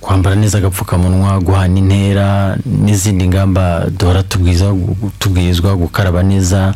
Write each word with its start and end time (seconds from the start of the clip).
kwambara 0.00 0.36
neza 0.36 0.58
agapfukamunwa 0.58 1.40
guhana 1.40 1.78
intera 1.78 2.56
n'izindi 2.66 3.28
ngamba 3.28 3.86
duhora 3.98 4.22
tubwirizwa 5.18 5.76
gukaraba 5.76 6.22
neza 6.22 6.74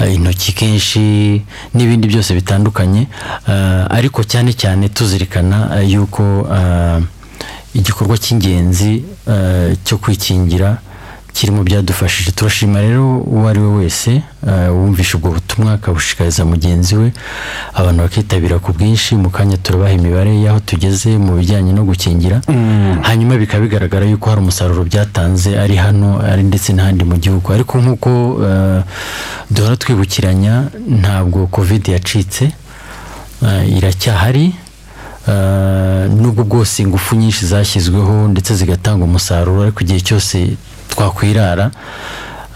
eh, 0.00 0.14
intoki 0.14 0.52
kenshi 0.52 1.42
n'ibindi 1.74 2.06
byose 2.08 2.34
bitandukanye. 2.34 3.06
Eh, 3.48 3.84
ariko 3.90 4.24
cyane 4.24 4.52
cyane 4.52 4.88
tuzirikana 4.88 5.80
eh, 5.82 5.90
yuko 5.92 6.22
igikorwa 7.74 8.18
cy'ingenzi 8.18 9.04
cyo 9.84 9.96
kwikingira 9.98 10.78
kiri 11.32 11.52
mu 11.52 11.62
byadufashije. 11.64 12.30
Turashima 12.32 12.80
rero 12.80 13.18
uwo 13.18 13.48
ari 13.48 13.60
we 13.60 13.68
wese 13.84 14.22
eh, 14.48 14.68
wumvishe 14.74 15.16
ubwo 15.16 15.30
butumwa 15.30 15.72
akabushishikariza 15.72 16.44
mugenzi 16.44 16.96
we. 16.96 17.12
Abantu 17.74 18.02
bakitabira 18.02 18.58
ku 18.58 18.72
bwinshi 18.72 19.14
mu 19.16 19.30
kanya 19.30 19.56
turabaha 19.56 19.92
imibare 19.92 20.32
y'aho 20.42 20.60
tugeze 20.60 21.18
mu 21.18 21.36
bijyanye 21.38 21.72
no 21.72 21.84
gukingira. 21.84 22.40
Hanyuma 23.02 23.36
bikaba 23.36 23.64
bigaragara 23.64 24.06
yuko 24.06 24.30
hari 24.30 24.40
umusaruro 24.40 24.84
byatanze 24.84 25.58
ari 25.58 25.76
hano 25.76 26.20
ari 26.20 26.42
ndetse 26.42 26.72
n'ahandi 26.72 27.04
mu 27.04 27.16
gihugu. 27.16 27.52
Ariko 27.52 27.78
nk'uko 27.80 28.10
eh, 28.46 28.80
duhora 29.50 29.76
twibukiranya 29.76 30.68
ntabwo 31.00 31.46
covid 31.46 31.88
yacitse 31.88 32.44
eh, 33.46 33.76
iracyahari 33.78 34.54
nubwo 36.20 36.44
bwose 36.44 36.82
ingufu 36.82 37.14
nyinshi 37.16 37.46
zashyizweho 37.46 38.28
ndetse 38.28 38.54
zigatanga 38.54 39.04
umusaruro 39.04 39.62
ariko 39.62 39.80
igihe 39.80 40.00
cyose 40.00 40.56
twakwirara 40.94 41.70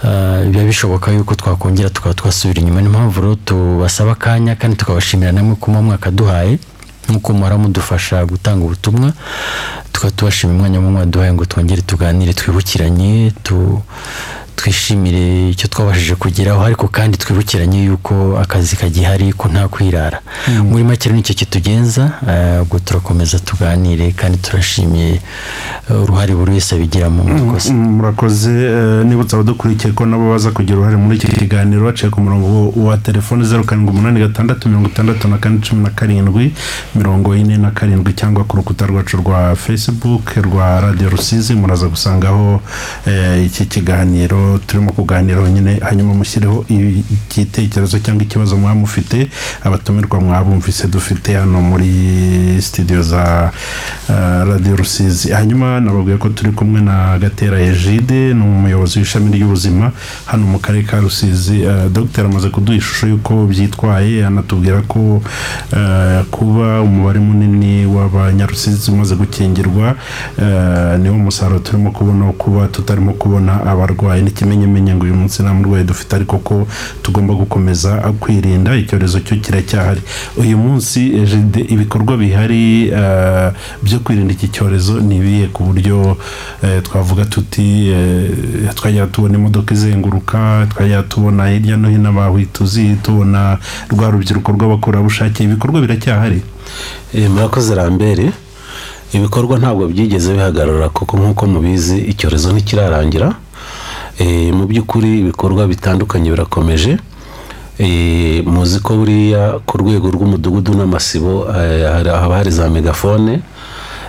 eh, 0.04 0.46
biba 0.50 0.64
bishoboka 0.64 1.10
yuko 1.12 1.34
twakongera 1.34 1.90
tukaba 1.90 2.14
twasubira 2.14 2.60
inyuma. 2.60 2.80
Niyo 2.80 2.90
mpamvu 2.92 3.20
rero 3.20 3.34
tubasaba 3.34 4.12
akanya 4.12 4.54
kandi 4.54 4.76
tukabashimira 4.76 5.32
namwe 5.32 5.54
ko 5.60 5.70
muba 5.70 5.82
mwakaduhaye 5.82 6.58
nk'uko 7.08 7.32
muhora 7.32 7.56
mudufasha 7.58 8.26
gutanga 8.26 8.64
ubutumwa 8.64 9.12
tukaba 9.92 10.10
tubashima 10.10 10.52
umwanya 10.52 10.80
mwaduhaye 10.80 11.32
ngo 11.32 11.44
twongere 11.44 11.82
tuganire 11.82 12.32
twibukiranye 12.34 13.32
tu 13.42 13.82
twishimire 14.56 15.50
icyo 15.50 15.68
twabashije 15.68 16.14
kugeraho 16.14 16.60
ariko 16.64 16.88
kandi 16.88 17.18
twibukiranye 17.18 17.84
yuko 17.84 18.38
akazi 18.42 18.76
kagihari 18.76 19.32
ko 19.32 19.48
nta 19.48 19.68
kwirara. 19.68 20.18
Muri 20.70 20.84
make 20.84 21.08
ni 21.12 21.22
cyo 21.22 21.34
kitugenza 21.34 22.04
eh, 22.28 22.62
ubwo 22.62 22.78
turakomeza 22.78 23.38
tuganire 23.38 24.12
kandi 24.12 24.38
turashimiye 24.38 25.20
eh, 25.90 26.02
uruhare 26.02 26.34
buri 26.34 26.52
wese 26.52 26.74
abigiramo 26.74 27.22
murakoze 27.24 27.72
Mm, 27.72 27.96
murakoze 27.98 28.50
eh, 28.50 29.04
nibutsa 29.06 29.36
abadukurikiye 29.36 29.92
ko 29.92 30.06
nabo 30.06 30.30
baza 30.32 30.50
kugira 30.50 30.76
uruhare 30.78 30.96
muri 30.96 31.16
iki 31.16 31.26
kiganiro 31.26 31.84
baciye 31.84 32.10
ku 32.10 32.20
murongo 32.20 32.72
wa 32.86 32.96
telefone 32.98 33.44
zeru 33.44 33.64
karindwi 33.64 33.90
umunani 33.92 34.20
gatandatu 34.20 34.68
mirongo 34.68 34.88
itandatu 34.88 35.28
na 35.28 35.38
kane 35.38 35.58
cumi 35.60 35.82
na 35.82 35.90
karindwi 35.90 36.52
mirongo 36.94 37.36
ine 37.36 37.56
na 37.58 37.70
karindwi 37.70 38.12
cyangwa 38.14 38.44
ku 38.44 38.56
rukuta 38.56 38.86
rwacu 38.86 39.16
rwa 39.16 39.56
facebook 39.56 40.24
rwa 40.36 40.80
radiyo 40.80 41.10
rusizi. 41.10 41.54
Muraza 41.54 41.86
gusangaho 41.88 42.60
eh, 43.06 43.46
iki 43.46 43.66
kiganiro 43.66 44.45
turimo 44.66 44.92
kuganiraho 44.92 45.48
nyine 45.48 45.78
hanyuma 45.80 46.14
mushyireho 46.14 46.64
igitekerezo 46.68 47.98
cyangwa 47.98 48.22
ikibazo 48.24 48.56
mwaba 48.56 48.74
mufite 48.80 49.28
abatumirwa 49.64 50.20
mwabumvise 50.20 50.86
dufite 50.88 51.34
hano 51.34 51.60
muri 51.62 51.90
studio 52.62 53.02
za 53.02 53.50
eh, 54.10 54.42
radiyo 54.48 54.76
rusizi. 54.76 55.30
Hanyuma 55.32 55.80
nababwiye 55.80 56.18
ko 56.18 56.28
turi 56.28 56.52
kumwe 56.52 56.80
na 56.80 57.18
gatera 57.18 57.60
ejide 57.60 58.34
ni 58.34 58.42
umuyobozi 58.42 58.98
w'ishami 58.98 59.30
ry'ubuzima 59.36 59.92
hano 60.26 60.46
mu 60.46 60.58
karere 60.58 60.84
ka 60.84 61.00
rusizi. 61.00 61.60
Eh, 61.62 61.88
dogiteri 61.92 62.28
amaze 62.28 62.48
kuduha 62.50 62.78
ishusho 62.78 63.06
y'uko 63.08 63.46
byitwaye 63.46 64.26
anatubwira 64.26 64.82
ko 64.82 65.22
eh, 65.76 66.22
kuba 66.30 66.80
umubare 66.82 67.20
munini 67.20 67.86
w'abanyarusizi 67.86 68.90
umaze 68.90 69.14
gukingirwa 69.14 69.94
niwo 70.98 71.18
musaruro 71.18 71.58
turimo 71.58 71.90
kubona 71.90 72.32
kuba 72.32 72.66
tutarimo 72.68 73.12
kubona 73.12 73.66
abarwayi 73.66 74.22
n'ikimenyemenye 74.36 74.94
ngo 74.94 75.04
uyu 75.04 75.14
munsi 75.14 75.42
nta 75.42 75.54
murwayi 75.54 75.84
dufite 75.84 76.12
ariko 76.16 76.38
ko 76.38 76.66
tugomba 77.02 77.34
gukomeza 77.34 77.96
kwirinda 78.20 78.76
icyorezo 78.76 79.20
cyo 79.24 79.36
kiracyahari. 79.40 80.00
Uyu 80.36 80.58
munsi 80.58 81.00
ejide 81.16 81.60
ibikorwa 81.72 82.16
bihari 82.16 82.88
eh, 82.92 83.50
byo 83.82 83.98
kwirinda 84.04 84.32
iki 84.36 84.48
cyorezo 84.48 85.00
ni 85.00 85.16
ibihe? 85.16 85.46
Ku 85.52 85.64
buryo 85.64 86.16
eh, 86.62 86.82
twavuga 86.82 87.24
tuti 87.24 87.88
eh, 87.88 88.30
twajya 88.74 89.06
tubona 89.06 89.34
imodoka 89.38 89.74
izenguruka 89.74 90.66
twajya 90.70 91.02
tubona 91.02 91.48
hirya 91.48 91.76
no 91.76 91.88
hino 91.88 92.08
abahwituzi 92.08 92.96
tubona 93.02 93.58
rwa 93.88 94.10
rubyiruko 94.10 94.52
rw'abakorerabushake 94.52 95.44
ibikorwa 95.44 95.80
biracyahari. 95.80 96.42
Eh, 97.14 97.30
murakoze 97.30 97.74
rambere 97.74 98.30
ibikorwa 99.12 99.58
ntabwo 99.58 99.86
byigeze 99.88 100.32
bihagarara 100.34 100.88
kuko 100.88 101.16
nk'uko 101.16 101.46
mubizi 101.46 101.98
icyorezo 101.98 102.52
ntikirarangira. 102.52 103.26
Eh, 103.28 103.45
mu 104.24 104.66
by'ukuri 104.66 105.20
ibikorwa 105.20 105.66
bitandukanye 105.66 106.30
birakomeje. 106.30 106.98
Eh, 107.78 108.40
muzi 108.46 108.80
ko 108.80 108.96
buriya 108.96 109.60
ku 109.66 109.76
rwego 109.78 110.08
rw'umudugudu 110.08 110.72
n'amasibo 110.74 111.44
eh, 111.52 111.84
haba 112.08 112.36
hari 112.40 112.50
za 112.50 112.70
megafone. 112.70 113.40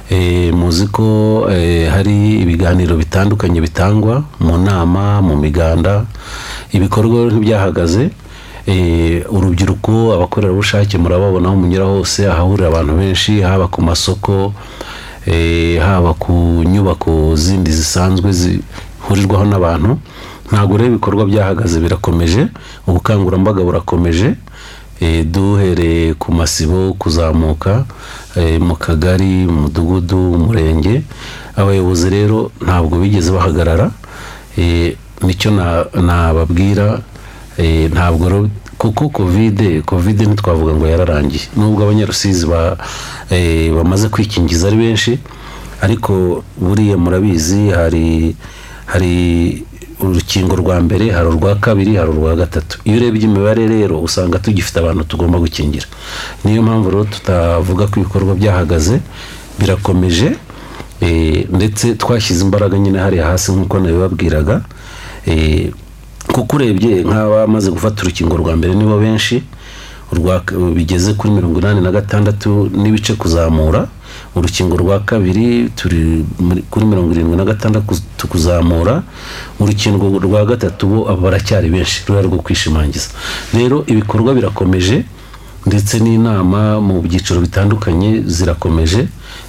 Eh, 0.10 0.54
muzi 0.56 0.88
ko 0.88 1.48
eh, 1.52 1.92
hari 1.92 2.40
ibiganiro 2.48 2.96
bitandukanye 2.96 3.60
bitangwa 3.62 4.24
mu 4.40 4.58
nama 4.58 5.22
mu 5.22 5.36
miganda. 5.36 6.06
Ibikorwa 6.72 7.28
ntibyahagaze. 7.28 8.10
Eh, 8.68 9.24
urubyiruko 9.32 10.12
abakorerabushake 10.16 10.98
murababona 10.98 11.48
aho 11.48 11.56
munyura 11.56 11.86
hose 11.86 12.28
ahahurira 12.28 12.68
abantu 12.68 12.96
benshi 13.00 13.40
haba 13.42 13.68
ku 13.68 13.80
masoko 13.82 14.52
eh, 15.28 15.80
haba 15.80 16.12
ku 16.14 16.64
nyubako 16.68 17.36
zindi 17.36 17.72
zisanzwe 17.72 18.32
zihurirwaho 19.08 19.46
n'abantu 19.46 20.00
ntabwo 20.52 20.78
rero 20.78 20.90
ibikorwa 20.92 21.26
byahagaze 21.26 21.80
birakomeje 21.80 22.48
ubukangurambaga 22.88 23.64
burakomeje 23.64 24.36
eh, 25.00 25.26
duhereye 25.26 26.14
ku 26.14 26.32
masibo 26.32 26.94
kuzamuka 27.00 27.86
eh, 28.36 28.60
mu 28.62 28.76
kagari 28.76 29.48
mu 29.48 29.62
mudugudu 29.68 30.20
umurenge 30.36 31.04
abayobozi 31.56 32.10
rero 32.10 32.52
ntabwo 32.66 33.00
bigeze 33.00 33.32
bahagarara 33.32 33.92
eh, 34.58 34.96
ni 35.24 35.34
cyo 35.36 35.52
na- 35.52 35.86
nababwira 35.96 37.00
ntabwo 37.94 38.50
kuko 38.78 39.10
kovide 39.10 39.82
kovide 39.82 40.26
ntitwavuga 40.30 40.74
ngo 40.78 40.86
yararangiye. 40.86 41.50
Nubwo 41.58 41.82
abanyarusizi 41.90 42.46
ba- 42.46 42.78
bamaze 43.74 44.10
kwikingiza 44.14 44.68
ari 44.70 44.78
benshi 44.78 45.18
ariko 45.82 46.44
buriya 46.62 46.98
murabizi 46.98 47.74
hari 47.74 48.36
hari 48.92 49.14
urukingo 50.00 50.56
rwa 50.56 50.78
mbere 50.82 51.12
hari 51.12 51.28
urwa 51.28 51.56
kabiri 51.56 51.96
hari 51.96 52.10
urwa 52.10 52.36
gatatu. 52.36 52.80
Iyo 52.86 52.98
urebye 52.98 53.24
imibare 53.24 53.68
rero 53.68 54.00
usanga 54.02 54.40
tugifite 54.40 54.78
abantu 54.80 55.04
tugomba 55.04 55.40
gukingira. 55.40 55.86
Niyo 56.44 56.62
mpamvu 56.64 56.90
rero 56.92 57.04
tutavuga 57.04 57.88
ko 57.88 58.00
ibikorwa 58.00 58.36
byahagaze 58.36 59.00
birakomeje 59.60 60.36
eh, 61.02 61.46
ndetse 61.50 61.96
twashyize 61.96 62.42
imbaraga 62.46 62.78
nyine 62.78 63.00
hariya 63.00 63.26
hasi 63.26 63.52
nk'uko 63.52 63.80
nabibabwiraga 63.80 64.62
eh, 65.26 65.72
kuko 66.34 66.56
urebye 66.56 67.04
nk'abamaze 67.04 67.72
gufata 67.72 68.02
urukingo 68.04 68.38
rwa 68.38 68.56
mbere 68.56 68.74
nibo 68.76 68.98
benshi 69.00 69.44
bigeze 70.76 71.14
kuri 71.14 71.34
mirongo 71.34 71.60
inani 71.60 71.82
na 71.82 71.92
gatandatu 71.92 72.70
n'ibice 72.74 73.14
kuzamura 73.14 73.88
urukingo 74.40 74.78
rwa 74.78 75.00
kabiri 75.00 75.70
turi 75.76 76.26
kuri 76.72 76.86
mirongo 76.86 77.12
irindwi 77.14 77.38
na 77.38 77.46
gatandatu 77.46 78.28
kuzamura 78.30 79.04
urukingo 79.60 80.20
rwa 80.20 80.46
gatatu 80.46 80.88
bo 80.88 81.00
baracyari 81.24 81.70
benshi 81.70 82.04
ruriya 82.08 82.26
rwo 82.28 82.38
kwishimangiza. 82.46 83.10
Rero 83.54 83.84
ibikorwa 83.88 84.34
birakomeje 84.34 85.06
ndetse 85.66 86.00
n'inama 86.00 86.80
mu 86.82 87.02
byiciro 87.02 87.42
bitandukanye 87.42 88.24
zirakomeje 88.26 89.08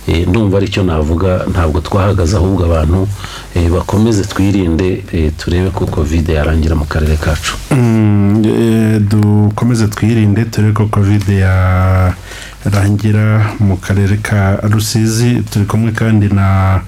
Eh, 0.09 0.25
ndumva 0.29 0.57
ari 0.57 0.69
cyo 0.73 0.83
navuga 0.83 1.45
ntabwo 1.53 1.81
twahagaze 1.81 2.37
ahubwo 2.37 2.65
abantu 2.65 3.09
eh, 3.55 3.69
bakomeze 3.71 4.23
twirinde 4.25 5.05
eh, 5.13 5.33
turebe 5.39 5.69
ko 5.71 5.85
kovide 5.87 6.33
yarangira 6.33 6.75
mu 6.75 6.85
karere 6.89 7.17
kacu. 7.17 7.53
Mm, 7.71 8.41
dukomeze 9.09 9.89
twirinde 9.89 10.45
turebe 10.45 10.73
ko 10.73 10.87
kovide 10.89 11.35
yarangira 12.65 13.55
mu 13.61 13.77
karere 13.77 14.17
ka 14.23 14.57
rusizi. 14.63 15.43
Turi 15.51 15.65
kumwe 15.65 15.93
kandi 15.93 16.29
na 16.29 16.81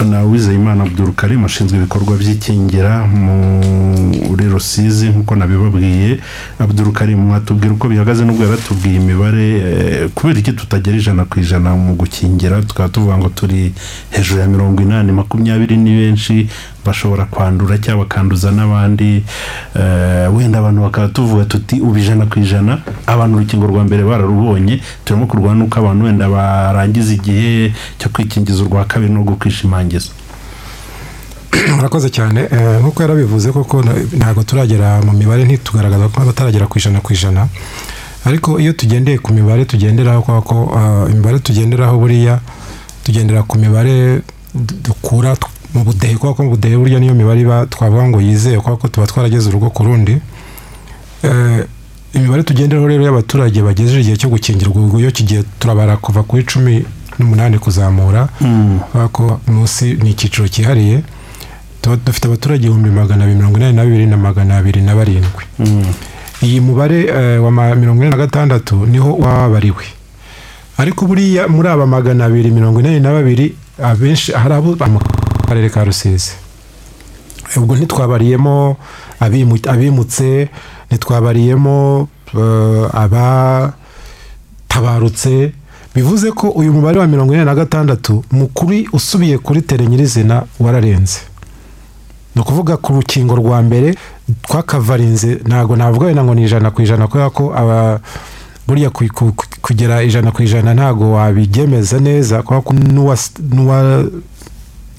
na 0.00 0.22
wizeyimana 0.24 0.82
abdurukarimu 0.88 1.44
ashinzwe 1.46 1.76
ibikorwa 1.76 2.16
by'ikingira 2.16 3.04
muri 3.04 4.48
rusizi 4.48 5.08
nk'uko 5.12 5.36
nabibabwiye. 5.36 6.20
Abdurukarimu 6.58 7.22
mwatubwira 7.26 7.74
uko 7.74 7.88
bihagaze 7.88 8.24
nubwo 8.24 8.44
yaratubwiye 8.44 8.96
imibare 8.96 9.46
eh, 9.60 10.08
kubera 10.14 10.38
iki 10.40 10.52
tutagera 10.52 10.96
ijana 10.96 11.24
ku 11.28 11.40
ijana 11.40 11.76
mu 11.76 11.92
gukingira? 12.00 12.62
Tukaba 12.62 12.88
tuvuga 12.88 13.18
ngo 13.18 13.28
turi 13.28 13.72
hejuru 14.10 14.40
ya 14.40 14.48
mirongo 14.48 14.82
inani 14.82 15.12
makumyabiri 15.12 15.76
ni 15.76 15.92
benshi 15.92 16.48
bashobora 16.90 17.24
kwandura 17.30 17.78
cyangwa 17.78 18.04
bakanduza 18.04 18.50
n'abandi 18.50 19.22
eh, 19.78 20.26
wenda 20.34 20.58
abantu 20.58 20.80
bakaba 20.82 21.08
tuvuga 21.08 21.44
tuti 21.44 21.80
ubu 21.80 21.98
ijana 21.98 22.26
ku 22.26 22.38
ijana 22.42 22.82
abantu 23.06 23.36
urukingo 23.38 23.66
rwa 23.66 23.84
mbere 23.86 24.02
bararubonye 24.04 24.80
turimo 25.04 25.26
kurwana 25.26 25.58
n'uko 25.62 25.78
abantu 25.78 26.04
wenda 26.04 26.28
barangiza 26.28 27.12
igihe 27.14 27.72
cyo 27.98 28.08
kwikingiza 28.12 28.62
urwa 28.62 28.84
kabiri 28.84 29.12
no 29.12 29.24
kwishimangiza 29.24 30.10
murakoze 31.76 32.08
cyane. 32.10 32.40
Eh, 32.50 32.80
nk'uko 32.80 33.02
yarabivuze 33.02 33.52
koko 33.52 33.82
ntabwo 34.16 34.42
turagera 34.42 35.00
mu 35.04 35.12
mibare 35.12 35.44
ntitugaragaza 35.44 36.08
ko 36.08 36.20
bataragera 36.24 36.66
ku 36.66 36.78
ijana 36.78 37.00
ku 37.00 37.12
ijana. 37.12 37.48
Ariko 38.24 38.58
iyo 38.60 38.72
tugendeye 38.72 39.18
ku 39.18 39.32
mibare 39.32 39.64
tugenderaho 39.64 40.22
kubera 40.22 40.40
ko 40.42 40.56
ah, 40.76 41.10
imibare 41.10 41.38
tugenderaho 41.38 41.98
buriya 41.98 42.40
tugendera 43.04 43.42
ku 43.42 43.58
mibare 43.58 44.22
du- 44.54 44.76
dukura 44.84 45.36
mu 45.74 45.84
budehe 45.84 46.14
kubera 46.16 46.34
ko 46.34 46.42
mu 46.44 46.50
budehe 46.50 46.76
burya 46.76 46.98
niyo 47.00 47.14
mibare 47.14 47.40
iba 47.40 47.66
twavuga 47.66 48.08
ngo 48.08 48.20
yizewe 48.20 48.58
kubera 48.60 48.76
ko 48.76 48.88
tuba 48.88 49.06
twarageze 49.06 49.48
urugo 49.48 49.70
ku 49.70 49.84
rundi. 49.84 50.18
Eh, 51.22 51.64
imibare 52.14 52.42
tugenderaho 52.42 52.88
rero 52.88 53.04
y'abaturage 53.04 53.62
bagejeje 53.62 54.00
igihe 54.00 54.16
cyo 54.16 54.28
gukingirwa 54.28 54.76
ubwo 54.82 54.98
iyo 55.00 55.10
kigiye 55.10 55.44
turabara 55.58 55.96
kuva 55.96 56.22
kuri 56.22 56.42
cumi 56.44 56.84
n'umunani 57.18 57.58
kuzamura 57.58 58.28
kubera 58.90 59.08
ko 59.12 59.40
munsi 59.46 59.94
ni 60.02 60.10
icyiciro 60.10 60.48
cyihariye 60.48 61.02
tuba 61.82 61.96
dufite 61.96 62.26
abaturage 62.26 62.66
ibihumbi 62.66 62.90
magana 62.90 63.24
abiri 63.24 63.36
mirongo 63.38 63.56
inani 63.58 63.76
na 63.76 63.84
bibiri 63.84 64.06
na 64.06 64.16
magana 64.16 64.56
abiri 64.58 64.80
na 64.82 64.94
barindwi. 64.94 65.44
Iyi 66.42 66.60
mubare 66.60 67.04
eh, 67.06 67.42
wa 67.44 67.50
mirongo 67.76 68.02
ine 68.02 68.10
na 68.10 68.16
gatandatu 68.16 68.86
ni 68.86 68.98
ho 68.98 69.12
wababariwe 69.20 69.84
ariko 70.78 71.06
buriya 71.06 71.48
muri 71.48 71.68
aba 71.68 71.86
magana 71.86 72.24
abiri 72.24 72.50
mirongo 72.50 72.80
inani 72.80 73.00
na 73.00 73.12
babiri 73.12 73.54
abenshi 73.82 74.32
hari 74.32 74.54
abo 74.54 74.72
mu 74.88 74.98
karere 75.50 75.68
ka 75.70 75.84
rusizi. 75.84 76.30
Ubwo 77.56 77.74
ntitwabariyemo 77.76 78.76
abimu- 79.20 79.68
abimutse 79.68 80.48
ntitwabariyemo 80.90 82.08
eh, 82.38 82.86
abatabarutse. 82.94 85.52
Bivuze 85.94 86.30
ko 86.32 86.48
uyu 86.54 86.72
mubare 86.72 86.98
wa 86.98 87.06
mirongo 87.06 87.34
ine 87.34 87.44
na 87.44 87.54
gatandatu 87.54 88.24
mu 88.30 88.46
kuri 88.54 88.88
usubiye 88.92 89.38
kuri 89.38 89.62
tere 89.62 89.86
nyirizina 89.86 90.42
wararenze. 90.60 91.18
Ni 92.34 92.40
ukuvuga 92.42 92.76
ku 92.76 92.92
rukingo 92.92 93.34
rwa 93.34 93.62
mbere 93.62 93.94
twakavarinze 94.46 95.40
ntabwo 95.46 95.76
navuga 95.76 96.06
wenda 96.06 96.24
ngo 96.24 96.34
ni 96.34 96.44
ijana 96.46 96.70
ku 96.70 96.82
ijana 96.82 97.06
kubera 97.10 97.30
ko 97.30 97.50
aba 97.50 97.98
buriya 98.68 98.90
ku- 98.94 99.10
ku- 99.14 99.32
ku- 99.34 99.46
kugera 99.62 100.02
ijana 100.06 100.30
ku 100.30 100.42
ijana 100.46 100.70
ntabwo 100.74 101.12
wabigemeza 101.18 101.98
neza 101.98 102.42
kubera 102.46 102.62
ko 102.62 102.70
n'uwas- 102.74 103.34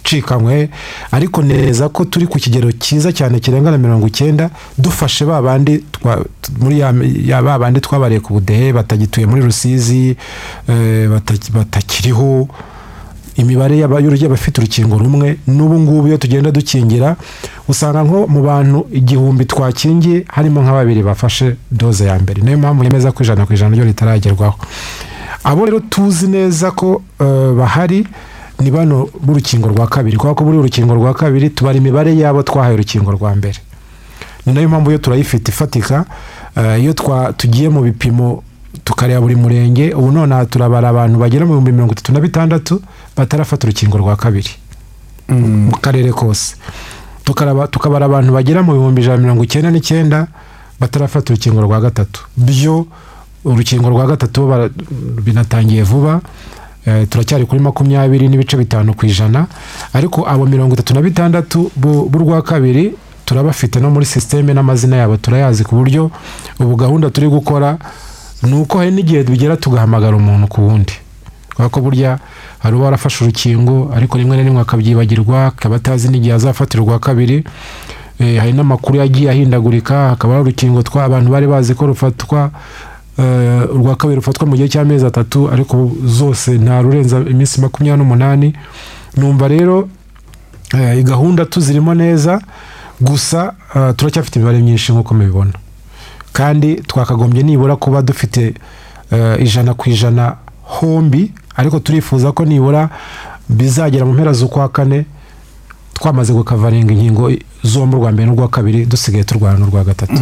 n'uwacikanywe 0.02 0.70
ariko 1.12 1.42
neza 1.42 1.90
ko 1.90 2.06
turi 2.06 2.28
ku 2.28 2.38
kigero 2.40 2.72
cyiza 2.72 3.12
cyane 3.14 3.40
kirenga 3.40 3.72
na 3.72 3.78
mirongo 3.78 4.08
icyenda 4.08 4.50
dufashe 4.78 5.26
ba 5.26 5.42
bandi 5.42 5.84
ba 6.04 7.60
bandi 7.60 7.80
twabariye 7.82 8.20
ku 8.20 8.34
budehe 8.34 8.74
batagituye 8.74 9.26
muri 9.28 9.42
rusizi 9.42 10.16
eh, 10.68 11.08
bata- 11.10 11.52
batakiriho. 11.54 12.48
Imibare 13.38 13.78
y'aba- 13.80 14.00
y'urujya 14.04 14.28
abafite 14.28 14.60
urukingo 14.60 14.98
rumwe 15.00 15.38
n'ubu 15.48 15.80
ngubu 15.80 16.08
iyo 16.08 16.18
tugenda 16.18 16.52
dukingira 16.52 17.16
usanga 17.68 18.04
nko 18.04 18.28
mu 18.28 18.44
bantu 18.44 18.86
igihumbi 18.92 19.46
twakingiye 19.48 20.26
harimo 20.28 20.62
nka 20.62 20.72
babiri 20.74 21.02
bafashe 21.04 21.56
doze 21.72 22.06
ya 22.06 22.20
mbere. 22.20 22.42
Niyo 22.44 22.58
mpamvu 22.60 22.84
yemeza 22.84 23.12
ko 23.16 23.24
ijana 23.24 23.46
ku 23.48 23.54
ijana 23.54 23.76
ryo 23.76 23.86
ritaragerwaho. 23.88 24.60
Abo 25.44 25.66
rero 25.66 25.80
tuzi 25.80 26.28
neza 26.28 26.72
ko 26.76 27.02
eh, 27.24 27.52
bahari 27.56 28.04
ni 28.62 28.72
bano 28.72 29.10
b'urukingo 29.22 29.68
rwa 29.70 29.88
kabiri. 29.88 30.18
Kubera 30.18 30.36
ko 30.36 30.44
buri 30.44 30.58
urukingo 30.58 30.94
rwa 30.96 31.14
kabiri 31.14 31.50
tubara 31.50 31.78
imibare 31.78 32.14
y'abo 32.16 32.44
twahaye 32.44 32.74
urukingo 32.74 33.12
rwa 33.12 33.36
mbere. 33.36 33.60
Ni 34.46 34.54
na 34.54 34.62
yo 34.62 34.70
mpamvu 34.70 34.90
iyo 34.90 34.98
turayifite 35.00 35.50
ifatika 35.52 36.06
eh, 36.58 36.82
iyo 36.82 36.94
tugiye 37.38 37.70
mu 37.70 37.82
bipimo 37.82 38.44
tukareba 38.84 39.22
buri 39.22 39.36
murenge 39.36 39.94
ubu 39.94 40.12
nonaha 40.12 40.46
turabara 40.46 40.90
abantu 40.90 41.20
bagera 41.20 41.46
mu 41.46 41.52
bihumbi 41.54 41.72
mirongo 41.72 41.92
itatu 41.94 42.14
na 42.14 42.20
bitandatu 42.20 42.82
batarafata 43.18 43.68
urukingo 43.68 43.98
rwa 43.98 44.16
kabiri. 44.16 44.50
Mu 45.30 45.72
karere 45.82 46.12
kose. 46.12 46.56
Tukabara 47.24 48.06
abantu 48.06 48.34
bagera 48.34 48.64
mu 48.64 48.74
bihumbi 48.74 49.02
ijana 49.02 49.18
na 49.18 49.22
mirongo 49.24 49.44
icyenda 49.44 49.72
n'icyenda 49.72 50.28
batarafata 50.80 51.34
urukingo 51.34 51.62
rwa 51.62 51.82
gatatu. 51.82 52.26
Byo 52.38 52.86
urukingo 53.46 53.90
rwa 53.90 54.06
gatatu 54.08 54.70
binatangiye 55.22 55.84
vuba. 55.84 56.22
Turacyari 57.10 57.46
kuri 57.46 57.62
makumyabiri 57.62 58.28
n'ibice 58.28 58.58
bitanu 58.58 58.94
ku 58.94 59.06
ijana. 59.06 59.48
Ariko 59.94 60.26
abo 60.28 60.46
mirongo 60.46 60.74
itatu 60.74 60.94
na 60.94 61.02
bitandatu 61.02 61.72
bu- 61.76 62.10
b'urwa 62.10 62.42
kabiri 62.42 62.94
turabafite 63.26 63.80
no 63.80 63.90
muri 63.90 64.06
sisiteme 64.06 64.54
n'amazina 64.54 64.96
yabo 64.98 65.18
turayazi 65.18 65.64
ku 65.64 65.76
buryo 65.76 66.12
ubu 66.60 66.76
gahunda 66.76 67.10
turi 67.10 67.28
gukora 67.30 67.78
ni 68.44 68.54
uko 68.54 68.78
hari 68.78 68.92
n'igihe 68.92 69.24
bigera 69.24 69.58
tugahamagara 69.58 70.18
umuntu 70.18 70.48
ku 70.48 70.62
wundi. 70.68 70.94
Kubera 71.54 71.70
ko 71.70 71.80
burya 71.82 72.20
hari 72.60 72.76
uba 72.76 72.86
warafashe 72.86 73.24
urukingo 73.24 73.92
ariko 73.96 74.18
rimwe 74.18 74.38
na 74.38 74.44
rimwe 74.44 74.62
akabyibagirwa 74.62 75.46
akaba 75.54 75.76
atazi 75.76 76.10
n'igihe 76.10 76.34
azafatira 76.34 76.84
urwa 76.84 77.00
kabiri. 77.00 77.44
Eh, 78.20 78.38
hari 78.40 78.54
n'amakuru 78.54 78.98
yagiye 79.00 79.30
ahindagurika 79.30 80.10
hakaba 80.18 80.34
hari 80.34 80.44
urukingo 80.50 80.82
twa 80.84 81.04
abantu 81.06 81.32
bari 81.32 81.48
bazi 81.48 81.74
ko 81.76 81.86
rufatwa 81.88 82.50
eh, 82.50 82.52
urwa 83.18 83.96
kabiri 83.96 84.16
rufatwa 84.16 84.48
mu 84.48 84.56
gihe 84.56 84.68
cy'amezi 84.70 85.06
atatu 85.06 85.50
ariko 85.52 85.92
zose 86.06 86.52
nta 86.58 86.82
rurenza 86.82 87.18
iminsi 87.20 87.62
makumyabiri 87.62 87.98
n'umunani. 88.04 88.54
Numva 89.18 89.48
rero 89.48 89.90
eh, 90.74 91.04
gahunda 91.04 91.46
tuzirimo 91.46 91.94
neza 91.94 92.42
gusa 93.02 93.54
eh, 93.76 93.94
turacyafite 93.96 94.36
imibare 94.40 94.60
myinshi 94.60 94.92
nk'uko 94.92 95.14
mubibona. 95.14 95.52
Kandi 96.34 96.76
twakagombye 96.88 97.44
nibura 97.44 97.76
kuba 97.76 98.02
dufite 98.02 98.54
eh, 99.12 99.36
ijana 99.42 99.74
ku 99.74 99.90
ijana 99.90 100.36
hombi 100.64 101.32
ariko 101.56 101.80
turifuza 101.80 102.32
ko 102.32 102.46
nibura 102.46 102.90
bizagera 103.50 104.06
mu 104.06 104.14
mpera 104.14 104.34
z'ukwa 104.34 104.70
kane 104.70 105.06
twamaze 106.02 106.34
gukavaringa 106.34 106.94
inkingo 106.94 107.32
zombi 107.64 107.96
urwa 107.96 108.12
mbere 108.12 108.26
n'urwa 108.28 108.48
kabiri 108.48 108.86
dusigaye 108.86 109.24
turwana 109.24 109.60
n'urwa 109.60 109.84
gatatu. 109.84 110.18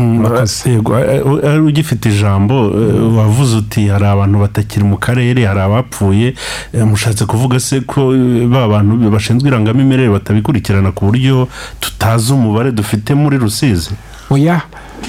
Yego 0.65 0.99
eh, 0.99 1.23
eh, 1.43 1.63
ugifite 1.63 2.09
ijambo 2.09 2.53
eh, 2.53 3.17
wavuze 3.17 3.57
uti 3.57 3.87
hari 3.87 4.05
abantu 4.05 4.39
batakiri 4.39 4.83
mu 4.83 4.97
karere 4.97 5.45
hari 5.45 5.59
abapfuye. 5.59 6.35
Mushatse 6.73 7.25
kuvuga 7.25 7.59
se 7.59 7.81
ko 7.81 8.11
ba 8.51 8.67
bantu 8.67 9.09
bashinzwe 9.09 9.47
irangamimerere 9.47 10.09
batabikurikirana 10.09 10.91
ku 10.91 11.05
buryo 11.05 11.47
tutazi 11.79 12.33
umubare 12.33 12.71
dufite 12.71 13.15
muri 13.15 13.37
rusizi? 13.37 13.89
Oya 14.29 14.61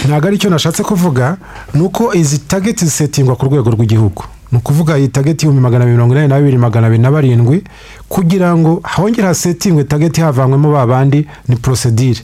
ntabwo 0.07 0.27
ari 0.29 0.39
cyo 0.39 0.51
nashatse 0.51 0.83
kuvuga 0.83 1.37
ni 1.75 1.83
uko 1.83 2.15
izi 2.15 2.39
tageti 2.39 2.85
zisetingwa 2.85 3.37
ku 3.37 3.47
rwego 3.47 3.71
rw'igihugu. 3.71 4.23
Ni 4.53 4.59
ukuvuga 4.59 4.99
iyi 4.99 5.09
tageti 5.09 5.47
y'ibihumbi 5.47 5.63
magana 5.63 5.85
abiri 5.85 5.97
mirongo 5.97 6.15
inani 6.15 6.29
na 6.29 6.39
bibiri 6.39 6.59
magana 6.59 6.87
abiri 6.87 7.03
na 7.03 7.11
barindwi 7.11 7.63
kugira 8.09 8.57
ngo 8.57 8.81
hongere 8.97 9.27
hasetingwe 9.27 9.85
tageti 9.85 10.21
havanywemo 10.21 10.73
ba 10.73 10.87
bandi 10.87 11.27
ni 11.49 11.57
porosedire 11.57 12.21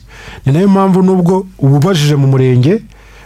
ni 0.46 0.52
na 0.52 0.60
yo 0.60 0.68
mpamvu 0.68 1.02
nubwo 1.02 1.46
ububajije 1.58 2.16
mu 2.16 2.26
murenge 2.26 2.82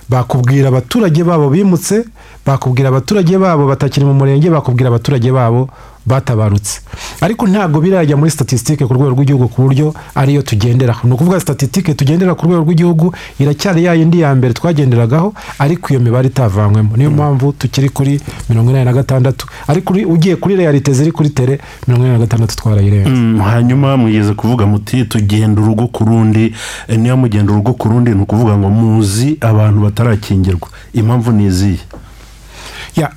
bakubwira 0.08 0.68
abaturage 0.68 1.24
babo 1.24 1.48
bimutse 1.50 2.04
bakubwira 2.46 2.88
abaturage 2.88 3.38
babo 3.38 3.66
batakiri 3.66 4.06
mu 4.06 4.14
murenge 4.14 4.50
bakubwira 4.50 4.88
abaturage 4.90 5.32
babo 5.32 5.68
batabarutse. 6.06 6.80
Ariko 7.20 7.46
ntabwo 7.46 7.80
birajya 7.80 8.16
muri 8.16 8.30
statisitike 8.30 8.86
ku 8.86 8.94
rwego 8.94 9.10
rw'igihugu 9.10 9.48
ku 9.48 9.62
buryo 9.62 9.94
ariyo 10.14 10.42
tugenderaho 10.42 11.08
ni 11.08 11.14
ukuvuga 11.14 11.40
statisitike 11.40 11.94
tugendera 11.94 12.34
ku 12.34 12.46
rwego 12.46 12.62
rw'igihugu 12.62 13.14
iracyari 13.38 13.84
ya 13.84 13.94
yindi 13.94 14.20
ya 14.20 14.34
mbere 14.34 14.54
twagenderagaho 14.54 15.34
ariko 15.58 15.92
iyo 15.92 16.00
mibare 16.00 16.28
itavanywemo 16.28 16.96
niyo 16.96 17.10
mpamvu 17.10 17.52
tukiri 17.52 17.88
kuri 17.88 18.20
mirongo 18.48 18.70
inani 18.70 18.84
na 18.84 18.92
gatandatu. 18.92 19.46
Ariko 19.66 19.94
ugiye 19.94 20.36
kuri 20.36 20.56
realite 20.56 20.92
ziri 20.92 21.12
kuri 21.12 21.30
tere 21.30 21.60
mirongo 21.86 22.04
inani 22.06 22.18
na 22.18 22.24
gatandatu 22.24 22.56
twarayirenze. 22.56 23.10
Mm, 23.10 23.38
hanyuma 23.40 23.96
mugeze 23.96 24.34
kuvuga 24.34 24.66
muti 24.66 25.04
tugenda 25.04 25.62
urugo 25.62 25.86
ku 25.86 26.04
rundi. 26.04 26.54
Eh, 26.88 26.98
niyo 26.98 27.16
mugenda 27.16 27.52
urugo 27.52 27.72
ku 27.72 27.88
rundi 27.88 28.10
ni 28.10 28.22
ukuvuga 28.22 28.56
ngo 28.58 28.70
muzi 28.70 29.36
abantu 29.40 29.80
batarakingirwa 29.80 30.68
impamvu 30.94 31.32
ni 31.32 31.44
izihe? 31.46 31.78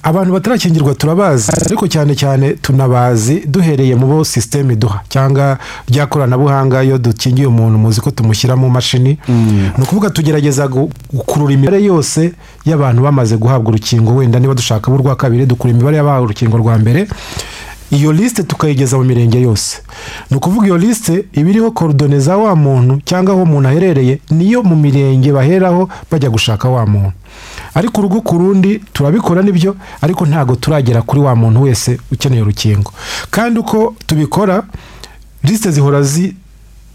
Abantu 0.04 0.34
batarakingirwa 0.34 0.94
turabazi 0.96 1.52
ariko 1.66 1.88
cyane 1.88 2.16
cyane 2.16 2.54
tunabazi 2.62 3.44
duhereye 3.48 3.96
mu 3.96 4.08
bo 4.08 4.24
sisiteme 4.24 4.74
iduha 4.74 5.02
cyangwa 5.10 5.58
rya 5.90 6.06
koranabuhanga 6.08 6.84
iyo 6.84 6.98
dukingiye 6.98 7.48
umuntu 7.48 7.78
muzi 7.78 8.02
ko 8.02 8.12
tumushyira 8.12 8.56
mu 8.56 8.70
mashini. 8.70 9.18
Ni 9.78 9.84
ukuvuga 9.84 10.10
tugerageza 10.10 10.68
gu- 10.68 10.90
gukurura 11.14 11.54
imibare 11.54 11.84
yose 11.84 12.32
y'abantu 12.66 13.02
bamaze 13.04 13.38
guhabwa 13.38 13.70
urukingo 13.70 14.16
wenda 14.16 14.40
niba 14.40 14.54
dushaka 14.54 14.92
urwa 14.92 15.16
kabiri 15.16 15.46
dukura 15.46 15.74
imibare 15.74 15.98
y'abahawe 15.98 16.24
urukingo 16.26 16.58
rwa 16.58 16.78
mbere. 16.78 17.08
Iyo 17.92 18.12
lisite 18.14 18.44
tukayigeza 18.44 18.98
mu 18.98 19.04
mirenge 19.04 19.42
yose. 19.42 19.78
Ni 20.32 20.38
ukuvuga 20.38 20.66
iyo 20.68 20.78
lisite 20.78 21.26
iba 21.34 21.50
iriho 21.50 21.72
korodone 21.72 22.20
za 22.20 22.38
wa 22.38 22.56
muntu 22.56 23.02
cyangwa 23.06 23.34
aho 23.34 23.44
umuntu 23.44 23.70
aherereye 23.70 24.20
niyo 24.32 24.64
mu 24.64 24.76
mirenge 24.76 25.32
baheraho 25.32 25.90
bajya 26.12 26.30
gushaka 26.30 26.70
wa 26.70 26.86
muntu. 26.86 27.12
Ariko 27.76 28.02
urugo 28.02 28.22
ku 28.22 28.38
rundi 28.38 28.82
turabikora 28.94 29.42
ni 29.42 29.52
byo 29.52 29.76
ariko 30.02 30.26
ntabwo 30.26 30.56
turagera 30.56 31.02
kuri 31.02 31.22
wa 31.22 31.36
muntu 31.36 31.62
wese 31.62 32.00
ukeneye 32.12 32.42
urukingo. 32.42 32.92
Kandi 33.32 33.60
uko 33.60 33.96
tubikora 34.08 34.64
lisite 35.44 35.72
zihora 35.72 36.02
zi 36.02 36.36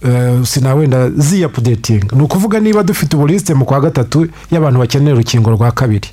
eh, 0.02 0.44
sinawenda 0.44 1.10
ziyapudetinga 1.10 2.16
ni 2.16 2.22
ukuvuga 2.22 2.60
niba 2.60 2.82
dufite 2.82 3.16
ubulisite 3.16 3.54
mu 3.54 3.64
kwa 3.64 3.80
gatatu 3.80 4.28
y'abantu 4.50 4.78
bakeneye 4.78 5.12
urukingo 5.14 5.50
rwa 5.50 5.72
kabiri. 5.72 6.08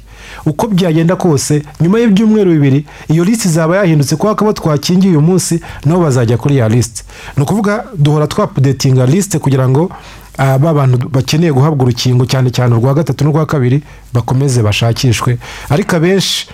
Uko 0.46 0.68
byagenda 0.68 1.16
kose 1.16 1.62
nyuma 1.82 2.00
y'ibyumweru 2.00 2.52
bibiri 2.52 2.86
iyo 3.10 3.24
lisiti 3.24 3.48
izaba 3.48 3.78
yahindutse 3.78 4.16
kubera 4.16 4.36
ko 4.36 4.44
abo 4.46 4.54
twakingiye 4.54 5.12
uyu 5.12 5.22
munsi 5.22 5.62
nabo 5.86 6.02
bazajya 6.02 6.38
kuri 6.38 6.58
ya 6.58 6.70
lisiti 6.70 7.04
ni 7.38 7.44
ukuvuga 7.44 7.86
duhora 7.98 8.28
twapudetinga 8.28 9.06
lisite 9.06 9.40
kugira 9.40 9.70
ngo 9.70 9.92
ah, 10.38 10.58
ba 10.58 10.74
bantu 10.74 11.10
bakeneye 11.10 11.52
guhabwa 11.52 11.84
urukingo 11.86 12.26
cyane 12.26 12.50
cyane 12.52 12.76
urwa 12.76 12.94
gatatu 12.94 13.24
n'urwa 13.24 13.46
kabiri 13.46 13.84
bakomeze 14.14 14.62
bashakishwe. 14.64 15.38
Ariko 15.70 15.96
abenshi 15.96 16.48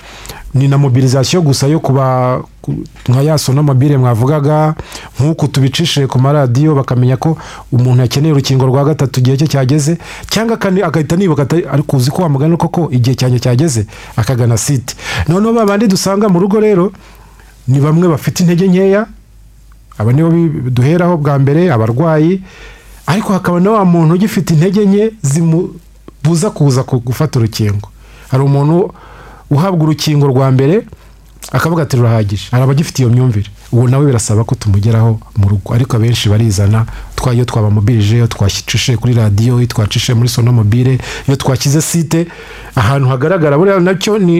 ni 0.54 0.68
na 0.68 0.78
mobilizasiyo 0.78 1.42
gusa 1.42 1.68
yo 1.68 1.80
kuba 1.80 2.44
ku- 2.62 2.84
nka 3.10 3.22
ya 3.22 3.38
sonomobile 3.38 3.98
mwavugaga 3.98 4.76
nk'uku 5.20 5.48
tubicishije 5.48 6.08
ku 6.08 6.20
maradiyo 6.20 6.76
bakamenya 6.76 7.16
ko 7.18 7.38
umuntu 7.72 8.02
yakeneye 8.02 8.34
urukingo 8.36 8.66
rwa 8.68 8.84
gatatu 8.86 9.20
igihe 9.20 9.38
cye 9.38 9.48
cyageze 9.48 9.98
cyangwa 10.28 10.60
agahita 10.62 11.16
nibuka 11.16 11.48
ariko 11.72 11.98
uzi 11.98 12.12
ko 12.12 12.22
wamugana 12.28 12.58
koko 12.60 12.92
igihe 12.92 13.16
cyanjye 13.16 13.40
cyageze 13.40 13.88
akagana 14.20 14.58
site. 14.58 14.96
Noneho 15.28 15.54
ba 15.56 15.66
bandi 15.66 15.88
dusanga 15.88 16.28
mu 16.30 16.40
rugo 16.40 16.60
rero 16.60 16.92
ni 17.68 17.80
bamwe 17.80 18.08
bafite 18.12 18.44
intege 18.44 18.68
nkeya 18.68 19.08
aba 19.98 20.12
nibo 20.12 20.30
duheraho 20.70 21.16
bwa 21.18 21.40
mbere 21.40 21.72
abarwayi 21.72 22.44
ariko 23.12 23.34
hakaba 23.34 23.60
na 23.60 23.72
wa 23.72 23.86
muntu 23.86 24.14
ugifite 24.16 24.54
intege 24.54 24.86
nke 24.86 25.04
zimubuza 25.22 26.50
kuza 26.50 26.84
ku- 26.84 27.00
gufata 27.00 27.40
urukingo. 27.40 27.90
Hari 28.32 28.44
umuntu 28.44 28.94
uhabwa 29.52 29.84
urukingo 29.84 30.28
rwa 30.28 30.52
mbere 30.52 30.88
akavuga 31.52 31.84
ati 31.84 31.98
rurahagije. 31.98 32.48
Hari 32.52 32.64
abagifite 32.64 33.00
iyo 33.02 33.10
myumvire. 33.10 33.50
Ubu 33.72 33.88
nawe 33.88 34.06
birasaba 34.06 34.44
ko 34.44 34.56
tumugeraho 34.56 35.20
mu 35.38 35.50
rugo. 35.50 35.74
Ariko 35.74 35.98
abenshi 35.98 36.30
barizana 36.30 36.86
twa 37.16 37.34
iyo 37.34 37.46
twabamobirije 37.46 38.16
iyo 38.16 38.28
twacishije 38.28 38.98
kuri 38.98 39.14
radiyo 39.14 39.58
iyo 39.60 39.68
twacishije 39.68 40.14
muri 40.14 40.30
sonomobile 40.30 41.00
iyo 41.28 41.36
twashyize 41.38 41.82
site 41.82 42.28
ahantu 42.76 43.08
hagaragara 43.10 43.58
buriya 43.58 43.80
na 43.80 43.96
cyo 43.96 44.18
ni 44.20 44.40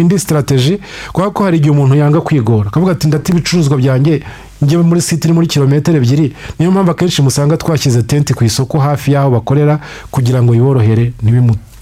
indi 0.00 0.18
sitarateji 0.18 0.78
kubera 1.12 1.30
ko 1.30 1.44
hari 1.44 1.56
igihe 1.58 1.70
umuntu 1.70 1.94
yanga 1.94 2.20
kwigora. 2.20 2.68
Akavuga 2.68 2.92
ati 2.92 3.06
ndata 3.08 3.32
ibicuruzwa 3.32 3.76
byanjye 3.76 4.22
njyewe 4.62 4.82
muri 4.82 5.00
site 5.02 5.24
iri 5.24 5.32
muri 5.34 5.46
kilometero 5.46 5.96
ebyiri. 5.98 6.32
Niyo 6.58 6.70
mpamvu 6.70 6.90
akenshi 6.90 7.22
musanga 7.22 7.56
twashyize 7.56 8.02
tenti 8.02 8.34
ku 8.34 8.44
isoko 8.44 8.78
hafi 8.78 9.12
y'aho 9.12 9.30
bakorera 9.30 9.78
kugira 10.10 10.42
ngo 10.42 10.54
yiborohere 10.54 11.12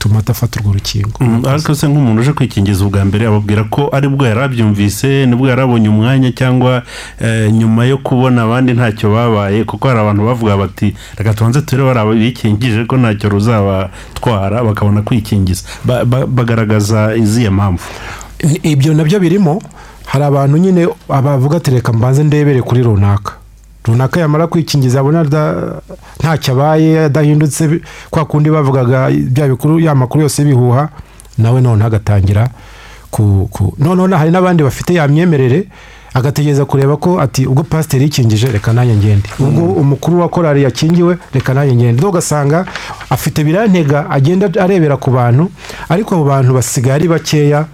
ntibimutume 0.01 0.19
adafata 0.19 0.61
urwo 0.61 0.73
rukingo 0.73 1.11
Mm, 1.21 1.45
ariko 1.47 1.75
se 1.75 1.89
nk'umuntu 1.89 2.21
uje 2.23 2.33
kwikingiza 2.33 2.85
ubwa 2.85 3.05
mbere 3.05 3.27
ababwira 3.27 3.65
ko 3.65 3.89
ari 3.93 4.09
bwo 4.09 4.27
yari 4.27 4.41
abyumvise 4.41 5.27
ni 5.27 5.37
bwo 5.37 5.49
yari 5.49 5.63
abonye 5.63 5.89
umwanya 5.89 6.33
cyangwa 6.33 6.83
eh, 7.21 7.53
nyuma 7.53 7.85
yo 7.85 7.99
kubona 7.99 8.43
abandi 8.43 8.73
ntacyo 8.73 9.11
babaye 9.13 9.65
kuko 9.65 9.89
hari 9.89 10.01
abantu 10.01 10.25
bavuga 10.27 10.57
bati 10.57 10.95
reka 11.17 11.35
tubanze 11.35 11.63
turebe 11.63 11.93
bari 11.95 12.01
abikingije 12.01 12.85
ko 12.85 12.97
ntacyo 12.97 13.29
ruzabatwara 13.29 14.65
bakabona 14.65 15.03
kwikingiza. 15.03 15.63
Ba- 15.85 16.05
ba- 16.05 16.27
bagaragaza 16.27 17.15
izihe 17.17 17.51
mpamvu. 17.51 17.85
Ibyo 18.63 18.95
na 18.95 19.05
byo 19.05 19.21
birimo 19.21 19.61
hari 20.07 20.25
abantu 20.25 20.57
nyine 20.57 20.89
abavuga 21.09 21.57
ati 21.57 21.71
reka 21.71 21.93
mbanze 21.93 22.25
ndebere 22.25 22.63
kuri 22.63 22.83
runaka. 22.83 23.33
Runaka 23.85 24.21
yamara 24.21 24.47
kwikingiza 24.47 25.01
abona 25.01 25.25
ntacyo 26.21 26.53
abaye 26.55 27.05
adahindutse 27.05 27.81
kwa 28.11 28.25
kundi 28.25 28.51
bavugaga 28.51 29.11
bya 29.11 29.49
bikuru 29.49 29.81
ya 29.81 29.95
makuru 29.95 30.23
yose 30.23 30.43
y'ibihuha 30.43 30.89
nawe 31.39 31.61
noneho 31.61 31.87
agatangira 31.87 32.49
ku 33.11 33.49
ku 33.53 33.75
noneho 33.79 34.19
hari 34.19 34.31
n'abandi 34.31 34.63
bafite 34.63 34.95
ya 34.95 35.09
myemerere 35.09 35.65
agategereza 36.15 36.65
kureba 36.65 36.97
ko 36.97 37.21
ati 37.21 37.47
ubwo 37.47 37.63
pasiteri 37.63 38.05
yikingije 38.05 38.47
reka 38.53 38.73
nanjye 38.73 38.97
ngende. 38.97 39.29
Ubwo 39.39 39.63
umukuru 39.73 40.21
wa 40.21 40.29
korari 40.29 40.63
yakingiwe 40.63 41.19
reka 41.35 41.55
nanjye 41.55 41.75
ngende. 41.75 42.07
Ugasanga 42.07 42.67
afite 43.11 43.45
birantega 43.45 44.11
agenda 44.11 44.51
arebera 44.63 44.97
ku 44.97 45.11
bantu 45.11 45.51
ariko 45.89 46.15
abo 46.15 46.25
bantu 46.25 46.55
basigaye 46.55 46.95
ari 46.95 47.09
bakeya 47.09 47.67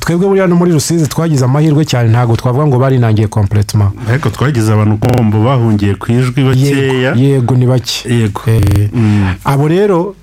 twebwe 0.00 0.26
buriya 0.28 0.46
no 0.46 0.56
muri 0.56 0.72
rusizi 0.72 1.08
twagize 1.08 1.44
amahirwe 1.44 1.84
cyane 1.84 2.08
ntabwo 2.10 2.36
twavuga 2.36 2.66
ngo 2.66 2.78
barinangiye 2.78 3.28
kompletema 3.28 3.92
ariko 4.10 4.30
twagize 4.30 4.72
abantu 4.72 4.96
kombo 4.98 5.38
bahungiye 5.44 5.94
ku 5.94 6.12
ijwi 6.12 6.42
bakeya. 6.44 7.12
Yego 7.16 7.54
ni 7.56 7.66
bake. 7.66 8.08
Yego. 8.08 8.40
Eh, 8.46 8.90
Mm. 8.92 9.34
abo 9.44 9.68
rero 9.68 10.14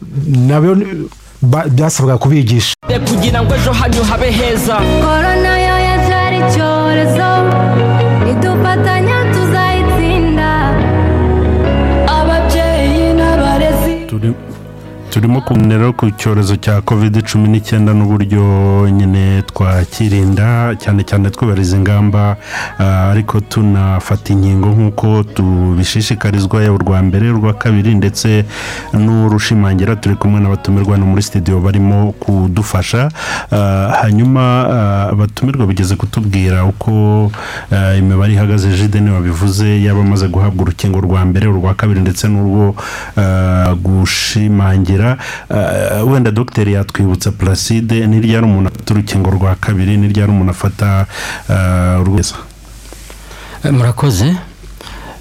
ba- 1.42 1.68
byasabwaga 1.70 2.18
kubigisha. 2.18 2.74
Kugira 3.08 3.44
ngo 3.44 3.56
ejo 3.56 3.72
hanyu 3.74 4.04
habe 4.04 4.32
heza. 4.32 4.76
Korona 5.04 5.52
yo 5.68 5.76
yacyari 5.88 6.38
icyorezo 6.48 7.30
nidufatanya 8.26 9.18
tuzayitsinda. 9.34 10.50
Ababyeyi 12.08 13.14
n'abarezi. 13.18 13.94
Turimo 15.14 15.42
kuganira 15.46 15.94
ku 15.94 16.10
cyorezo 16.18 16.58
cya 16.58 16.82
covid 16.82 17.14
cumi 17.22 17.46
n'icyenda 17.54 17.94
n'uburyo 17.94 18.42
nyine 18.90 19.46
twakirinda 19.46 20.74
cyane 20.82 21.02
cyane 21.06 21.30
twubahiriza 21.30 21.78
ingamba 21.78 22.34
ah, 22.82 23.14
ariko 23.14 23.38
tunafata 23.46 24.34
inkingo 24.34 24.70
nk'uko 24.74 25.08
tubishishikarizwa 25.38 26.58
yaba 26.66 26.76
urwa 26.82 26.98
mbere 27.06 27.30
urwa 27.30 27.54
kabiri 27.54 27.94
ndetse 28.02 28.46
n'urushimangira 28.98 29.96
turi 30.02 30.16
kumwe 30.18 30.42
n'abatumirwa 30.42 30.98
no 30.98 31.06
muri 31.06 31.22
studio 31.22 31.62
barimo 31.62 32.12
kudufasha. 32.18 33.10
Ah, 33.54 33.94
hanyuma 34.02 34.42
ah, 34.78 35.14
abatumirwa 35.14 35.68
bigeze 35.70 35.94
kutubwira 35.96 36.66
uko 36.66 37.30
imibare 38.00 38.34
ihagaze 38.34 38.66
jide 38.78 38.98
niba 39.00 39.22
bivuze 39.22 39.78
yaba 39.86 40.02
amaze 40.02 40.26
guhabwa 40.28 40.62
urukingo 40.66 40.98
rwa 41.06 41.22
mbere 41.26 41.46
urwa 41.48 41.74
kabiri 41.78 42.00
ndetse 42.02 42.26
n'urwo 42.28 42.74
gushimangira 43.86 45.03
Ah, 45.50 46.04
wenda 46.04 46.32
dogiteri 46.32 46.74
yatwibutsa 46.74 47.32
placide 47.32 48.08
ni 48.08 48.20
ryari 48.22 48.46
umuntu 48.46 48.70
afata 48.70 48.94
urukingo 48.94 49.30
rwa 49.32 49.56
kabiri 49.56 49.98
ni 49.98 50.08
ryari 50.08 50.32
umuntu 50.32 50.52
afata 50.52 51.06
urweza 52.02 52.36
Eh, 53.64 53.72
murakoze. 53.72 54.36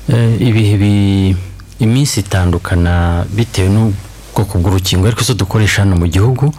Eh, 0.08 0.40
ibihe 0.40 0.76
bi- 0.76 1.36
iminsi 1.78 2.20
itandukana 2.20 3.24
bitewe 3.30 3.68
n'ubwoko 3.68 4.58
bw'urukingo 4.58 5.06
ariko 5.06 5.22
zo 5.22 5.34
dukoresha 5.34 5.82
hano 5.82 5.96
mu 5.96 6.06
gihugu 6.06 6.54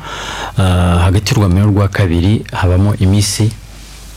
hagati 1.06 1.34
y'urwa 1.36 1.48
n'urwa 1.50 1.88
kabiri 1.88 2.44
habamo 2.52 2.96
iminsi 3.00 3.52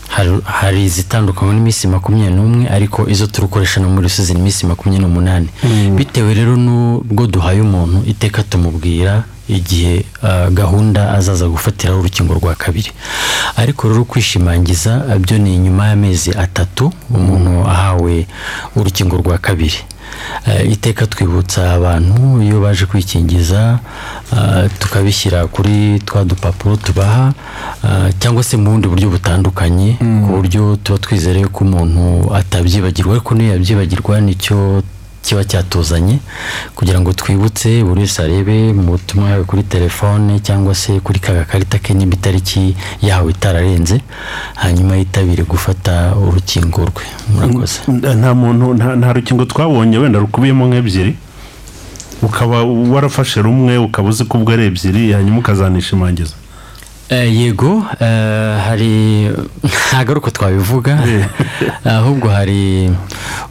hari- 0.09 0.85
izitandukanywa 0.85 1.55
n'iminsi 1.55 1.87
makumyabiri 1.89 2.35
n'umwe 2.37 2.65
ariko 2.71 3.09
izo 3.09 3.27
turukoresha 3.27 3.81
no 3.81 3.89
muri 3.89 4.07
rusizi 4.09 4.35
ni 4.35 4.41
iminsi 4.41 4.67
makumyabiri 4.67 5.03
n'umunani. 5.05 5.49
Bitewe 5.97 6.35
rero 6.35 6.57
n'ubwo 6.57 7.27
duhaye 7.27 7.61
umuntu 7.61 8.03
iteka 8.07 8.43
tumubwira 8.43 9.25
igihe 9.49 10.05
ah, 10.23 10.51
gahunda 10.51 11.11
azaza 11.15 11.47
gufatiraho 11.49 12.01
urukingo 12.01 12.35
rwa 12.35 12.55
kabiri. 12.55 12.91
Ariko 13.57 13.89
rero 13.89 14.05
kwishimangiza 14.05 15.05
byo 15.23 15.39
ni 15.39 15.59
nyuma 15.59 15.89
y'amezi 15.89 16.31
atatu 16.35 16.93
umuntu 17.11 17.63
ahawe 17.69 18.27
urukingo 18.77 19.17
rwa 19.17 19.39
kabiri. 19.39 19.79
Iteka 20.71 21.07
twibutsa 21.07 21.73
abantu 21.73 22.43
iyo 22.43 22.61
baje 22.61 22.87
kwikingiza 22.87 23.79
ah, 24.33 24.69
tukabishyira 24.79 25.47
kuri 25.47 26.01
twa 26.05 26.25
dupapuro 26.25 26.77
tubaha 26.77 27.33
ah, 27.85 28.09
cyangwa 28.19 28.43
se 28.45 28.57
mu 28.57 28.71
bundi 28.71 28.89
buryo 28.89 29.09
butandukanye 29.11 29.97
ku 30.01 30.29
buryo 30.37 30.77
tuba 30.83 30.99
twizere 30.99 31.45
ko 31.49 31.65
umuntu 31.65 32.35
atabyibagirwa 32.35 33.13
ariko 33.13 33.35
niyo 33.35 33.53
yabyibagirwa 33.53 34.21
ni 34.21 34.35
cyo 34.35 34.83
kiba 35.27 35.43
cyatuzanye 35.45 36.19
kugira 36.79 37.01
ngo 37.03 37.11
twibutse 37.13 37.83
buri 37.83 38.01
wese 38.07 38.23
arebe 38.23 38.71
mu 38.73 38.95
butumwa 38.95 39.31
yawe 39.31 39.45
kuri 39.45 39.63
telefone 39.67 40.39
cyangwa 40.41 40.75
se 40.75 41.01
kuri 41.03 41.19
ka 41.19 41.35
gakarita 41.35 41.79
ke 41.83 41.95
niba 41.95 42.15
itariki 42.15 42.77
yawe 43.03 43.27
itararenze 43.35 44.01
hanyuma 44.55 44.97
yitabire 44.97 45.43
gufata 45.43 46.15
urukingo 46.15 46.87
rwe. 46.87 47.05
Murakoze. 47.35 47.79
Nta 47.91 48.35
muntu 48.35 48.75
nta 48.75 49.13
rukingo 49.13 49.45
twabonye 49.45 49.99
wenda 49.99 50.19
rukubiyemo 50.23 50.67
nk'ebyiri 50.71 51.13
ukaba 52.23 52.63
warafashe 52.65 53.43
rumwe 53.43 53.79
ukaba 53.79 54.09
uzi 54.09 54.25
ko 54.25 54.39
ubwo 54.39 54.53
ari 54.53 54.65
ebyiri 54.71 55.13
hanyuma 55.13 55.39
ukazanishimangiza 55.43 56.35
Eh, 56.35 56.46
yego 57.11 57.85
eh, 58.01 58.59
hari 58.67 59.29
ntabwo 59.89 60.11
ari 60.11 60.19
uko 60.19 60.31
twabivuga. 60.31 60.99
Ahubwo 61.85 62.29
hari 62.29 62.91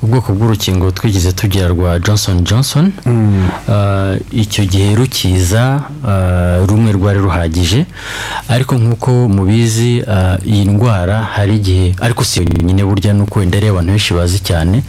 ubwoko 0.03 0.33
bw'urukingo 0.33 0.91
twigeze 0.91 1.31
tugira 1.31 1.67
rwa 1.67 1.99
johnson 1.99 2.43
johnson. 2.43 2.91
Eh, 3.69 4.21
icyo 4.31 4.65
gihe 4.65 4.95
rukiza 4.95 5.81
eh, 6.07 6.67
rumwe 6.67 6.91
rwari 6.91 7.19
ruhagije. 7.19 7.85
Ariko 8.49 8.75
nk'uko 8.75 9.11
mubizi 9.29 9.97
eh, 9.97 10.37
iyi 10.45 10.65
ndwara 10.65 11.23
hari 11.23 11.55
igihe 11.55 11.95
ariko 12.01 12.23
si 12.23 12.39
yo 12.39 12.45
nyine 12.63 12.83
burya 12.83 13.13
nuko 13.13 13.39
wenda 13.39 13.57
ari 13.57 13.67
abantu 13.67 13.91
benshi 13.91 14.13
bazi 14.13 14.39
cyane. 14.39 14.83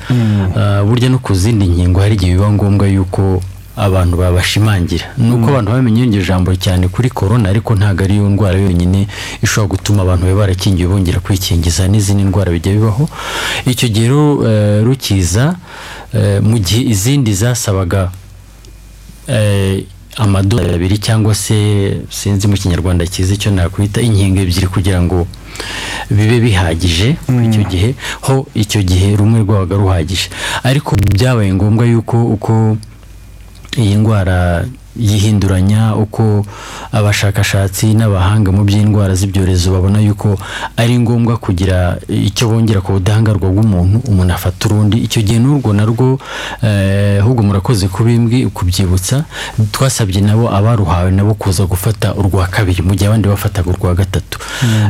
Eh, 0.56 0.82
burya 0.84 1.08
no 1.08 1.18
ku 1.18 1.34
zindi 1.34 1.66
nkingo 1.66 2.00
hari 2.00 2.14
igihe 2.14 2.32
biba 2.34 2.50
ngombwa 2.52 2.88
yuko 2.88 3.42
abantu 3.76 4.16
babashimangira. 4.16 5.04
Ni 5.18 5.30
uko 5.30 5.48
abantu 5.50 5.70
bamenye 5.72 6.02
iryo 6.04 6.22
jambo 6.24 6.54
cyane 6.56 6.88
kuri 6.88 7.10
korona 7.10 7.48
ariko 7.48 7.74
ntabwo 7.74 8.04
ari 8.04 8.16
yo 8.16 8.28
ndwara 8.30 8.58
yonyine 8.58 9.06
ishobora 9.44 9.68
gutuma 9.68 10.02
abantu 10.02 10.26
baba 10.26 10.40
barakingiwe 10.40 10.88
bongera 10.88 11.20
kwikingiza 11.20 11.88
n'izindi 11.88 12.24
ndwara 12.24 12.52
bijya 12.52 12.72
bibaho. 12.72 13.08
Icyo 13.66 13.88
gihe 13.88 14.08
eh, 14.08 14.84
rukiza 14.84 15.56
eh, 16.14 16.40
mu 16.42 16.58
gihe 16.58 16.82
izindi 16.88 17.34
zasabaga 17.34 18.10
eh, 19.28 19.84
amadolari 20.16 20.74
abiri 20.74 20.98
cyangwa 20.98 21.34
se 21.34 21.56
sinzi 22.10 22.48
mu 22.48 22.56
kinyarwanda 22.56 23.04
cyiza 23.06 23.34
icyo 23.36 23.50
nakwita 23.52 24.00
inkingo 24.00 24.40
ebyiri 24.40 24.66
kugira 24.72 25.02
ngo 25.04 25.26
bibe 26.10 26.40
bihagije 26.40 27.16
icyo 27.46 27.62
gihe 27.68 27.94
ho 28.24 28.46
icyo 28.54 28.80
gihe 28.82 29.16
rumwe 29.16 29.40
rwabaga 29.44 29.76
ruhagije. 29.76 30.28
Ariko 30.64 30.96
byabaye 30.96 31.52
ngombwa 31.54 31.84
yuko 31.84 32.16
uko 32.24 32.76
iyi 33.76 33.94
ndwara 33.94 34.64
yihinduranya 34.98 35.94
uko 35.96 36.44
abashakashatsi 36.92 37.94
n'abahanga 37.94 38.52
mu 38.52 38.64
by'indwara 38.64 39.14
z'ibyorezo 39.14 39.72
babona 39.72 40.00
yuko 40.00 40.38
ari 40.76 40.98
ngombwa 40.98 41.36
kugira 41.36 41.98
icyo 42.08 42.48
bongera 42.48 42.80
ku 42.80 42.92
budahangarwa 42.96 43.48
bw'umuntu 43.52 43.96
umuntu 44.08 44.32
afata 44.34 44.60
urundi. 44.68 44.96
Icyo 45.06 45.20
gihe 45.22 45.38
n'urwo 45.38 45.72
narwo 45.72 46.18
eh, 46.62 47.20
ahubwo 47.20 47.42
murakoze 47.42 47.88
kubimbwi 47.88 48.46
kubyibutsa 48.50 49.24
twasabye 49.72 50.20
nabo 50.20 50.48
abaruhawe 50.48 51.10
nabo 51.10 51.34
kuza 51.34 51.66
gufata 51.66 52.14
urwa 52.14 52.46
kabiri 52.46 52.82
mu 52.82 52.94
gihe 52.94 53.06
abandi 53.08 53.28
bafataga 53.28 53.70
urwa 53.70 53.94
gatatu. 53.94 54.38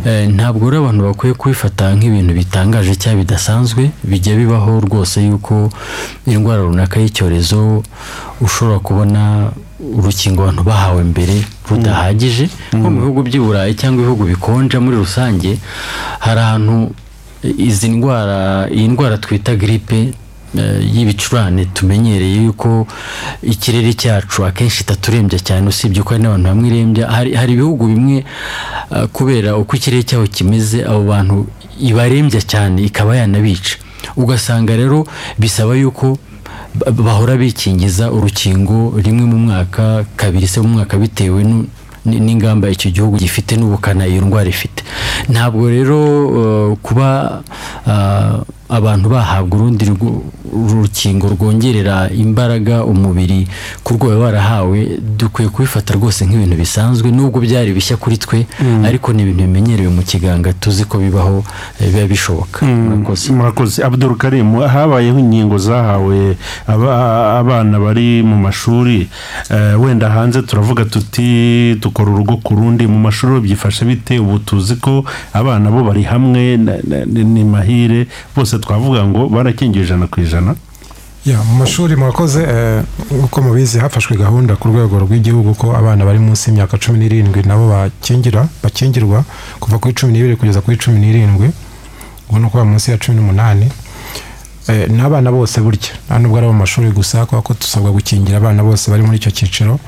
Eh, 0.07 0.29
ntabwo 0.31 0.71
rero 0.71 0.85
abantu 0.87 1.03
bakwiye 1.11 1.35
kubifata 1.35 1.95
nk'ibintu 1.97 2.33
bitangaje 2.35 2.95
cyangwa 2.95 3.23
bidasanzwe 3.25 3.91
bijya 4.05 4.37
bibaho 4.37 4.81
rwose 4.87 5.19
yuko 5.27 5.71
indwara 6.27 6.63
runaka 6.63 7.01
y'icyorezo 7.01 7.83
ushobora 8.41 8.79
kubona 8.79 9.51
urukingo 9.81 10.43
abantu 10.43 10.63
bahawe 10.65 11.03
mbere 11.05 11.37
rudahagije 11.71 12.49
nko 12.73 12.89
mu 12.91 12.99
bihugu 13.01 13.21
by'i 13.23 13.41
burayi 13.41 13.73
cyangwa 13.77 14.01
ibihugu 14.03 14.25
bikonja 14.25 14.81
muri 14.81 14.97
rusange 14.97 15.59
hari 16.19 16.41
ahantu 16.41 16.91
izi 17.59 17.89
ndwara 17.89 18.69
iyi 18.73 18.89
ndwara 18.89 19.19
twita 19.19 19.55
giripe 19.57 19.99
eh, 20.59 20.81
y'ibicurane 20.95 21.65
tumenyereye 21.77 22.37
yuko 22.45 22.87
ikirere 23.43 23.93
cyacu 23.93 24.45
akenshi 24.47 24.83
itaturembya 24.83 25.39
cyane 25.39 25.69
usibye 25.69 26.03
ko 26.03 26.11
hari 26.15 26.23
n'abantu 26.23 26.49
bamwe 26.49 26.67
irembya. 26.69 27.05
Hari, 27.11 27.35
hari 27.35 27.53
ibihugu 27.53 27.87
bimwe 27.87 28.25
eh, 28.93 29.07
kubera 29.13 29.57
uko 29.57 29.77
ikirere 29.77 30.03
cyabo 30.03 30.27
kimeze 30.27 30.85
abo 30.89 31.03
bantu 31.05 31.47
ibarembya 31.81 32.41
cyane 32.43 32.83
ikaba 32.89 33.17
yanabica 33.17 33.77
ugasanga 34.17 34.73
rero 34.77 35.07
bisaba 35.39 35.75
yuko 35.77 36.19
bahora 37.05 37.37
bikingiza 37.37 38.11
urukingo 38.13 38.95
rimwe 39.01 39.25
mu 39.27 39.39
mwaka 39.39 40.05
kabiri 40.17 40.47
se 40.49 40.61
mu 40.61 40.69
mwaka 40.69 40.97
bitewe 40.97 41.45
n'ingamba 42.07 42.71
icyo 42.71 42.91
gihugu 42.91 43.17
gifite 43.19 43.57
n'ubukana 43.57 44.07
iyo 44.07 44.23
ndwara 44.23 44.49
ifite. 44.49 44.83
Ntabwo 45.29 45.67
rero 45.71 45.99
uh, 46.27 46.77
kuba 46.79 47.43
uh, 47.87 48.41
abantu 48.69 49.09
bahabwa 49.09 49.59
urundi 49.59 49.85
rukingo 50.53 51.29
rwongerera 51.29 52.11
imbaraga 52.11 52.85
umubiri 52.85 53.47
ku 53.85 53.95
baba 53.99 54.17
barahawe 54.19 54.99
dukwiye 55.19 55.49
kubifata 55.49 55.95
rwose 55.95 56.27
nk'ibintu 56.27 56.57
bisanzwe 56.57 57.11
nubwo 57.11 57.41
byari 57.41 57.73
bishya 57.73 57.97
kuri 57.97 58.17
twe 58.19 58.47
ariko 58.85 59.13
ni 59.13 59.23
ibintu 59.23 59.43
bimenyerewe 59.47 59.91
mu 59.91 60.03
kiganga 60.03 60.53
tuzi 60.53 60.85
ko 60.85 60.99
bibaho 60.99 61.45
eh, 61.81 61.91
biba 61.93 62.07
bishoboka. 62.07 62.67
Murakoze. 62.67 63.33
Murakoze. 63.33 63.79
Abdul 63.85 64.17
karim 64.17 64.55
habayeho 64.61 65.19
inkingo 65.19 65.59
zahawe 65.59 66.37
aba- 66.67 67.39
abana 67.39 67.79
bari 67.81 68.23
mu 68.23 68.37
mashuri 68.37 69.09
eh, 69.51 69.81
wenda 69.81 70.11
hanze 70.11 70.43
turavuga 70.43 70.85
tuti 70.85 71.75
dukora 71.81 72.11
urugo 72.11 72.37
ku 72.43 72.55
rundi. 72.55 72.87
Mu 72.87 72.99
mashuri 72.99 73.41
byifashe 73.41 73.85
bite? 73.85 74.19
Ubu 74.19 74.39
tuzi 74.39 74.77
ko 74.77 75.05
abana 75.33 75.71
bo 75.71 75.83
bari 75.85 76.03
hamwe 76.03 76.57
ni 77.15 77.45
mahire 77.45 78.07
bose 78.37 78.56
twavuga 78.59 79.05
ngo 79.07 79.29
barakingiye 79.29 79.85
ijana 79.85 80.07
ku 80.07 80.21
ijana. 80.21 80.55
Ya, 81.27 81.43
mu 81.43 81.55
mashuri 81.59 81.97
murakoze 81.97 82.43
eh, 82.43 82.83
nk'uko 83.11 83.43
mubizi 83.43 83.79
hafashwe 83.79 84.17
gahunda 84.17 84.57
ku 84.57 84.69
rwego 84.69 84.99
rw'igihugu 84.99 85.55
ko 85.55 85.75
abana 85.77 86.05
bari 86.05 86.19
munsi 86.19 86.51
y'imyaka 86.51 86.79
cumi 86.79 86.99
n'irindwi 86.99 87.43
nabo 87.43 87.69
bakingira 87.69 88.47
bakingirwa 88.63 89.25
kuva 89.61 89.79
kuri 89.79 89.95
cumi 89.95 90.13
n'ibiri 90.13 90.37
kugeza 90.37 90.61
kuri 90.61 90.77
cumi 90.79 90.99
n'irindwi. 91.01 91.51
Ubwo 92.31 92.39
ni 92.39 92.47
ukuvuga 92.47 92.65
munsi 92.71 92.91
ya 92.91 92.99
cumi 92.99 93.17
n'umunani. 93.19 93.67
Eh, 94.69 94.91
n'abana 94.91 95.31
bose 95.33 95.61
burya. 95.61 95.95
Nta 96.07 96.19
nubwo 96.19 96.39
ari 96.39 96.47
mu 96.47 96.53
mashuri 96.53 96.91
gusa 96.91 97.27
kubera 97.27 97.43
ko 97.43 97.55
dusabwa 97.55 97.91
gukingira 97.91 98.39
abana 98.39 98.63
bose 98.63 98.91
bari 98.91 99.03
muri 99.03 99.17
icyo 99.19 99.31
cyiciro. 99.31 99.79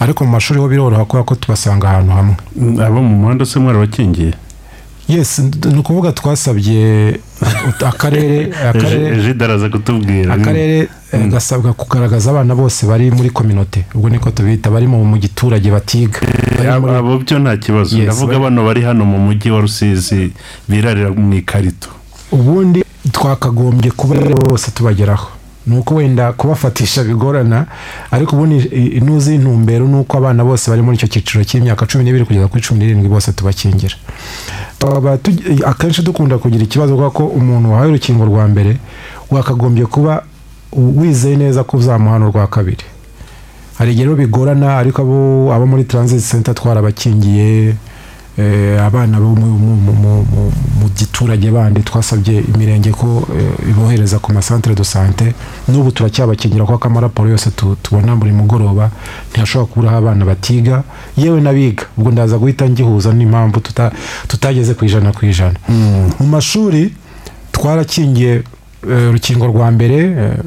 Ariko 0.00 0.24
mu 0.24 0.30
mashuri 0.30 0.60
ho 0.60 0.68
biroroha 0.68 1.04
kubera 1.04 1.24
ko 1.26 1.34
tubasanga 1.34 1.88
ahantu 1.90 2.12
hamwe. 2.12 2.34
Abo 2.86 3.02
mu 3.02 3.14
muhanda 3.18 3.46
se 3.46 3.58
mwarabakingiye 3.58 4.34
yes 5.08 5.38
ni 5.38 5.78
ukuvuga 5.78 6.12
twasabye 6.12 7.20
akarere 7.86 8.52
araza 9.44 9.68
kutubwira. 9.68 10.34
akarere 10.34 10.88
eh, 11.12 11.28
gasabwa 11.28 11.72
kugaragaza 11.72 12.30
abana 12.30 12.54
bose 12.54 12.86
bari 12.86 13.10
muri 13.10 13.30
kominote 13.30 13.84
ubwo 13.94 14.08
niko 14.08 14.30
tubita 14.30 14.70
bari 14.70 14.86
mu 14.86 15.16
giturage 15.18 15.70
batiga. 15.70 16.20
Bari 16.56 16.68
Abo- 16.68 17.18
byo 17.18 17.38
nta 17.38 17.56
kibazo. 17.56 17.98
Ndavuga 17.98 18.38
bano 18.38 18.64
bari 18.64 18.82
hano 18.82 19.04
mu 19.04 19.18
mujyi 19.18 19.50
wa 19.50 19.60
rusizi 19.60 20.32
birarira 20.68 21.10
mu 21.10 21.34
ikarito. 21.34 21.88
Ubundi 22.32 22.84
twakagombye 23.12 23.90
kuba 23.90 24.14
bose 24.50 24.70
tubageraho. 24.70 25.37
Ni 25.68 25.78
uko 25.78 25.94
wenda 25.94 26.32
kubafatisha 26.32 27.04
bigorana 27.04 27.66
ariko 28.10 28.36
ubundi 28.36 28.56
inuzi 28.98 29.34
intumbero 29.34 29.86
ni 29.86 29.96
uko 29.96 30.16
abana 30.18 30.44
bose 30.44 30.70
bari 30.70 30.82
muri 30.82 30.96
icyo 30.96 31.08
cyiciro 31.08 31.44
cy'imyaka 31.44 31.86
cumi 31.86 32.04
n'ibiri 32.04 32.24
kugeza 32.24 32.48
kuri 32.48 32.62
cumi 32.62 32.78
n'irindwi 32.80 33.08
bose 33.08 33.32
tubakingira. 33.32 33.94
Akenshi 35.66 36.02
dukunda 36.02 36.38
kugira 36.38 36.64
ikibazo 36.64 36.96
ko 37.10 37.26
umuntu 37.26 37.72
wahawe 37.72 37.88
urukingo 37.88 38.24
rwa 38.24 38.48
mbere 38.48 38.76
wakagombye 39.30 39.86
kuba 39.86 40.22
wizeye 40.72 41.36
neza 41.36 41.64
ko 41.64 41.76
uzamuhana 41.76 42.28
urwa 42.28 42.46
kabiri. 42.46 42.84
Hari 43.78 43.92
igihe 43.92 44.04
rero 44.04 44.16
bigorana 44.16 44.78
ariko 44.78 45.02
abo 45.52 45.66
muri 45.66 45.84
transit 45.84 46.20
center 46.30 46.54
twarabakingiye 46.54 47.74
abana 48.86 49.18
bo 49.20 49.34
mu- 49.34 50.52
giturage 50.96 51.50
bandi 51.50 51.82
twasabye 51.82 52.42
imirenge 52.54 52.90
ko 52.90 53.26
eh, 53.36 53.70
ibohereza 53.70 54.18
ku 54.18 54.32
masantere 54.32 54.74
de 54.74 54.84
sante. 54.84 55.34
N'ubu 55.68 55.90
turacyabakingira 55.92 56.64
kuko 56.64 56.88
amaraporo 56.88 57.28
yose 57.30 57.50
tu- 57.50 57.76
tubona 57.82 58.16
buri 58.16 58.32
mugoroba. 58.32 58.90
Ntihashobora 59.30 59.70
kuburaho 59.70 59.96
abana 59.96 60.24
batiga. 60.24 60.82
Yewe 61.16 61.40
n'abiga. 61.40 61.84
Ubwo 61.98 62.10
ndaza 62.10 62.38
guhita 62.38 62.68
ngihuza 62.68 63.12
n'impamvu 63.12 63.60
tuta- 63.60 63.92
tutageze 64.28 64.74
ku 64.74 64.84
ijana 64.84 65.12
ku 65.12 65.26
ijana. 65.26 65.58
Mu 66.20 66.26
mashuri 66.26 66.94
twarakingiye 67.52 68.42
eh, 68.90 69.08
urukingo 69.10 69.46
rwa 69.46 69.70
mbere 69.70 69.98
eh, 69.98 70.38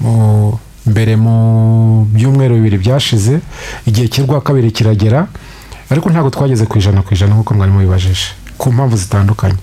mu- 0.00 0.58
mbere 0.86 1.16
mu 1.16 2.06
byumweru 2.14 2.54
bibiri 2.54 2.78
byashize. 2.78 3.40
Igihe 3.86 4.08
cy'urwa 4.08 4.40
kabiri 4.40 4.70
kiragera. 4.70 5.26
Ariko 5.94 6.10
ntabwo 6.10 6.30
twageze 6.30 6.66
ku 6.66 6.78
ijana 6.78 7.02
ku 7.06 7.14
ijana 7.14 7.34
nk'uko 7.34 7.54
mwari 7.54 7.72
mubibajije 7.72 8.34
ku 8.58 8.72
mpamvu 8.72 8.96
zitandukanye. 8.96 9.58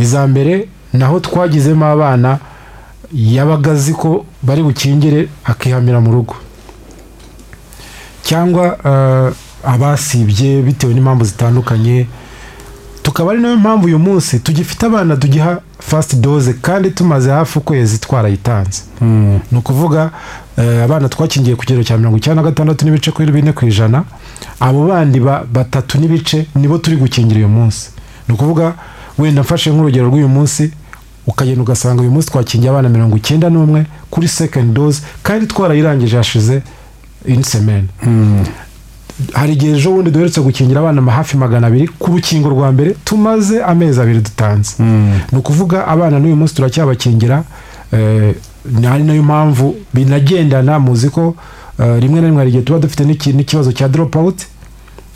Iza 0.00 0.26
mbere 0.26 0.68
naho 0.92 1.20
twagizemo 1.20 1.84
abana 1.86 2.38
yabaga 3.12 3.72
azi 3.72 3.92
ko 3.92 4.24
bari 4.42 4.62
bukingire 4.64 5.28
akihamira 5.44 6.00
mu 6.00 6.10
rugo. 6.12 6.34
Cyangwa 8.24 8.64
eh, 8.84 9.28
abasibye 9.64 10.62
bitewe 10.62 10.94
n'impamvu 10.94 11.24
zitandukanye 11.24 12.06
tukaba 13.16 13.32
ari 13.32 13.40
na 13.40 13.48
yo 13.48 13.56
mpamvu 13.56 13.86
uyu 13.86 13.98
munsi 13.98 14.38
tugifite 14.38 14.86
abana 14.86 15.16
tugiha 15.16 15.60
fasiti 15.78 16.16
doze 16.16 16.52
kandi 16.52 16.90
tumaze 16.90 17.30
hafi 17.30 17.58
ukwezi 17.58 17.98
twarayitanze. 17.98 18.82
Ni 19.52 19.58
ukuvuga 19.58 20.10
eh, 20.58 20.84
abana 20.84 21.08
twakingiye 21.08 21.56
ku 21.56 21.62
kigero 21.64 21.84
cya 21.84 21.96
mirongo 21.98 22.16
icyenda 22.18 22.42
na 22.42 22.48
gatandatu 22.48 22.84
n'ibice 22.84 23.10
kuri 23.10 23.32
bine 23.32 23.52
ku 23.52 23.64
ijana. 23.66 24.04
Abo 24.60 24.86
bandi 24.88 25.20
ba- 25.20 25.44
batatu 25.52 25.98
n'ibice 25.98 26.46
nibo 26.54 26.78
turi 26.78 26.96
gukingira 26.96 27.38
uyu 27.40 27.48
munsi. 27.48 27.88
Ni 28.28 28.34
ukuvuga 28.34 28.74
wenda 29.18 29.40
mfashe 29.42 29.70
nk'urugero 29.70 30.06
rw'uyu 30.08 30.28
munsi 30.28 30.70
ukagenda 31.26 31.62
ugasanga 31.62 32.02
uyu 32.02 32.10
munsi 32.10 32.28
twakingiye 32.28 32.70
abana 32.70 32.88
mirongo 32.88 33.16
icyenda 33.16 33.48
n'umwe 33.50 33.86
kuri 34.10 34.28
second 34.28 34.74
dose 34.74 35.00
kandi 35.22 35.46
twarayirangije 35.46 36.16
hashize 36.16 36.62
ini 37.26 37.44
semene 37.44 37.88
hari 39.32 39.52
igihe 39.52 39.76
ejo 39.76 39.90
bundi 39.92 40.10
duherutse 40.10 40.40
gukingira 40.40 40.80
abana 40.80 41.02
hafi 41.12 41.36
magana 41.36 41.66
abiri 41.66 41.88
ku 41.88 42.10
rukingo 42.12 42.48
rwa 42.48 42.72
mbere 42.72 42.96
tumaze 43.04 43.62
amezi 43.64 44.00
abiri 44.00 44.20
dutanze. 44.20 44.76
Ni 45.32 45.38
ukuvuga 45.38 45.86
abana 45.86 46.18
n'uyu 46.18 46.36
munsi 46.36 46.54
turacyabakingira 46.54 47.44
eh, 47.92 48.34
ari 48.92 49.02
na 49.04 49.14
yo 49.14 49.22
mpamvu 49.22 49.74
binagendana 49.94 50.78
muzi 50.78 51.08
ko 51.10 51.34
eh, 51.80 51.96
rimwe 52.00 52.20
na 52.20 52.26
rimwe 52.26 52.38
hari 52.38 52.50
igihe 52.50 52.62
tuba 52.64 52.78
dufite 52.78 53.04
n'iki- 53.04 53.32
n'ikibazo 53.34 53.72
cya 53.72 53.88
drop 53.88 54.16
out. 54.16 54.38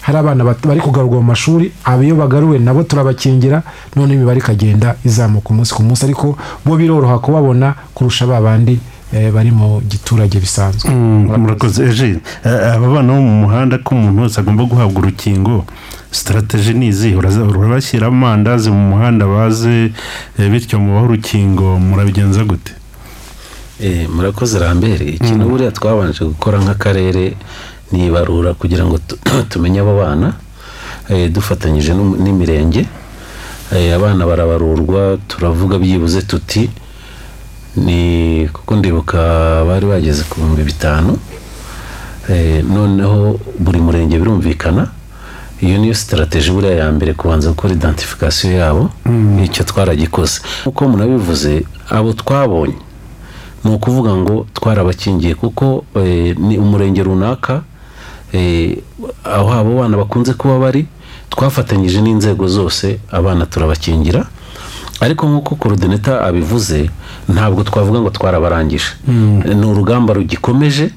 Hari 0.01 0.19
abana 0.19 0.45
bari 0.45 0.81
kugarurwa 0.81 1.21
mu 1.21 1.27
mashuri 1.37 1.73
abo 1.85 2.03
iyo 2.03 2.17
bagaruwe 2.17 2.59
nabo 2.59 2.83
turabakingira 2.83 3.63
none 3.97 4.15
imibare 4.15 4.39
ikagenda 4.39 4.97
izamuka 5.05 5.51
umunsi 5.51 5.75
ku 5.75 5.83
munsi. 5.83 6.05
Ariko 6.05 6.37
bo 6.65 6.77
biroroha 6.77 7.19
kubabona 7.19 7.75
kurusha 7.95 8.27
ba 8.27 8.41
bandi 8.41 8.81
bari 9.13 9.51
mu 9.51 9.81
giturage 9.89 10.39
bisanzwe. 10.41 10.91
Mm, 10.91 11.35
murakoze. 11.43 11.85
Eje 11.85 12.21
eh, 12.45 12.75
aba 12.75 12.89
bana 12.89 13.13
bo 13.13 13.21
mu 13.21 13.35
muhanda 13.47 13.79
ko 13.79 13.95
umuntu 13.95 14.23
wese 14.23 14.41
agomba 14.41 14.65
guhabwa 14.65 14.99
urukingo 15.03 15.65
sitarategi 16.11 16.75
ni 16.75 16.87
izihe? 16.89 17.17
Urabashyira 17.17 18.07
amandazi 18.07 18.71
mu 18.71 18.95
muhanda 18.95 19.27
baze 19.27 19.91
eh, 20.39 20.49
bityo 20.51 20.79
mubahe 20.79 21.05
urukingo 21.07 21.79
murabigenza 21.79 22.45
gute? 22.45 22.73
Eh, 23.83 24.07
murakoze 24.15 24.59
rambere 24.59 25.05
ikintu 25.17 25.49
buriya 25.49 25.71
twabanje 25.73 26.25
gukora 26.25 26.59
nk'akarere 26.63 27.35
ni 27.93 28.07
ibarura 28.07 28.55
kugira 28.55 28.85
ngo 28.87 28.99
tu- 28.99 29.19
tumenye 29.51 29.81
abo 29.81 29.97
bana 29.99 30.35
eh, 31.09 31.27
dufatanyije 31.33 31.95
n'imirenge. 31.95 32.87
Eh, 33.75 33.95
abana 33.95 34.27
barabarurwa 34.27 35.19
turavuga 35.29 35.79
byibuze 35.79 36.23
tuti 36.23 36.71
ni 37.77 38.49
kuko 38.53 38.77
ndibuka 38.77 39.19
bari 39.65 39.87
bageze 39.87 40.23
ku 40.29 40.41
bihumbi 40.41 40.63
bitanu 40.63 41.19
Eh, 42.31 42.63
noneho 42.65 43.41
buri 43.59 43.81
murenge 43.81 44.19
birumvikana. 44.19 44.87
Iyo 45.61 45.79
niyo 45.79 45.95
sitarategi 45.95 46.51
buriya 46.51 46.75
ya 46.75 46.93
mbere 46.93 47.15
kubanza 47.15 47.49
gukora 47.51 47.73
identification 47.75 48.53
yabo 48.55 48.91
icyo 49.45 49.65
twaragikoze. 49.65 50.41
Nk'uko 50.63 50.89
munabivuze 50.89 51.65
abo 51.91 52.13
twabonye 52.13 52.79
ni 53.65 53.71
ukuvuga 53.75 54.15
ngo 54.17 54.47
twarabakingiye 54.55 55.35
kuko 55.35 55.85
eh, 55.97 56.37
ni 56.39 56.59
umurenge 56.59 57.03
runaka 57.03 57.63
eh, 58.33 58.79
aho 59.25 59.51
abo 59.53 59.71
bana 59.83 59.97
bakunze 59.97 60.33
kuba 60.39 60.59
bari 60.59 60.87
twafatanyije 61.31 61.99
n'inzego 62.03 62.47
zose 62.49 63.01
abana 63.11 63.47
turabakingira. 63.47 64.27
Ariko 65.01 65.23
nk'uko 65.29 65.55
korodineta 65.61 66.21
abivuze 66.29 66.91
ntabwo 67.29 67.61
twavuga 67.65 68.01
ngo 68.01 68.11
twarabarangije. 68.11 68.91
Ni 69.61 69.67
urugamba 69.67 70.15
rugikomeje 70.15 70.91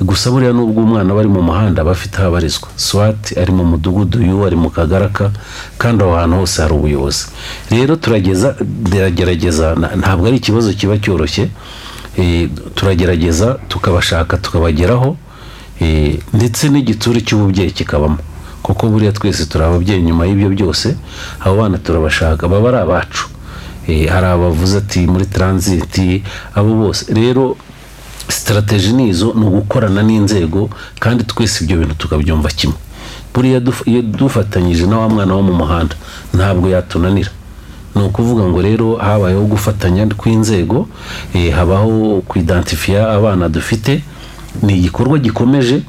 gusa 0.00 0.30
buriya 0.30 0.52
n'ubwo 0.52 0.82
umwana 0.82 1.10
aba 1.12 1.20
ari 1.22 1.30
mu 1.30 1.42
muhanda 1.42 1.82
aba 1.82 1.92
afite 1.94 2.18
aho 2.18 2.28
abarizwa. 2.28 2.68
Swati 2.76 3.38
ari 3.40 3.52
mu 3.52 3.64
mudugudu 3.64 4.18
yu 4.22 4.42
ari 4.46 4.56
mu 4.56 4.70
kagaraka 4.70 5.30
kandi 5.78 6.02
aho 6.02 6.12
hantu 6.18 6.36
hose 6.42 6.62
hari 6.62 6.74
ubuyobozi. 6.74 7.24
Rero 7.70 7.96
turageza 7.96 8.48
turagerageza 8.90 9.66
ntabwo 10.00 10.26
ari 10.26 10.36
ikibazo 10.42 10.72
kiba 10.78 10.98
cyoroshye. 10.98 11.48
Eh, 12.18 12.48
turagerageza 12.74 13.58
tukabashaka 13.68 14.36
tukabageraho. 14.36 15.16
Eh, 15.80 16.18
ndetse 16.34 16.68
n'igitsuri 16.68 17.22
cy'ububyeyi 17.26 17.70
kikabamo. 17.70 18.18
Kuko 18.62 18.88
buriya 18.88 19.12
twese 19.12 19.46
turi 19.46 19.64
ababyeyi 19.64 20.02
nyuma 20.02 20.26
y'ibyo 20.26 20.48
byose 20.50 20.96
abo 21.44 21.54
bana 21.62 21.78
turabashaka 21.78 22.48
baba 22.48 22.68
ari 22.68 22.78
abacu. 22.82 23.24
Hari 23.86 24.26
abavuze 24.26 24.78
ati 24.78 25.06
muri 25.06 25.26
taransiti 25.26 26.22
abo 26.54 26.74
bose. 26.74 27.14
Rero 27.14 27.56
sitarategi 28.28 28.92
ni 28.92 29.08
izo 29.08 29.32
ni 29.36 29.44
ugukorana 29.46 30.02
n'inzego 30.02 30.70
kandi 30.98 31.24
twese 31.24 31.64
ibyo 31.64 31.76
bintu 31.76 31.94
tukabyumva 31.94 32.48
kimwe. 32.48 32.76
Buriya 33.34 33.60
iyo 33.84 34.02
dufatanyije 34.02 34.86
na 34.86 34.98
wa 34.98 35.08
mwana 35.08 35.34
wo 35.34 35.42
mu 35.42 35.52
muhanda 35.52 35.94
ntabwo 36.34 36.68
yatunanira. 36.68 37.30
Ni 37.94 38.02
ukuvuga 38.02 38.42
ngo 38.48 38.62
rero 38.62 38.96
habayeho 38.96 39.42
gufatanya 39.46 40.06
kw'inzego 40.16 40.88
eh, 41.34 41.52
habaho 41.54 42.22
kwidantifiya 42.28 43.10
abana 43.12 43.48
dufite. 43.48 44.02
Ni 44.62 44.78
igikorwa 44.78 45.18
gikomeje 45.18 45.82